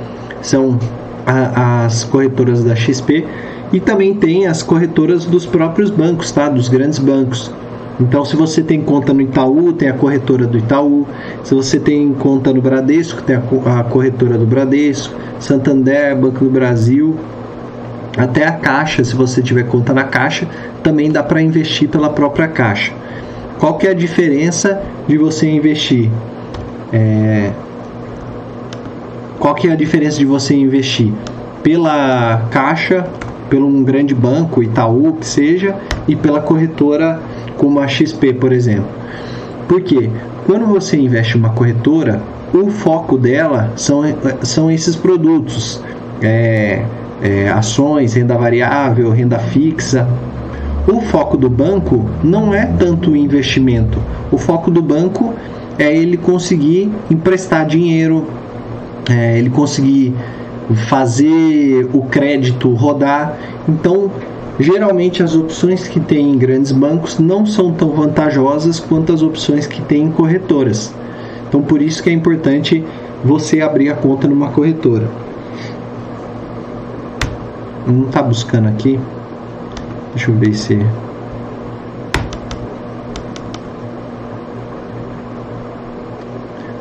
são 0.43 0.79
a, 1.27 1.85
as 1.85 2.05
corretoras 2.05 2.63
da 2.63 2.75
XP 2.75 3.27
e 3.73 3.81
também 3.81 4.15
tem 4.15 4.47
as 4.47 4.63
corretoras 4.63 5.25
dos 5.25 5.45
próprios 5.45 5.91
bancos, 5.91 6.31
tá? 6.31 6.49
Dos 6.49 6.69
grandes 6.69 6.99
bancos. 6.99 7.51
Então, 7.99 8.25
se 8.25 8.37
você 8.37 8.63
tem 8.63 8.83
conta 8.83 9.13
no 9.13 9.23
Itaú, 9.23 9.73
tem 9.73 9.89
a 9.89 9.95
corretora 9.95 10.47
do 10.47 10.59
Itaú. 10.59 11.07
Se 11.43 11.55
você 11.55 11.81
tem 11.81 12.13
conta 12.13 12.53
no 12.53 12.61
Bradesco, 12.61 13.23
tem 13.23 13.37
a 13.37 13.85
corretora 13.85 14.37
do 14.37 14.47
Bradesco, 14.47 15.15
Santander, 15.41 16.15
Banco 16.17 16.45
do 16.45 16.51
Brasil, 16.51 17.17
até 18.17 18.47
a 18.47 18.53
Caixa, 18.53 19.05
se 19.05 19.15
você 19.15 19.43
tiver 19.43 19.65
conta 19.65 19.93
na 19.93 20.05
Caixa, 20.05 20.47
também 20.83 21.11
dá 21.11 21.23
para 21.23 21.41
investir 21.43 21.89
pela 21.89 22.09
própria 22.11 22.49
Caixa. 22.49 22.93
Qual 23.59 23.77
que 23.77 23.87
é 23.87 23.91
a 23.91 23.95
diferença 23.95 24.83
de 25.07 25.19
você 25.19 25.49
investir 25.49 26.11
é, 26.93 27.51
qual 29.39 29.55
que 29.55 29.69
é 29.69 29.73
a 29.73 29.77
diferença 29.77 30.19
de 30.19 30.25
você 30.25 30.55
investir 30.55 31.13
pela 31.63 32.47
Caixa, 32.51 33.07
pelo 33.51 33.67
um 33.67 33.83
grande 33.83 34.15
banco, 34.15 34.63
Itaú, 34.63 35.15
que 35.21 35.27
seja, 35.27 35.77
e 36.07 36.17
pela 36.17 36.41
corretora 36.41 37.21
como 37.57 37.81
a 37.81 37.89
XP, 37.89 38.35
por 38.35 38.53
exemplo? 38.53 38.89
Porque 39.69 40.11
quando 40.47 40.67
você 40.67 40.97
investe 40.97 41.37
em 41.37 41.41
uma 41.41 41.51
corretora, 41.51 42.21
o 42.55 42.71
foco 42.71 43.19
dela 43.19 43.73
são, 43.77 44.03
são 44.43 44.71
esses 44.71 44.95
produtos, 44.95 45.83
é, 46.23 46.85
é, 47.23 47.49
ações, 47.49 48.15
renda 48.15 48.37
variável, 48.37 49.11
renda 49.11 49.39
fixa. 49.39 50.09
O 50.87 51.01
foco 51.01 51.37
do 51.37 51.51
banco 51.51 52.09
não 52.23 52.55
é 52.55 52.65
tanto 52.79 53.11
o 53.11 53.17
investimento. 53.17 53.99
O 54.31 54.39
foco 54.39 54.71
do 54.71 54.81
banco 54.81 55.35
é 55.79 55.95
ele 55.95 56.17
conseguir 56.17 56.91
emprestar 57.11 57.67
dinheiro 57.67 58.27
é, 59.09 59.39
ele 59.39 59.51
conseguir 59.51 60.15
fazer 60.89 61.89
o 61.93 62.03
crédito 62.03 62.73
rodar. 62.75 63.37
Então, 63.69 64.11
geralmente 64.59 65.23
as 65.23 65.35
opções 65.35 65.87
que 65.87 66.01
tem 66.01 66.31
em 66.31 66.39
grandes 66.39 66.73
bancos 66.73 67.19
não 67.19 67.47
são 67.47 67.73
tão 67.73 67.91
vantajosas 67.91 68.81
quanto 68.81 69.13
as 69.13 69.23
opções 69.23 69.67
que 69.67 69.81
tem 69.83 70.05
em 70.05 70.11
corretoras. 70.11 70.93
Então, 71.49 71.63
por 71.63 71.81
isso 71.81 72.03
que 72.03 72.11
é 72.11 72.13
importante 72.13 72.85
você 73.25 73.61
abrir 73.61 73.91
a 73.91 73.95
conta 73.95 74.27
numa 74.27 74.51
corretora. 74.51 75.09
Não 77.87 78.07
está 78.07 78.23
buscando 78.23 78.69
aqui. 78.69 78.99
Deixa 80.15 80.31
eu 80.31 80.35
ver 80.35 80.55
se 80.55 80.85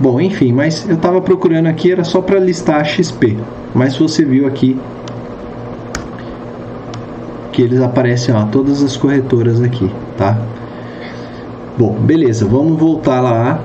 Bom, 0.06 0.22
enfim, 0.22 0.54
mas 0.54 0.88
eu 0.88 0.98
estava 0.98 1.20
procurando 1.20 1.66
aqui, 1.66 1.92
era 1.92 2.04
só 2.04 2.22
para 2.22 2.40
listar 2.40 2.80
a 2.80 2.84
XP. 2.84 3.36
Mas 3.74 3.98
você 3.98 4.24
viu 4.24 4.46
aqui 4.46 4.80
que 7.52 7.64
eles 7.64 7.82
aparecem, 7.82 8.36
ó, 8.36 8.46
todas 8.46 8.84
as 8.84 8.96
corretoras 8.96 9.60
aqui, 9.64 9.92
tá? 10.16 10.38
Bom, 11.76 11.94
beleza, 11.94 12.46
vamos 12.46 12.80
voltar 12.80 13.20
lá. 13.20 13.60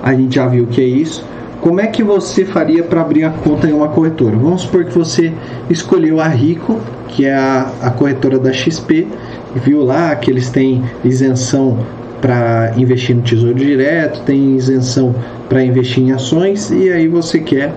A 0.00 0.14
gente 0.14 0.36
já 0.36 0.46
viu 0.46 0.62
o 0.62 0.66
que 0.68 0.80
é 0.80 0.86
isso. 0.86 1.24
Como 1.60 1.80
é 1.80 1.88
que 1.88 2.04
você 2.04 2.44
faria 2.44 2.84
para 2.84 3.00
abrir 3.00 3.24
a 3.24 3.30
conta 3.30 3.66
em 3.68 3.72
uma 3.72 3.88
corretora? 3.88 4.36
Vamos 4.36 4.62
supor 4.62 4.84
que 4.84 4.96
você 4.96 5.32
escolheu 5.68 6.20
a 6.20 6.28
Rico, 6.28 6.78
que 7.08 7.26
é 7.26 7.34
a, 7.34 7.68
a 7.82 7.90
corretora 7.90 8.38
da 8.38 8.52
XP, 8.52 9.08
viu 9.56 9.82
lá 9.82 10.14
que 10.14 10.30
eles 10.30 10.50
têm 10.50 10.84
isenção 11.02 11.78
para 12.20 12.72
investir 12.76 13.16
no 13.16 13.22
Tesouro 13.22 13.54
Direto, 13.54 14.22
tem 14.22 14.56
isenção 14.56 15.14
para 15.48 15.64
investir 15.64 16.04
em 16.04 16.12
ações, 16.12 16.70
e 16.70 16.90
aí 16.90 17.08
você 17.08 17.40
quer 17.40 17.72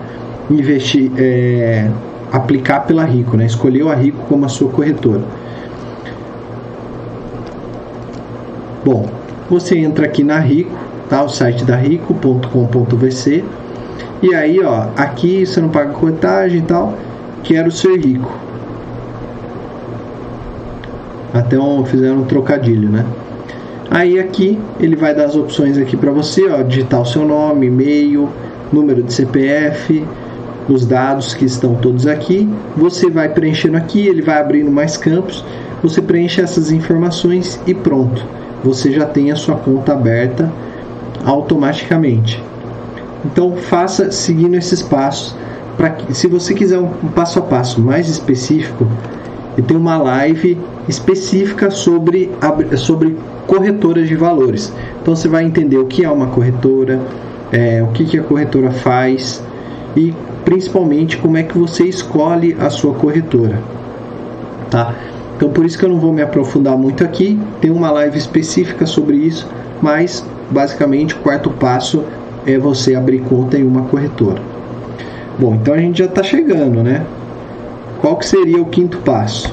investir, 0.50 1.10
é, 1.16 1.88
aplicar 2.32 2.80
pela 2.80 3.04
Rico, 3.04 3.36
né? 3.36 3.46
escolheu 3.46 3.90
a 3.90 3.94
Rico 3.94 4.18
como 4.28 4.44
a 4.44 4.48
sua 4.48 4.70
corretora. 4.70 5.22
Bom, 8.84 9.08
você 9.48 9.78
entra 9.78 10.04
aqui 10.04 10.22
na 10.22 10.38
Rico, 10.38 10.76
tá? 11.08 11.22
o 11.22 11.28
site 11.28 11.64
da 11.64 11.76
rico.com.vc 11.76 13.44
e 14.24 14.34
aí, 14.34 14.58
ó, 14.62 14.86
aqui 14.96 15.44
você 15.44 15.60
não 15.60 15.68
paga 15.68 15.92
corretagem 15.92 16.60
e 16.60 16.62
tal. 16.62 16.94
Quero 17.42 17.70
ser 17.70 17.98
rico. 18.00 18.32
Até 21.34 21.58
um, 21.58 21.84
fizeram 21.84 22.20
um 22.20 22.24
trocadilho, 22.24 22.88
né? 22.88 23.04
Aí 23.90 24.18
aqui 24.18 24.58
ele 24.80 24.96
vai 24.96 25.14
dar 25.14 25.24
as 25.24 25.36
opções 25.36 25.78
aqui 25.78 25.96
para 25.96 26.10
você, 26.10 26.48
ó, 26.48 26.62
digitar 26.62 27.02
o 27.02 27.06
seu 27.06 27.24
nome, 27.24 27.66
e-mail, 27.66 28.28
número 28.72 29.02
de 29.02 29.12
CPF, 29.12 30.04
os 30.68 30.86
dados 30.86 31.34
que 31.34 31.44
estão 31.44 31.74
todos 31.74 32.06
aqui. 32.06 32.48
Você 32.76 33.10
vai 33.10 33.28
preenchendo 33.28 33.76
aqui, 33.76 34.06
ele 34.06 34.22
vai 34.22 34.40
abrindo 34.40 34.70
mais 34.70 34.96
campos. 34.96 35.44
Você 35.82 36.00
preenche 36.00 36.40
essas 36.40 36.72
informações 36.72 37.60
e 37.66 37.74
pronto. 37.74 38.24
Você 38.64 38.90
já 38.90 39.04
tem 39.04 39.30
a 39.30 39.36
sua 39.36 39.56
conta 39.56 39.92
aberta 39.92 40.50
automaticamente. 41.24 42.42
Então 43.24 43.56
faça 43.56 44.10
seguindo 44.10 44.54
esses 44.54 44.82
passos. 44.82 45.36
Para 45.76 45.94
se 46.10 46.26
você 46.26 46.54
quiser 46.54 46.78
um, 46.78 46.88
passo 47.14 47.38
a 47.38 47.42
passo 47.42 47.80
mais 47.80 48.08
específico, 48.08 48.86
eu 49.56 49.64
tenho 49.64 49.80
uma 49.80 49.96
live 49.98 50.58
específica 50.88 51.70
sobre, 51.70 52.30
sobre 52.76 53.16
corretoras 53.46 54.08
de 54.08 54.16
valores. 54.16 54.72
Então 55.00 55.14
você 55.14 55.28
vai 55.28 55.44
entender 55.44 55.76
o 55.78 55.86
que 55.86 56.04
é 56.04 56.10
uma 56.10 56.28
corretora, 56.28 57.00
é, 57.52 57.82
o 57.82 57.88
que, 57.88 58.04
que 58.04 58.18
a 58.18 58.22
corretora 58.22 58.70
faz 58.70 59.42
e 59.96 60.14
principalmente 60.44 61.16
como 61.16 61.36
é 61.36 61.42
que 61.42 61.56
você 61.56 61.84
escolhe 61.84 62.56
a 62.58 62.70
sua 62.70 62.94
corretora. 62.94 63.58
Tá? 64.70 64.94
Então 65.36 65.48
por 65.50 65.64
isso 65.64 65.78
que 65.78 65.84
eu 65.84 65.88
não 65.88 65.98
vou 65.98 66.12
me 66.12 66.22
aprofundar 66.22 66.76
muito 66.76 67.04
aqui, 67.04 67.38
tem 67.60 67.70
uma 67.70 67.90
live 67.90 68.18
específica 68.18 68.86
sobre 68.86 69.16
isso, 69.16 69.48
mas 69.80 70.24
basicamente 70.50 71.14
o 71.14 71.18
quarto 71.18 71.50
passo 71.50 72.04
é 72.46 72.58
você 72.58 72.94
abrir 72.94 73.20
conta 73.20 73.58
em 73.58 73.62
uma 73.62 73.82
corretora. 73.82 74.40
Bom, 75.38 75.54
então 75.54 75.74
a 75.74 75.78
gente 75.78 75.98
já 75.98 76.04
está 76.04 76.22
chegando, 76.22 76.82
né? 76.82 77.04
Qual 78.00 78.16
que 78.16 78.26
seria 78.26 78.60
o 78.60 78.66
quinto 78.66 78.98
passo? 78.98 79.52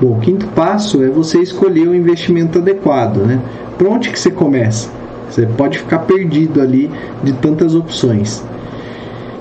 O 0.00 0.16
quinto 0.20 0.46
passo 0.48 1.02
é 1.02 1.08
você 1.08 1.38
escolher 1.38 1.88
o 1.88 1.94
investimento 1.94 2.58
adequado, 2.58 3.18
né? 3.18 3.40
Por 3.78 3.88
onde 3.88 4.10
que 4.10 4.18
você 4.18 4.30
começa? 4.30 4.90
Você 5.30 5.46
pode 5.46 5.78
ficar 5.78 6.00
perdido 6.00 6.60
ali 6.60 6.90
de 7.22 7.32
tantas 7.34 7.74
opções. 7.74 8.44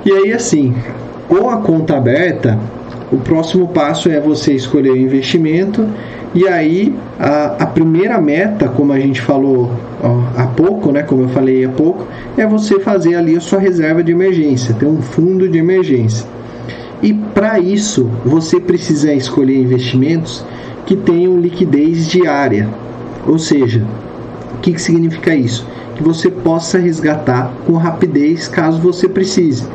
E 0.06 0.12
aí, 0.12 0.34
assim, 0.34 0.74
com 1.28 1.50
a 1.50 1.58
conta 1.58 1.98
aberta, 1.98 2.58
o 3.12 3.18
próximo 3.18 3.68
passo 3.68 4.10
é 4.10 4.20
você 4.20 4.54
escolher 4.54 4.92
o 4.92 4.98
investimento 4.98 5.88
e 6.34 6.48
aí 6.48 6.94
a, 7.20 7.64
a 7.64 7.66
primeira 7.66 8.20
meta, 8.20 8.68
como 8.68 8.92
a 8.92 9.00
gente 9.00 9.22
falou 9.22 9.72
ó, 10.04 10.24
há 10.36 10.48
pouco, 10.48 10.92
né, 10.92 11.02
como 11.02 11.24
eu 11.24 11.30
falei 11.30 11.64
há 11.64 11.70
pouco, 11.70 12.06
é 12.38 12.46
você 12.46 12.80
fazer 12.80 13.16
ali 13.16 13.38
a 13.38 13.40
sua 13.40 13.60
reserva 13.60 14.04
de 14.04 14.12
emergência, 14.12 14.76
ter 14.76 14.86
um 14.86 15.02
fundo 15.02 15.48
de 15.48 15.58
emergência. 15.58 16.28
E 17.02 17.14
para 17.14 17.60
isso, 17.60 18.10
você 18.26 18.60
precisa 18.60 19.14
escolher 19.14 19.58
investimentos 19.62 20.46
que 20.86 20.96
tenham 20.96 21.40
liquidez 21.40 22.08
diária. 22.08 22.70
Ou 23.28 23.38
seja, 23.38 23.84
o 24.54 24.58
que, 24.60 24.74
que 24.74 24.82
significa 24.82 25.36
isso? 25.36 25.68
Que 25.96 26.04
você 26.04 26.30
possa 26.30 26.78
resgatar 26.78 27.52
com 27.66 27.74
rapidez 27.74 28.48
caso 28.48 28.80
você 28.80 29.08
precise. 29.08 29.68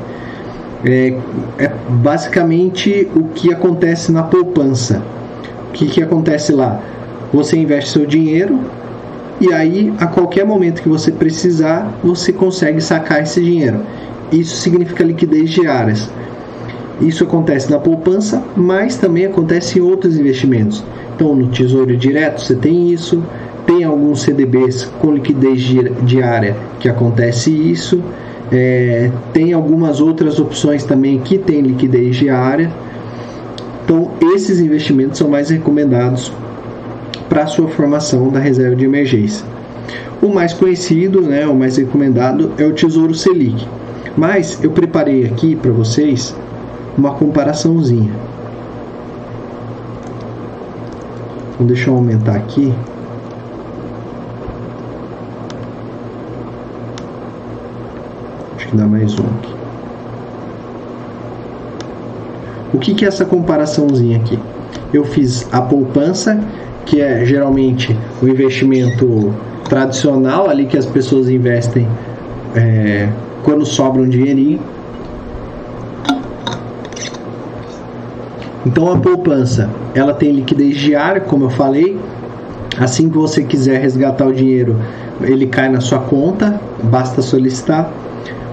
É, 0.85 1.15
é 1.59 1.73
basicamente 1.89 3.09
o 3.15 3.25
que 3.25 3.53
acontece 3.53 4.11
na 4.11 4.23
poupança 4.23 5.03
o 5.71 5.73
que, 5.73 5.87
que 5.87 6.03
acontece 6.03 6.53
lá? 6.53 6.81
Você 7.33 7.57
investe 7.57 7.91
seu 7.91 8.05
dinheiro 8.05 8.61
e 9.41 9.53
aí, 9.53 9.93
a 9.99 10.07
qualquer 10.07 10.45
momento 10.45 10.83
que 10.83 10.89
você 10.89 11.11
precisar, 11.11 11.91
você 12.03 12.33
consegue 12.33 12.81
sacar 12.81 13.23
esse 13.23 13.41
dinheiro. 13.41 13.81
Isso 14.33 14.57
significa 14.57 15.05
liquidez 15.05 15.51
diárias. 15.51 16.11
Isso 17.01 17.25
acontece 17.25 17.71
na 17.71 17.79
poupança, 17.79 18.43
mas 18.57 18.97
também 18.97 19.25
acontece 19.25 19.79
em 19.79 19.83
outros 19.83 20.19
investimentos. 20.19 20.85
Então, 21.15 21.35
no 21.35 21.49
Tesouro 21.49 21.97
Direto 21.97 22.43
você 22.43 22.55
tem 22.55 22.93
isso, 22.93 23.23
tem 23.67 23.85
alguns 23.85 24.23
CDBs 24.23 24.85
com 24.99 25.13
liquidez 25.13 25.63
diária 26.03 26.57
que 26.79 26.89
acontece 26.89 27.51
isso, 27.51 28.03
é, 28.53 29.11
tem 29.33 29.53
algumas 29.53 30.01
outras 30.01 30.39
opções 30.41 30.85
também 30.85 31.21
que 31.21 31.39
tem 31.39 31.61
liquidez 31.61 32.17
diária. 32.17 32.71
Então, 33.85 34.11
esses 34.35 34.61
investimentos 34.61 35.19
são 35.19 35.29
mais 35.29 35.51
recomendados 35.51 36.33
para 37.29 37.45
a 37.45 37.47
sua 37.47 37.69
formação 37.69 38.29
da 38.29 38.41
reserva 38.41 38.77
de 38.77 38.85
emergência. 38.85 39.47
O 40.21 40.29
mais 40.29 40.53
conhecido, 40.53 41.23
né, 41.23 41.47
o 41.47 41.55
mais 41.55 41.77
recomendado 41.77 42.53
é 42.59 42.65
o 42.65 42.73
Tesouro 42.73 43.15
Selic. 43.15 43.67
Mas 44.17 44.63
eu 44.63 44.71
preparei 44.71 45.25
aqui 45.25 45.57
para 45.57 45.71
vocês 45.71 46.35
uma 47.01 47.15
comparaçãozinha. 47.15 48.13
Então, 51.55 51.67
deixa 51.67 51.89
eu 51.89 51.95
aumentar 51.95 52.37
aqui. 52.37 52.75
Acho 58.55 58.69
que 58.69 58.77
dá 58.77 58.87
mais 58.87 59.19
um 59.19 59.25
aqui. 59.25 59.55
O 62.75 62.79
que, 62.79 62.95
que 62.95 63.05
é 63.05 63.09
essa 63.09 63.25
comparaçãozinha 63.25 64.19
aqui? 64.19 64.39
Eu 64.93 65.05
fiz 65.05 65.49
a 65.53 65.63
poupança, 65.63 66.39
que 66.85 67.01
é 67.01 67.25
geralmente 67.25 67.97
o 68.23 68.29
investimento 68.29 69.35
tradicional 69.69 70.51
ali 70.51 70.67
que 70.67 70.77
as 70.77 70.87
pessoas 70.87 71.29
investem 71.31 71.89
é, 72.55 73.09
quando 73.43 73.65
sobra 73.65 74.03
um 74.03 74.09
dinheirinho. 74.09 74.61
Então 78.67 78.93
a 78.93 78.99
poupança, 78.99 79.71
ela 79.95 80.13
tem 80.13 80.33
liquidez 80.33 80.77
diária, 80.77 81.21
como 81.21 81.45
eu 81.45 81.51
falei. 81.51 81.99
Assim 82.79 83.11
que 83.11 83.19
você 83.19 83.43
quiser 83.43 83.81
resgatar 83.81 84.27
o 84.27 84.33
dinheiro, 84.33 84.77
ele 85.21 85.47
cai 85.47 85.69
na 85.69 85.81
sua 85.81 85.99
conta, 85.99 86.61
basta 86.83 87.21
solicitar 87.21 87.93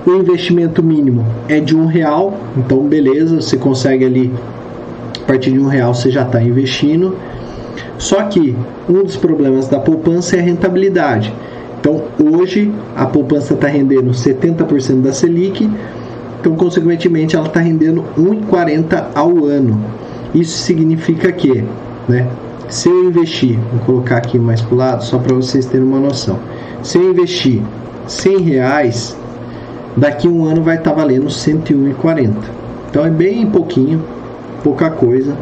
o 0.07 0.15
investimento 0.15 0.81
mínimo 0.81 1.25
é 1.49 1.59
de 1.59 1.75
um 1.75 1.85
real, 1.85 2.33
então 2.55 2.79
beleza, 2.87 3.41
você 3.41 3.57
consegue 3.57 4.05
ali 4.05 4.31
a 5.21 5.25
partir 5.27 5.51
de 5.51 5.59
um 5.59 5.67
real 5.67 5.93
você 5.93 6.09
já 6.09 6.21
está 6.21 6.41
investindo. 6.41 7.17
Só 7.97 8.23
que 8.23 8.55
um 8.87 9.03
dos 9.03 9.17
problemas 9.17 9.67
da 9.67 9.79
poupança 9.79 10.37
é 10.37 10.39
a 10.39 10.43
rentabilidade. 10.43 11.33
Então 11.81 12.03
hoje 12.23 12.71
a 12.95 13.05
poupança 13.05 13.53
está 13.53 13.67
rendendo 13.67 14.11
70% 14.11 15.01
da 15.01 15.11
Selic, 15.11 15.69
então 16.39 16.55
consequentemente 16.55 17.35
ela 17.35 17.47
está 17.47 17.59
rendendo 17.59 18.03
1,40 18.17 19.07
ao 19.15 19.45
ano. 19.45 19.83
Isso 20.33 20.57
significa 20.57 21.31
que, 21.31 21.63
né, 22.07 22.27
se 22.69 22.89
eu 22.89 23.05
investir, 23.05 23.57
vou 23.71 23.79
colocar 23.85 24.17
aqui 24.17 24.37
mais 24.37 24.61
para 24.61 24.75
o 24.75 24.77
lado 24.77 25.03
só 25.03 25.17
para 25.17 25.33
vocês 25.33 25.65
terem 25.65 25.87
uma 25.87 25.99
noção. 25.99 26.39
Se 26.83 26.97
eu 26.97 27.11
investir 27.11 27.61
100 28.07 28.41
reais, 28.41 29.17
daqui 29.95 30.27
um 30.27 30.45
ano 30.45 30.61
vai 30.61 30.77
estar 30.77 30.91
tá 30.91 30.95
valendo 30.97 31.27
101,40. 31.27 32.33
Então 32.89 33.05
é 33.05 33.09
bem 33.09 33.45
pouquinho, 33.47 34.03
pouca 34.63 34.89
coisa. 34.89 35.35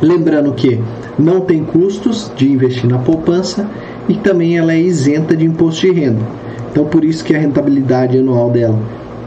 Lembrando 0.00 0.52
que 0.52 0.80
não 1.18 1.40
tem 1.42 1.64
custos 1.64 2.30
de 2.36 2.50
investir 2.50 2.90
na 2.90 2.98
poupança 2.98 3.68
e 4.08 4.14
também 4.14 4.58
ela 4.58 4.72
é 4.72 4.80
isenta 4.80 5.36
de 5.36 5.46
imposto 5.46 5.86
de 5.86 5.92
renda. 5.92 6.22
Então 6.70 6.84
por 6.86 7.04
isso 7.04 7.24
que 7.24 7.34
a 7.34 7.38
rentabilidade 7.38 8.18
anual 8.18 8.50
dela 8.50 8.78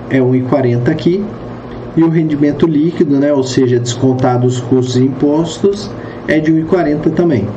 é 0.10 0.20
1,40 0.20 0.90
aqui 0.90 1.24
e 1.98 2.04
o 2.04 2.10
rendimento 2.10 2.68
líquido, 2.68 3.18
né, 3.18 3.32
ou 3.32 3.44
seja, 3.44 3.80
descontado 3.80 4.46
os 4.46 4.60
custos 4.60 4.98
e 4.98 5.04
impostos, 5.04 5.90
é 6.28 6.40
de 6.40 6.52
1,40 6.52 7.12
também. 7.12 7.48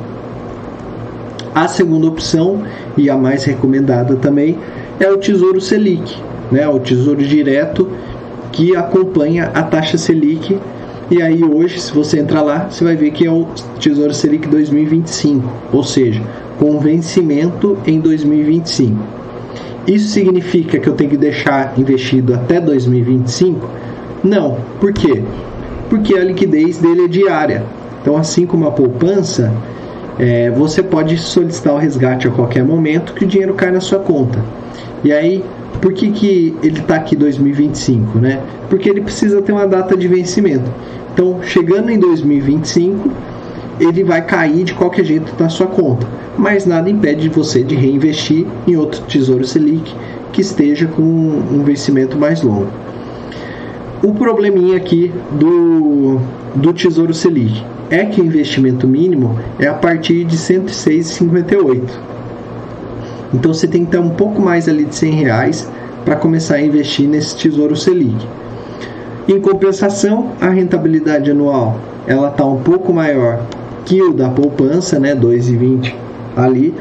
A 1.55 1.66
segunda 1.66 2.07
opção 2.07 2.62
e 2.96 3.11
a 3.11 3.16
mais 3.16 3.44
recomendada 3.44 4.14
também 4.16 4.57
é 5.01 5.11
o 5.11 5.16
Tesouro 5.16 5.61
Selic, 5.61 6.16
né, 6.53 6.68
o 6.68 6.78
Tesouro 6.78 7.22
Direto, 7.22 7.88
que 8.53 8.76
acompanha 8.76 9.51
a 9.55 9.62
taxa 9.62 9.99
Selic 9.99 10.59
E 11.11 11.22
aí 11.22 11.42
hoje, 11.42 11.80
se 11.80 11.90
você 11.92 12.20
entrar 12.20 12.42
lá, 12.42 12.68
você 12.70 12.84
vai 12.84 12.94
ver 12.94 13.11
que 13.12 13.24
é 13.24 13.30
o 13.30 13.46
Tesouro 13.80 14.12
Selic 14.12 14.46
2025, 14.46 15.42
ou 15.72 15.82
seja, 15.82 16.20
com 16.59 16.78
vencimento 16.78 17.78
em 17.86 17.99
2025. 17.99 19.17
Isso 19.87 20.09
significa 20.09 20.79
que 20.79 20.89
eu 20.89 20.93
tenho 20.93 21.11
que 21.11 21.16
deixar 21.16 21.72
investido 21.79 22.35
até 22.35 22.61
2025? 22.61 23.68
Não. 24.22 24.59
Por 24.81 24.93
quê? 24.93 25.22
Porque 25.89 26.14
a 26.14 26.24
liquidez 26.24 26.79
dele 26.79 27.05
é 27.05 27.09
diária. 27.09 27.64
Então, 28.01 28.16
assim 28.16 28.47
como 28.47 28.66
a 28.66 28.70
poupança, 28.70 29.53
é, 30.18 30.51
você 30.51 30.83
pode 30.83 31.16
solicitar 31.16 31.74
o 31.74 31.79
resgate 31.79 32.26
a 32.26 32.31
qualquer 32.31 32.64
momento 32.64 33.14
que 33.14 33.24
o 33.24 33.29
dinheiro 33.29 33.55
cai 33.55 33.70
na 33.70 33.81
sua 33.81 33.99
conta. 33.99 34.39
E 35.05 35.12
aí, 35.12 35.45
por 35.81 35.93
que, 35.93 36.11
que 36.11 36.57
ele 36.62 36.81
está 36.81 36.97
aqui 36.97 37.14
2025? 37.14 38.18
Né? 38.18 38.41
Porque 38.68 38.89
ele 38.89 39.01
precisa 39.01 39.41
ter 39.41 39.53
uma 39.53 39.66
data 39.66 39.97
de 39.97 40.09
vencimento. 40.09 40.68
Então, 41.14 41.41
chegando 41.43 41.91
em 41.91 41.99
2025, 41.99 43.11
ele 43.81 44.05
vai 44.05 44.22
cair 44.22 44.64
de 44.64 44.74
qualquer 44.74 45.05
jeito 45.05 45.33
na 45.39 45.49
sua 45.49 45.66
conta. 45.66 46.07
Mas 46.39 46.64
nada 46.64 46.89
impede 46.89 47.28
você 47.28 47.64
de 47.64 47.74
reinvestir 47.74 48.47
em 48.64 48.76
outro 48.76 49.03
Tesouro 49.03 49.45
Selic 49.45 49.93
que 50.32 50.41
esteja 50.41 50.86
com 50.86 51.03
um 51.03 51.64
vencimento 51.64 52.16
mais 52.16 52.43
longo. 52.43 52.68
O 54.05 54.14
probleminha 54.14 54.76
aqui 54.76 55.12
do, 55.32 56.20
do 56.55 56.72
Tesouro 56.72 57.12
Selic 57.12 57.64
é 57.91 58.05
que 58.05 58.20
o 58.20 58.24
investimento 58.24 58.86
mínimo 58.86 59.36
é 59.59 59.66
a 59.66 59.74
partir 59.74 60.22
de 60.22 60.36
106,58. 60.36 61.82
Então 63.34 63.53
você 63.53 63.66
tem 63.66 63.84
que 63.84 63.91
ter 63.91 63.99
um 63.99 64.11
pouco 64.11 64.41
mais 64.41 64.68
ali 64.68 64.84
de 64.84 64.95
100 64.95 65.12
reais 65.14 65.68
para 66.05 66.14
começar 66.14 66.55
a 66.55 66.62
investir 66.62 67.09
nesse 67.09 67.36
Tesouro 67.36 67.74
Selic. 67.74 68.24
Em 69.26 69.41
compensação, 69.41 70.30
a 70.41 70.51
rentabilidade 70.51 71.32
anual 71.32 71.80
ela 72.07 72.28
está 72.28 72.45
um 72.45 72.62
pouco 72.62 72.93
maior 72.93 73.45
que 73.84 74.01
o 74.01 74.12
da 74.12 74.30
poupança, 74.30 75.01
né, 75.01 75.16
2,20 75.16 76.07
ali. 76.39 76.74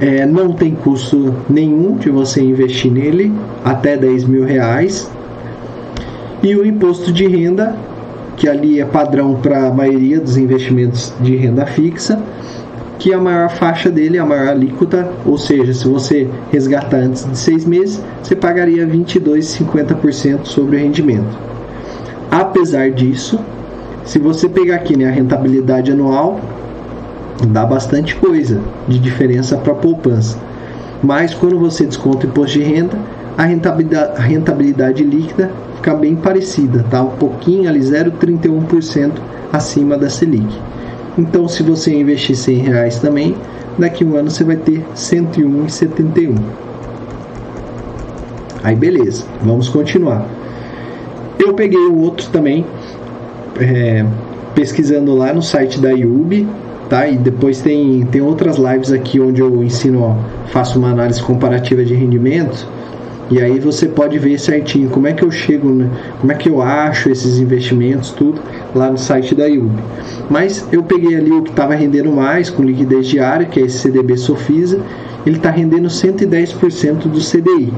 É, 0.00 0.26
não 0.26 0.52
tem 0.52 0.74
custo 0.74 1.34
nenhum 1.48 1.96
de 1.96 2.10
você 2.10 2.42
investir 2.42 2.90
nele, 2.90 3.32
até 3.64 3.96
10 3.96 4.24
mil 4.24 4.44
reais. 4.44 5.10
E 6.42 6.56
o 6.56 6.66
imposto 6.66 7.12
de 7.12 7.26
renda, 7.26 7.76
que 8.36 8.48
ali 8.48 8.80
é 8.80 8.84
padrão 8.84 9.34
para 9.34 9.68
a 9.68 9.72
maioria 9.72 10.18
dos 10.18 10.36
investimentos 10.36 11.12
de 11.20 11.36
renda 11.36 11.64
fixa, 11.66 12.20
que 12.98 13.12
a 13.12 13.20
maior 13.20 13.50
faixa 13.50 13.90
dele, 13.90 14.18
a 14.18 14.24
maior 14.24 14.48
alíquota, 14.48 15.10
ou 15.26 15.36
seja, 15.36 15.72
se 15.74 15.86
você 15.88 16.28
resgatar 16.50 16.98
antes 16.98 17.28
de 17.28 17.36
seis 17.36 17.64
meses, 17.64 18.02
você 18.22 18.34
pagaria 18.34 18.86
22,50% 18.86 20.44
sobre 20.44 20.76
o 20.76 20.78
rendimento. 20.78 21.36
Apesar 22.30 22.90
disso, 22.90 23.38
se 24.04 24.18
você 24.18 24.48
pegar 24.48 24.76
aqui 24.76 24.96
né, 24.96 25.06
a 25.06 25.10
rentabilidade 25.10 25.92
anual, 25.92 26.40
dá 27.48 27.64
bastante 27.64 28.14
coisa 28.16 28.60
de 28.88 28.98
diferença 28.98 29.56
para 29.56 29.72
a 29.72 29.76
poupança. 29.76 30.38
Mas 31.02 31.34
quando 31.34 31.58
você 31.58 31.84
desconta 31.84 32.26
o 32.26 32.30
imposto 32.30 32.58
de 32.58 32.64
renda, 32.64 32.96
a 33.36 33.44
rentabilidade, 33.44 34.12
a 34.16 34.20
rentabilidade 34.20 35.02
líquida 35.02 35.50
fica 35.76 35.94
bem 35.94 36.14
parecida, 36.14 36.84
tá? 36.90 37.02
Um 37.02 37.16
pouquinho 37.16 37.68
ali, 37.68 37.80
0,31% 37.80 39.12
acima 39.52 39.96
da 39.96 40.08
Selic. 40.08 40.56
Então, 41.18 41.48
se 41.48 41.62
você 41.62 41.92
investir 41.94 42.36
100 42.36 42.56
reais 42.58 42.98
também, 43.00 43.34
daqui 43.78 44.04
a 44.04 44.06
um 44.06 44.16
ano 44.16 44.30
você 44.30 44.44
vai 44.44 44.56
ter 44.56 44.84
101,71. 44.94 46.36
Aí 48.62 48.76
beleza, 48.76 49.24
vamos 49.42 49.68
continuar. 49.68 50.24
Eu 51.38 51.54
peguei 51.54 51.86
o 51.86 51.98
outro 51.98 52.28
também, 52.30 52.64
é, 53.60 54.06
pesquisando 54.54 55.14
lá 55.14 55.32
no 55.32 55.42
site 55.42 55.80
da 55.80 55.90
IUB, 55.92 56.46
tá? 56.88 57.06
E 57.06 57.16
depois 57.16 57.60
tem, 57.60 58.04
tem 58.06 58.20
outras 58.20 58.56
lives 58.56 58.92
aqui 58.92 59.20
onde 59.20 59.40
eu 59.40 59.62
ensino, 59.62 60.02
ó, 60.02 60.16
faço 60.48 60.78
uma 60.78 60.90
análise 60.90 61.22
comparativa 61.22 61.84
de 61.84 61.94
rendimentos. 61.94 62.66
E 63.30 63.40
aí 63.40 63.58
você 63.58 63.86
pode 63.86 64.18
ver 64.18 64.38
certinho 64.38 64.90
como 64.90 65.06
é 65.06 65.12
que 65.12 65.22
eu 65.22 65.30
chego, 65.30 65.70
né? 65.70 65.88
como 66.20 66.32
é 66.32 66.34
que 66.34 66.48
eu 66.50 66.60
acho 66.60 67.08
esses 67.08 67.38
investimentos, 67.38 68.10
tudo 68.10 68.40
lá 68.74 68.90
no 68.90 68.98
site 68.98 69.34
da 69.34 69.46
IUB. 69.46 69.72
Mas 70.28 70.68
eu 70.70 70.82
peguei 70.82 71.16
ali 71.16 71.30
o 71.30 71.42
que 71.42 71.50
estava 71.50 71.74
rendendo 71.74 72.12
mais 72.12 72.50
com 72.50 72.62
liquidez 72.62 73.06
diária, 73.06 73.46
que 73.46 73.58
é 73.58 73.64
esse 73.64 73.78
CDB 73.78 74.18
Sofisa, 74.18 74.80
ele 75.24 75.36
está 75.36 75.50
rendendo 75.50 75.88
110% 75.88 77.08
do 77.08 77.20
CDI. 77.20 77.72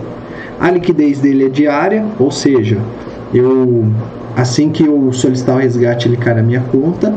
A 0.59 0.71
liquidez 0.71 1.21
dele 1.21 1.47
é 1.47 1.49
diária, 1.49 2.05
ou 2.19 2.31
seja, 2.31 2.79
eu 3.33 3.85
assim 4.37 4.71
que 4.71 4.85
eu 4.85 5.13
solicitar 5.13 5.57
o 5.57 5.59
resgate 5.59 6.09
ele 6.09 6.17
cai 6.17 6.35
na 6.35 6.43
minha 6.43 6.61
conta. 6.61 7.15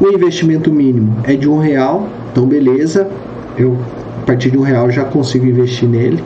O 0.00 0.06
investimento 0.08 0.72
mínimo 0.72 1.16
é 1.24 1.34
de 1.34 1.48
um 1.48 1.58
real, 1.58 2.08
então 2.30 2.46
beleza, 2.46 3.08
eu 3.56 3.76
a 4.22 4.26
partir 4.26 4.50
de 4.50 4.58
um 4.58 4.62
real 4.62 4.90
já 4.90 5.04
consigo 5.04 5.46
investir 5.46 5.88
nele. 5.88 6.22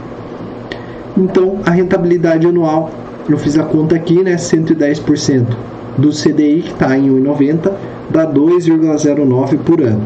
Então 1.16 1.58
a 1.64 1.70
rentabilidade 1.70 2.46
anual, 2.46 2.90
eu 3.28 3.38
fiz 3.38 3.56
a 3.58 3.62
conta 3.62 3.94
aqui, 3.94 4.22
né, 4.22 4.36
110% 4.36 5.46
do 5.96 6.10
CDI 6.10 6.62
que 6.62 6.72
está 6.72 6.96
em 6.96 7.08
1,90 7.08 7.72
dá 8.10 8.26
2,09 8.26 9.58
por 9.58 9.80
ano. 9.80 10.02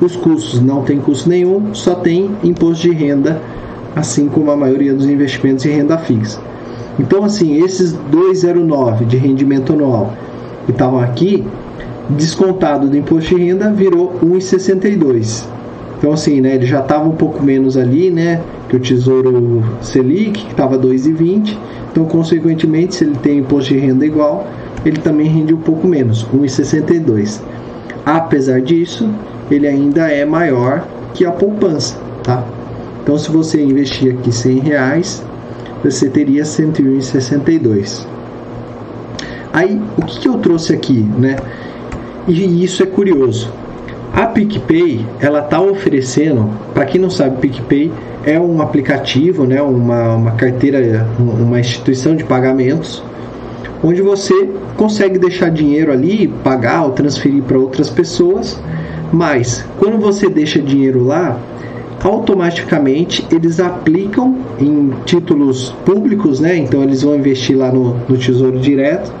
Os 0.00 0.16
custos 0.16 0.60
não 0.60 0.82
tem 0.82 0.98
custo 0.98 1.28
nenhum, 1.28 1.74
só 1.74 1.94
tem 1.94 2.30
imposto 2.42 2.88
de 2.88 2.94
renda, 2.94 3.40
assim 3.94 4.28
como 4.28 4.50
a 4.50 4.56
maioria 4.56 4.94
dos 4.94 5.06
investimentos 5.06 5.64
em 5.64 5.70
renda 5.70 5.98
fixa. 5.98 6.40
Então, 6.98 7.24
assim, 7.24 7.62
esses 7.62 7.92
2,09 8.10 9.04
de 9.04 9.16
rendimento 9.16 9.72
anual 9.72 10.12
que 10.66 10.72
estavam 10.72 11.00
aqui, 11.00 11.44
descontado 12.10 12.88
do 12.88 12.96
imposto 12.96 13.34
de 13.34 13.42
renda, 13.42 13.70
virou 13.70 14.18
1,62. 14.22 15.44
Então, 15.98 16.12
assim, 16.12 16.40
né, 16.40 16.56
ele 16.56 16.66
já 16.66 16.80
estava 16.80 17.08
um 17.08 17.14
pouco 17.14 17.42
menos 17.42 17.76
ali, 17.76 18.10
né, 18.10 18.40
que 18.68 18.76
o 18.76 18.80
Tesouro 18.80 19.62
Selic, 19.80 20.44
que 20.44 20.50
estava 20.50 20.76
2,20. 20.76 21.56
Então, 21.90 22.04
consequentemente, 22.06 22.96
se 22.96 23.04
ele 23.04 23.16
tem 23.22 23.38
imposto 23.38 23.72
de 23.72 23.78
renda 23.78 24.04
igual, 24.04 24.46
ele 24.84 24.96
também 24.98 25.28
rende 25.28 25.54
um 25.54 25.58
pouco 25.58 25.86
menos, 25.86 26.26
1,62. 26.34 27.40
Apesar 28.04 28.60
disso, 28.60 29.08
ele 29.50 29.68
ainda 29.68 30.10
é 30.10 30.24
maior 30.24 30.84
que 31.14 31.24
a 31.24 31.30
poupança, 31.30 31.96
tá? 32.24 32.44
Então, 33.02 33.16
se 33.16 33.30
você 33.30 33.62
investir 33.62 34.12
aqui 34.12 34.32
100 34.32 34.58
reais, 34.58 35.24
você 35.84 36.08
teria 36.08 36.42
101,62. 36.42 38.06
Aí, 39.52 39.80
o 39.96 40.02
que, 40.02 40.20
que 40.20 40.28
eu 40.28 40.38
trouxe 40.38 40.72
aqui, 40.72 41.06
né? 41.18 41.36
E 42.28 42.64
isso 42.64 42.82
é 42.82 42.86
curioso. 42.86 43.52
A 44.12 44.26
PicPay, 44.26 45.04
ela 45.20 45.40
está 45.40 45.60
oferecendo, 45.60 46.50
para 46.74 46.84
quem 46.84 47.00
não 47.00 47.08
sabe, 47.08 47.38
PicPay 47.40 47.90
é 48.24 48.38
um 48.38 48.60
aplicativo, 48.60 49.44
né, 49.44 49.60
uma, 49.62 50.14
uma 50.14 50.30
carteira, 50.32 51.08
uma 51.18 51.58
instituição 51.58 52.14
de 52.14 52.22
pagamentos, 52.22 53.02
onde 53.82 54.02
você 54.02 54.48
consegue 54.76 55.18
deixar 55.18 55.50
dinheiro 55.50 55.90
ali, 55.90 56.28
pagar 56.44 56.84
ou 56.84 56.90
transferir 56.92 57.42
para 57.42 57.58
outras 57.58 57.88
pessoas, 57.90 58.60
mas 59.12 59.66
quando 59.78 59.98
você 59.98 60.28
deixa 60.28 60.60
dinheiro 60.60 61.04
lá, 61.04 61.38
automaticamente 62.04 63.26
eles 63.30 63.60
aplicam 63.60 64.38
em 64.58 64.92
títulos 65.04 65.74
públicos, 65.84 66.40
né? 66.40 66.56
Então 66.56 66.82
eles 66.82 67.02
vão 67.02 67.14
investir 67.14 67.56
lá 67.56 67.70
no, 67.70 67.96
no 68.08 68.16
Tesouro 68.16 68.58
Direto 68.58 69.12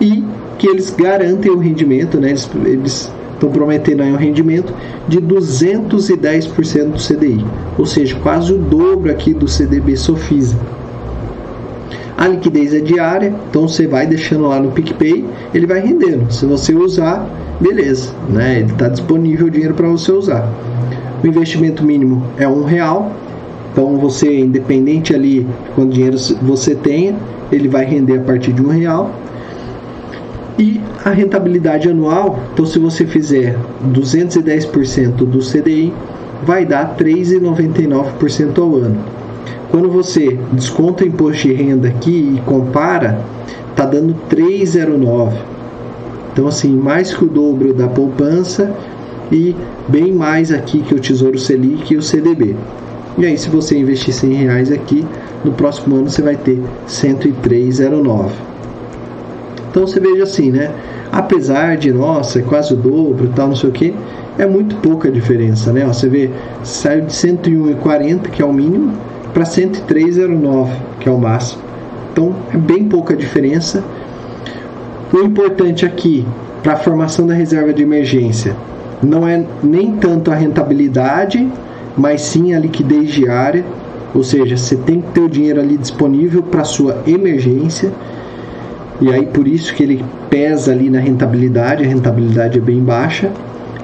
e 0.00 0.24
que 0.60 0.68
eles 0.68 0.90
garantem 0.90 1.50
o 1.50 1.56
rendimento, 1.56 2.20
né? 2.20 2.28
Eles, 2.28 2.50
eles 2.66 3.12
estão 3.32 3.50
prometendo 3.50 4.02
aí 4.02 4.12
um 4.12 4.16
rendimento 4.16 4.74
de 5.08 5.18
210% 5.18 6.90
do 6.90 6.98
CDI, 6.98 7.44
ou 7.78 7.86
seja, 7.86 8.14
quase 8.22 8.52
o 8.52 8.58
dobro 8.58 9.10
aqui 9.10 9.32
do 9.32 9.48
CDB 9.48 9.96
Sofisa. 9.96 10.58
A 12.14 12.28
liquidez 12.28 12.74
é 12.74 12.80
diária, 12.80 13.32
então 13.48 13.66
você 13.66 13.86
vai 13.86 14.06
deixando 14.06 14.46
lá 14.46 14.60
no 14.60 14.70
PicPay, 14.72 15.24
ele 15.54 15.66
vai 15.66 15.80
rendendo. 15.80 16.30
Se 16.30 16.44
você 16.44 16.74
usar, 16.74 17.26
beleza, 17.58 18.12
né? 18.28 18.58
Ele 18.58 18.70
está 18.70 18.88
disponível 18.88 19.46
o 19.46 19.50
dinheiro 19.50 19.72
para 19.72 19.88
você 19.88 20.12
usar. 20.12 20.46
O 21.24 21.26
investimento 21.26 21.82
mínimo 21.82 22.22
é 22.36 22.46
um 22.46 22.64
real. 22.64 23.10
Então 23.72 23.96
você, 23.96 24.38
independente 24.38 25.14
ali 25.14 25.46
quanto 25.74 25.92
dinheiro 25.94 26.18
você 26.42 26.74
tenha, 26.74 27.14
ele 27.50 27.68
vai 27.68 27.86
render 27.86 28.18
a 28.18 28.22
partir 28.22 28.52
de 28.52 28.60
um 28.60 28.68
real. 28.68 29.10
E 30.60 30.78
a 31.06 31.08
rentabilidade 31.08 31.88
anual, 31.88 32.38
então 32.52 32.66
se 32.66 32.78
você 32.78 33.06
fizer 33.06 33.56
210% 33.94 35.14
do 35.14 35.38
CDI, 35.38 35.90
vai 36.44 36.66
dar 36.66 36.98
3,99% 36.98 38.58
ao 38.58 38.76
ano. 38.76 38.98
Quando 39.70 39.88
você 39.88 40.38
desconta 40.52 41.02
o 41.02 41.06
imposto 41.06 41.48
de 41.48 41.54
renda 41.54 41.88
aqui 41.88 42.34
e 42.36 42.40
compara, 42.42 43.24
tá 43.74 43.86
dando 43.86 44.14
3,09. 44.28 45.32
Então 46.30 46.46
assim, 46.46 46.76
mais 46.76 47.10
que 47.10 47.24
o 47.24 47.28
dobro 47.28 47.72
da 47.72 47.88
poupança 47.88 48.70
e 49.32 49.56
bem 49.88 50.12
mais 50.12 50.52
aqui 50.52 50.82
que 50.82 50.94
o 50.94 51.00
Tesouro 51.00 51.38
Selic 51.38 51.94
e 51.94 51.96
o 51.96 52.02
CDB. 52.02 52.54
E 53.16 53.24
aí, 53.24 53.38
se 53.38 53.48
você 53.48 53.78
investir 53.78 54.12
100 54.12 54.32
reais 54.34 54.70
aqui, 54.70 55.06
no 55.42 55.52
próximo 55.52 55.96
ano 55.96 56.10
você 56.10 56.20
vai 56.20 56.36
ter 56.36 56.60
103,09. 56.86 58.49
Então 59.70 59.86
você 59.86 60.00
veja 60.00 60.24
assim, 60.24 60.50
né? 60.50 60.70
Apesar 61.12 61.76
de, 61.76 61.92
nossa, 61.92 62.40
é 62.40 62.42
quase 62.42 62.74
o 62.74 62.76
dobro, 62.76 63.30
tal, 63.34 63.48
não 63.48 63.56
sei 63.56 63.70
o 63.70 63.72
que, 63.72 63.94
é 64.38 64.46
muito 64.46 64.76
pouca 64.76 65.10
diferença, 65.10 65.72
né? 65.72 65.84
Você 65.84 66.08
vê, 66.08 66.30
saiu 66.62 67.02
de 67.02 67.12
101,40, 67.12 68.30
que 68.30 68.42
é 68.42 68.44
o 68.44 68.52
mínimo, 68.52 68.92
para 69.32 69.44
103,09, 69.44 70.70
que 70.98 71.08
é 71.08 71.12
o 71.12 71.18
máximo. 71.18 71.62
Então 72.12 72.34
é 72.52 72.56
bem 72.56 72.84
pouca 72.84 73.14
diferença. 73.16 73.84
O 75.12 75.18
importante 75.18 75.86
aqui 75.86 76.26
para 76.62 76.74
a 76.74 76.76
formação 76.76 77.26
da 77.26 77.34
reserva 77.34 77.72
de 77.72 77.82
emergência 77.82 78.54
não 79.02 79.26
é 79.26 79.44
nem 79.62 79.92
tanto 79.92 80.30
a 80.30 80.34
rentabilidade, 80.34 81.48
mas 81.96 82.22
sim 82.22 82.54
a 82.54 82.58
liquidez 82.58 83.10
diária, 83.10 83.64
ou 84.14 84.22
seja, 84.22 84.56
você 84.56 84.76
tem 84.76 85.00
que 85.00 85.12
ter 85.12 85.20
o 85.20 85.28
dinheiro 85.28 85.60
ali 85.60 85.76
disponível 85.76 86.42
para 86.42 86.64
sua 86.64 86.98
emergência. 87.06 87.92
E 89.00 89.10
aí 89.12 89.26
por 89.26 89.48
isso 89.48 89.74
que 89.74 89.82
ele 89.82 90.04
pesa 90.28 90.72
ali 90.72 90.90
na 90.90 90.98
rentabilidade, 90.98 91.84
a 91.84 91.86
rentabilidade 91.86 92.58
é 92.58 92.60
bem 92.60 92.80
baixa. 92.80 93.30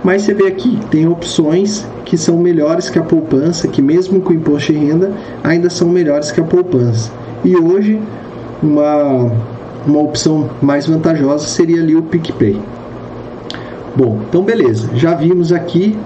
Mas 0.04 0.22
você 0.22 0.34
vê 0.34 0.46
aqui, 0.46 0.78
tem 0.90 1.08
opções 1.08 1.86
que 2.04 2.16
são 2.16 2.38
melhores 2.38 2.88
que 2.88 2.98
a 2.98 3.02
poupança, 3.02 3.66
que 3.66 3.82
mesmo 3.82 4.20
com 4.20 4.32
imposto 4.32 4.72
de 4.72 4.78
renda, 4.78 5.10
ainda 5.42 5.68
são 5.68 5.88
melhores 5.88 6.30
que 6.30 6.40
a 6.40 6.44
poupança. 6.44 7.10
E 7.44 7.56
hoje, 7.56 8.00
uma, 8.62 9.32
uma 9.86 10.00
opção 10.00 10.50
mais 10.62 10.86
vantajosa 10.86 11.46
seria 11.46 11.80
ali 11.82 11.96
o 11.96 12.02
PicPay. 12.02 12.56
Bom, 13.96 14.20
então 14.28 14.42
beleza, 14.42 14.90
já 14.94 15.14
vimos 15.14 15.52
aqui, 15.52 15.96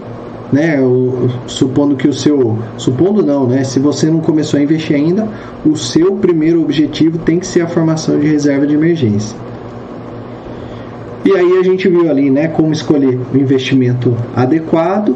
né, 0.52 0.80
o, 0.80 1.28
supondo 1.46 1.96
que 1.96 2.08
o 2.08 2.12
seu, 2.12 2.58
supondo 2.76 3.22
não, 3.22 3.46
né, 3.46 3.62
se 3.64 3.78
você 3.78 4.10
não 4.10 4.20
começou 4.20 4.58
a 4.58 4.62
investir 4.62 4.96
ainda, 4.96 5.28
o 5.64 5.76
seu 5.76 6.16
primeiro 6.16 6.60
objetivo 6.60 7.18
tem 7.18 7.38
que 7.38 7.46
ser 7.46 7.62
a 7.62 7.66
formação 7.66 8.18
de 8.18 8.26
reserva 8.26 8.66
de 8.66 8.74
emergência. 8.74 9.36
E 11.24 11.32
aí 11.36 11.58
a 11.58 11.62
gente 11.62 11.88
viu 11.88 12.10
ali, 12.10 12.30
né, 12.30 12.48
como 12.48 12.72
escolher 12.72 13.18
o 13.32 13.36
investimento 13.36 14.16
adequado. 14.34 15.14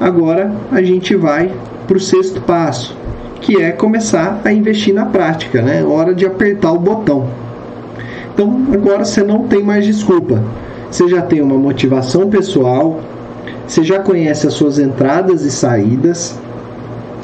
Agora 0.00 0.54
a 0.70 0.80
gente 0.82 1.14
vai 1.16 1.52
para 1.86 1.96
o 1.96 2.00
sexto 2.00 2.40
passo, 2.40 2.96
que 3.40 3.60
é 3.60 3.72
começar 3.72 4.40
a 4.44 4.52
investir 4.52 4.94
na 4.94 5.06
prática, 5.06 5.60
né? 5.60 5.84
Hora 5.84 6.14
de 6.14 6.24
apertar 6.24 6.72
o 6.72 6.78
botão. 6.78 7.26
Então 8.32 8.68
agora 8.72 9.04
você 9.04 9.24
não 9.24 9.48
tem 9.48 9.62
mais 9.62 9.84
desculpa 9.84 10.40
você 10.90 11.08
já 11.08 11.22
tem 11.22 11.40
uma 11.40 11.56
motivação 11.56 12.28
pessoal, 12.28 13.00
você 13.70 13.84
já 13.84 14.00
conhece 14.00 14.48
as 14.48 14.54
suas 14.54 14.80
entradas 14.80 15.42
e 15.42 15.50
saídas, 15.50 16.36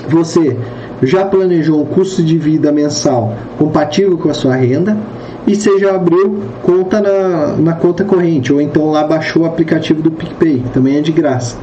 você 0.09 0.57
já 1.03 1.24
planejou 1.24 1.82
um 1.82 1.84
custo 1.84 2.22
de 2.22 2.38
vida 2.38 2.70
mensal 2.70 3.34
compatível 3.59 4.16
com 4.16 4.30
a 4.30 4.34
sua 4.34 4.55
renda 4.55 4.97
e 5.44 5.57
você 5.57 5.76
já 5.80 5.97
abriu 5.97 6.38
conta 6.62 7.01
na, 7.01 7.57
na 7.57 7.72
conta 7.72 8.05
corrente 8.05 8.53
ou 8.53 8.61
então 8.61 8.92
lá 8.92 9.03
baixou 9.03 9.42
o 9.42 9.44
aplicativo 9.44 10.01
do 10.01 10.12
PicPay, 10.12 10.61
que 10.61 10.70
também 10.70 10.99
é 10.99 11.01
de 11.01 11.11
graça. 11.11 11.59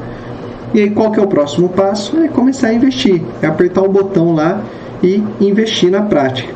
E 0.74 0.80
aí 0.82 0.90
qual 0.90 1.10
que 1.10 1.18
é 1.18 1.22
o 1.22 1.28
próximo 1.28 1.70
passo? 1.70 2.18
É 2.18 2.28
começar 2.28 2.68
a 2.68 2.74
investir, 2.74 3.22
é 3.40 3.46
apertar 3.46 3.80
o 3.80 3.88
botão 3.88 4.34
lá 4.34 4.62
e 5.02 5.24
investir 5.40 5.90
na 5.90 6.02
prática. 6.02 6.52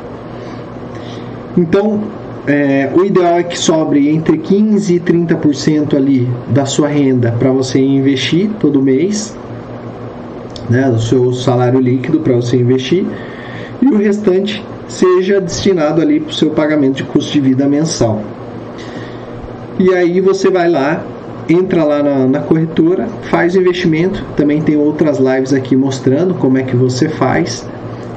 Então, 1.57 2.03
é, 2.49 2.89
o 2.95 3.05
ideal 3.05 3.37
é 3.37 3.43
que 3.43 3.57
sobre 3.57 4.09
entre 4.09 4.39
15% 4.39 4.89
e 4.89 4.99
30% 4.99 5.95
ali 5.95 6.27
da 6.47 6.65
sua 6.65 6.87
renda 6.87 7.31
para 7.37 7.51
você 7.51 7.79
investir 7.79 8.49
todo 8.59 8.81
mês, 8.81 9.37
né, 10.67 10.89
do 10.89 10.99
seu 10.99 11.31
salário 11.31 11.79
líquido 11.79 12.21
para 12.21 12.35
você 12.35 12.57
investir, 12.57 13.05
e 13.79 13.85
o 13.85 13.97
restante 13.97 14.65
seja 14.87 15.39
destinado 15.39 16.01
ali 16.01 16.19
para 16.19 16.31
o 16.31 16.33
seu 16.33 16.49
pagamento 16.49 16.95
de 16.95 17.03
custo 17.03 17.31
de 17.31 17.39
vida 17.39 17.67
mensal. 17.67 18.19
E 19.77 19.93
aí 19.93 20.19
você 20.19 20.49
vai 20.49 20.67
lá, 20.67 21.05
entra 21.47 21.83
lá 21.83 22.01
na, 22.01 22.25
na 22.25 22.39
corretora, 22.39 23.07
faz 23.29 23.55
o 23.55 23.59
investimento. 23.61 24.25
Também 24.35 24.59
tem 24.59 24.75
outras 24.75 25.19
lives 25.19 25.53
aqui 25.53 25.75
mostrando 25.75 26.33
como 26.33 26.57
é 26.57 26.63
que 26.63 26.75
você 26.75 27.07
faz 27.07 27.65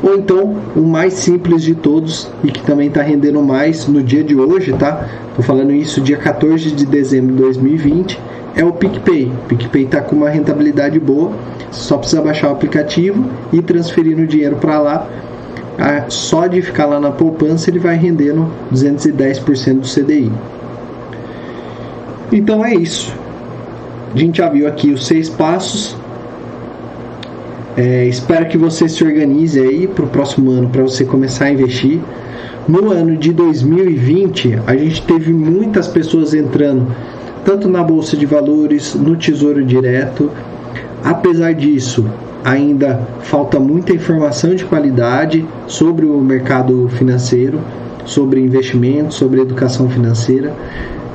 ou 0.02 0.16
então 0.16 0.56
o 0.74 0.80
mais 0.80 1.14
simples 1.14 1.62
de 1.62 1.74
todos 1.74 2.28
e 2.42 2.50
que 2.50 2.62
também 2.62 2.88
está 2.88 3.02
rendendo 3.02 3.40
mais 3.42 3.86
no 3.86 4.02
dia 4.02 4.24
de 4.24 4.34
hoje, 4.34 4.72
tá? 4.72 5.08
Tô 5.36 5.42
falando 5.42 5.72
isso 5.72 6.00
dia 6.00 6.16
14 6.16 6.72
de 6.72 6.84
dezembro 6.84 7.34
de 7.34 7.42
2020, 7.42 8.18
é 8.56 8.64
o 8.64 8.72
PicPay. 8.72 9.26
O 9.26 9.48
PicPay 9.48 9.84
está 9.84 10.00
com 10.00 10.16
uma 10.16 10.28
rentabilidade 10.28 10.98
boa, 10.98 11.32
só 11.70 11.96
precisa 11.96 12.20
baixar 12.20 12.48
o 12.48 12.52
aplicativo 12.52 13.24
e 13.52 13.62
transferir 13.62 14.18
o 14.18 14.26
dinheiro 14.26 14.56
para 14.56 14.80
lá. 14.80 15.08
Ah, 15.78 16.04
só 16.08 16.46
de 16.46 16.60
ficar 16.60 16.86
lá 16.86 17.00
na 17.00 17.10
poupança 17.10 17.70
ele 17.70 17.78
vai 17.78 17.96
rendendo 17.96 18.46
210% 18.72 19.80
do 19.80 19.88
CDI. 19.88 20.30
Então 22.30 22.64
é 22.64 22.74
isso. 22.74 23.14
A 24.14 24.18
gente 24.18 24.38
já 24.38 24.48
viu 24.48 24.66
aqui 24.66 24.90
os 24.90 25.06
seis 25.06 25.30
passos 25.30 25.96
é, 27.76 28.06
espero 28.06 28.46
que 28.46 28.58
você 28.58 28.88
se 28.88 29.02
organize 29.02 29.58
aí 29.58 29.86
para 29.86 30.04
o 30.04 30.08
próximo 30.08 30.50
ano 30.50 30.68
para 30.68 30.82
você 30.82 31.04
começar 31.04 31.46
a 31.46 31.52
investir. 31.52 32.00
No 32.68 32.92
ano 32.92 33.16
de 33.16 33.32
2020, 33.32 34.60
a 34.66 34.76
gente 34.76 35.02
teve 35.02 35.32
muitas 35.32 35.88
pessoas 35.88 36.34
entrando 36.34 36.86
tanto 37.44 37.68
na 37.68 37.82
bolsa 37.82 38.16
de 38.16 38.26
valores, 38.26 38.94
no 38.94 39.16
Tesouro 39.16 39.64
Direto. 39.64 40.30
Apesar 41.02 41.54
disso, 41.54 42.06
ainda 42.44 43.00
falta 43.20 43.58
muita 43.58 43.92
informação 43.92 44.54
de 44.54 44.64
qualidade 44.64 45.44
sobre 45.66 46.06
o 46.06 46.20
mercado 46.20 46.88
financeiro, 46.90 47.58
sobre 48.04 48.40
investimento, 48.40 49.14
sobre 49.14 49.40
educação 49.40 49.88
financeira. 49.88 50.54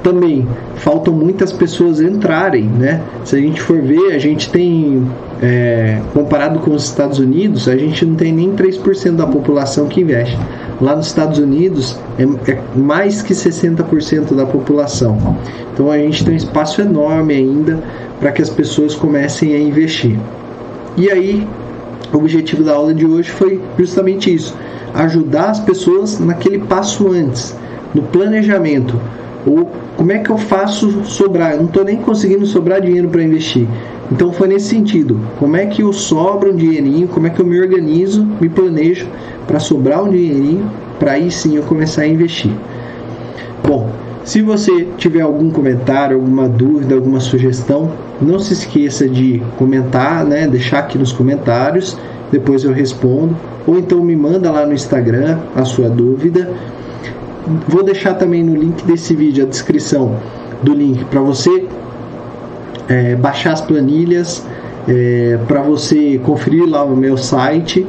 Também 0.07 0.47
faltam 0.77 1.13
muitas 1.13 1.51
pessoas 1.51 1.99
entrarem, 1.99 2.63
né? 2.63 3.01
Se 3.25 3.35
a 3.35 3.39
gente 3.39 3.61
for 3.61 3.81
ver, 3.81 4.13
a 4.13 4.17
gente 4.17 4.49
tem 4.49 5.05
é, 5.41 5.99
comparado 6.13 6.59
com 6.59 6.71
os 6.71 6.85
Estados 6.85 7.19
Unidos, 7.19 7.67
a 7.67 7.75
gente 7.75 8.05
não 8.05 8.15
tem 8.15 8.31
nem 8.31 8.53
3% 8.53 9.17
da 9.17 9.27
população 9.27 9.89
que 9.89 9.99
investe. 9.99 10.39
Lá 10.79 10.95
nos 10.95 11.07
Estados 11.07 11.39
Unidos 11.39 11.99
é, 12.17 12.23
é 12.51 12.61
mais 12.73 13.21
que 13.21 13.33
60% 13.33 14.33
da 14.33 14.45
população. 14.45 15.35
Então 15.73 15.91
a 15.91 15.97
gente 15.97 16.23
tem 16.23 16.35
um 16.35 16.37
espaço 16.37 16.79
enorme 16.79 17.33
ainda 17.33 17.83
para 18.17 18.31
que 18.31 18.41
as 18.41 18.49
pessoas 18.49 18.95
comecem 18.95 19.55
a 19.55 19.59
investir. 19.59 20.17
E 20.95 21.11
aí, 21.11 21.45
o 22.13 22.17
objetivo 22.17 22.63
da 22.63 22.75
aula 22.75 22.93
de 22.93 23.05
hoje 23.05 23.29
foi 23.29 23.61
justamente 23.77 24.33
isso: 24.33 24.55
ajudar 24.93 25.49
as 25.49 25.59
pessoas 25.59 26.17
naquele 26.17 26.59
passo 26.59 27.11
antes, 27.11 27.53
no 27.93 28.03
planejamento. 28.03 28.97
Ou 29.47 29.69
como 29.95 30.11
é 30.11 30.19
que 30.19 30.29
eu 30.29 30.37
faço 30.37 31.05
sobrar? 31.05 31.53
Eu 31.53 31.59
não 31.59 31.65
estou 31.65 31.85
nem 31.85 31.97
conseguindo 31.97 32.45
sobrar 32.45 32.81
dinheiro 32.81 33.07
para 33.07 33.23
investir. 33.23 33.65
Então 34.11 34.31
foi 34.31 34.49
nesse 34.49 34.67
sentido. 34.67 35.19
Como 35.39 35.55
é 35.55 35.65
que 35.65 35.81
eu 35.81 35.93
sobro 35.93 36.51
um 36.51 36.55
dinheirinho? 36.55 37.07
Como 37.07 37.27
é 37.27 37.29
que 37.29 37.39
eu 37.39 37.45
me 37.45 37.59
organizo, 37.59 38.27
me 38.41 38.49
planejo 38.49 39.07
para 39.47 39.59
sobrar 39.59 40.03
um 40.03 40.09
dinheirinho? 40.09 40.69
Para 40.99 41.13
aí 41.13 41.31
sim 41.31 41.55
eu 41.55 41.63
começar 41.63 42.01
a 42.01 42.07
investir. 42.07 42.51
Bom, 43.65 43.89
se 44.23 44.41
você 44.41 44.85
tiver 44.97 45.21
algum 45.21 45.49
comentário, 45.49 46.17
alguma 46.17 46.49
dúvida, 46.49 46.95
alguma 46.95 47.21
sugestão, 47.21 47.91
não 48.21 48.39
se 48.39 48.51
esqueça 48.51 49.07
de 49.07 49.41
comentar, 49.57 50.25
né? 50.25 50.47
Deixar 50.47 50.79
aqui 50.79 50.97
nos 50.97 51.13
comentários. 51.13 51.97
Depois 52.29 52.65
eu 52.65 52.73
respondo. 52.73 53.35
Ou 53.65 53.79
então 53.79 54.03
me 54.03 54.15
manda 54.15 54.51
lá 54.51 54.65
no 54.65 54.73
Instagram 54.73 55.37
a 55.55 55.63
sua 55.63 55.89
dúvida. 55.89 56.51
Vou 57.67 57.83
deixar 57.83 58.15
também 58.15 58.43
no 58.43 58.55
link 58.55 58.83
desse 58.85 59.15
vídeo 59.15 59.45
a 59.45 59.47
descrição 59.47 60.17
do 60.61 60.73
link 60.73 61.05
para 61.05 61.21
você 61.21 61.65
é, 62.89 63.15
baixar 63.15 63.53
as 63.53 63.61
planilhas, 63.61 64.45
é, 64.87 65.39
para 65.47 65.61
você 65.61 66.19
conferir 66.23 66.67
lá 66.67 66.83
o 66.83 66.95
meu 66.95 67.17
site. 67.17 67.85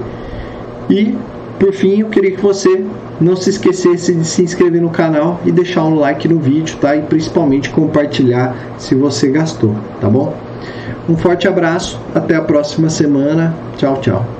E 0.88 1.14
por 1.58 1.72
fim, 1.72 2.00
eu 2.00 2.08
queria 2.08 2.30
que 2.30 2.40
você 2.40 2.84
não 3.20 3.34
se 3.34 3.50
esquecesse 3.50 4.14
de 4.14 4.24
se 4.24 4.42
inscrever 4.42 4.80
no 4.80 4.90
canal 4.90 5.40
e 5.44 5.50
deixar 5.50 5.84
um 5.84 5.96
like 5.96 6.28
no 6.28 6.38
vídeo, 6.38 6.76
tá? 6.80 6.94
E 6.94 7.02
principalmente 7.02 7.70
compartilhar 7.70 8.54
se 8.78 8.94
você 8.94 9.28
gastou, 9.28 9.74
tá 10.00 10.08
bom? 10.08 10.34
Um 11.08 11.16
forte 11.16 11.48
abraço, 11.48 12.00
até 12.14 12.36
a 12.36 12.42
próxima 12.42 12.88
semana. 12.88 13.54
Tchau, 13.76 13.98
tchau. 14.00 14.37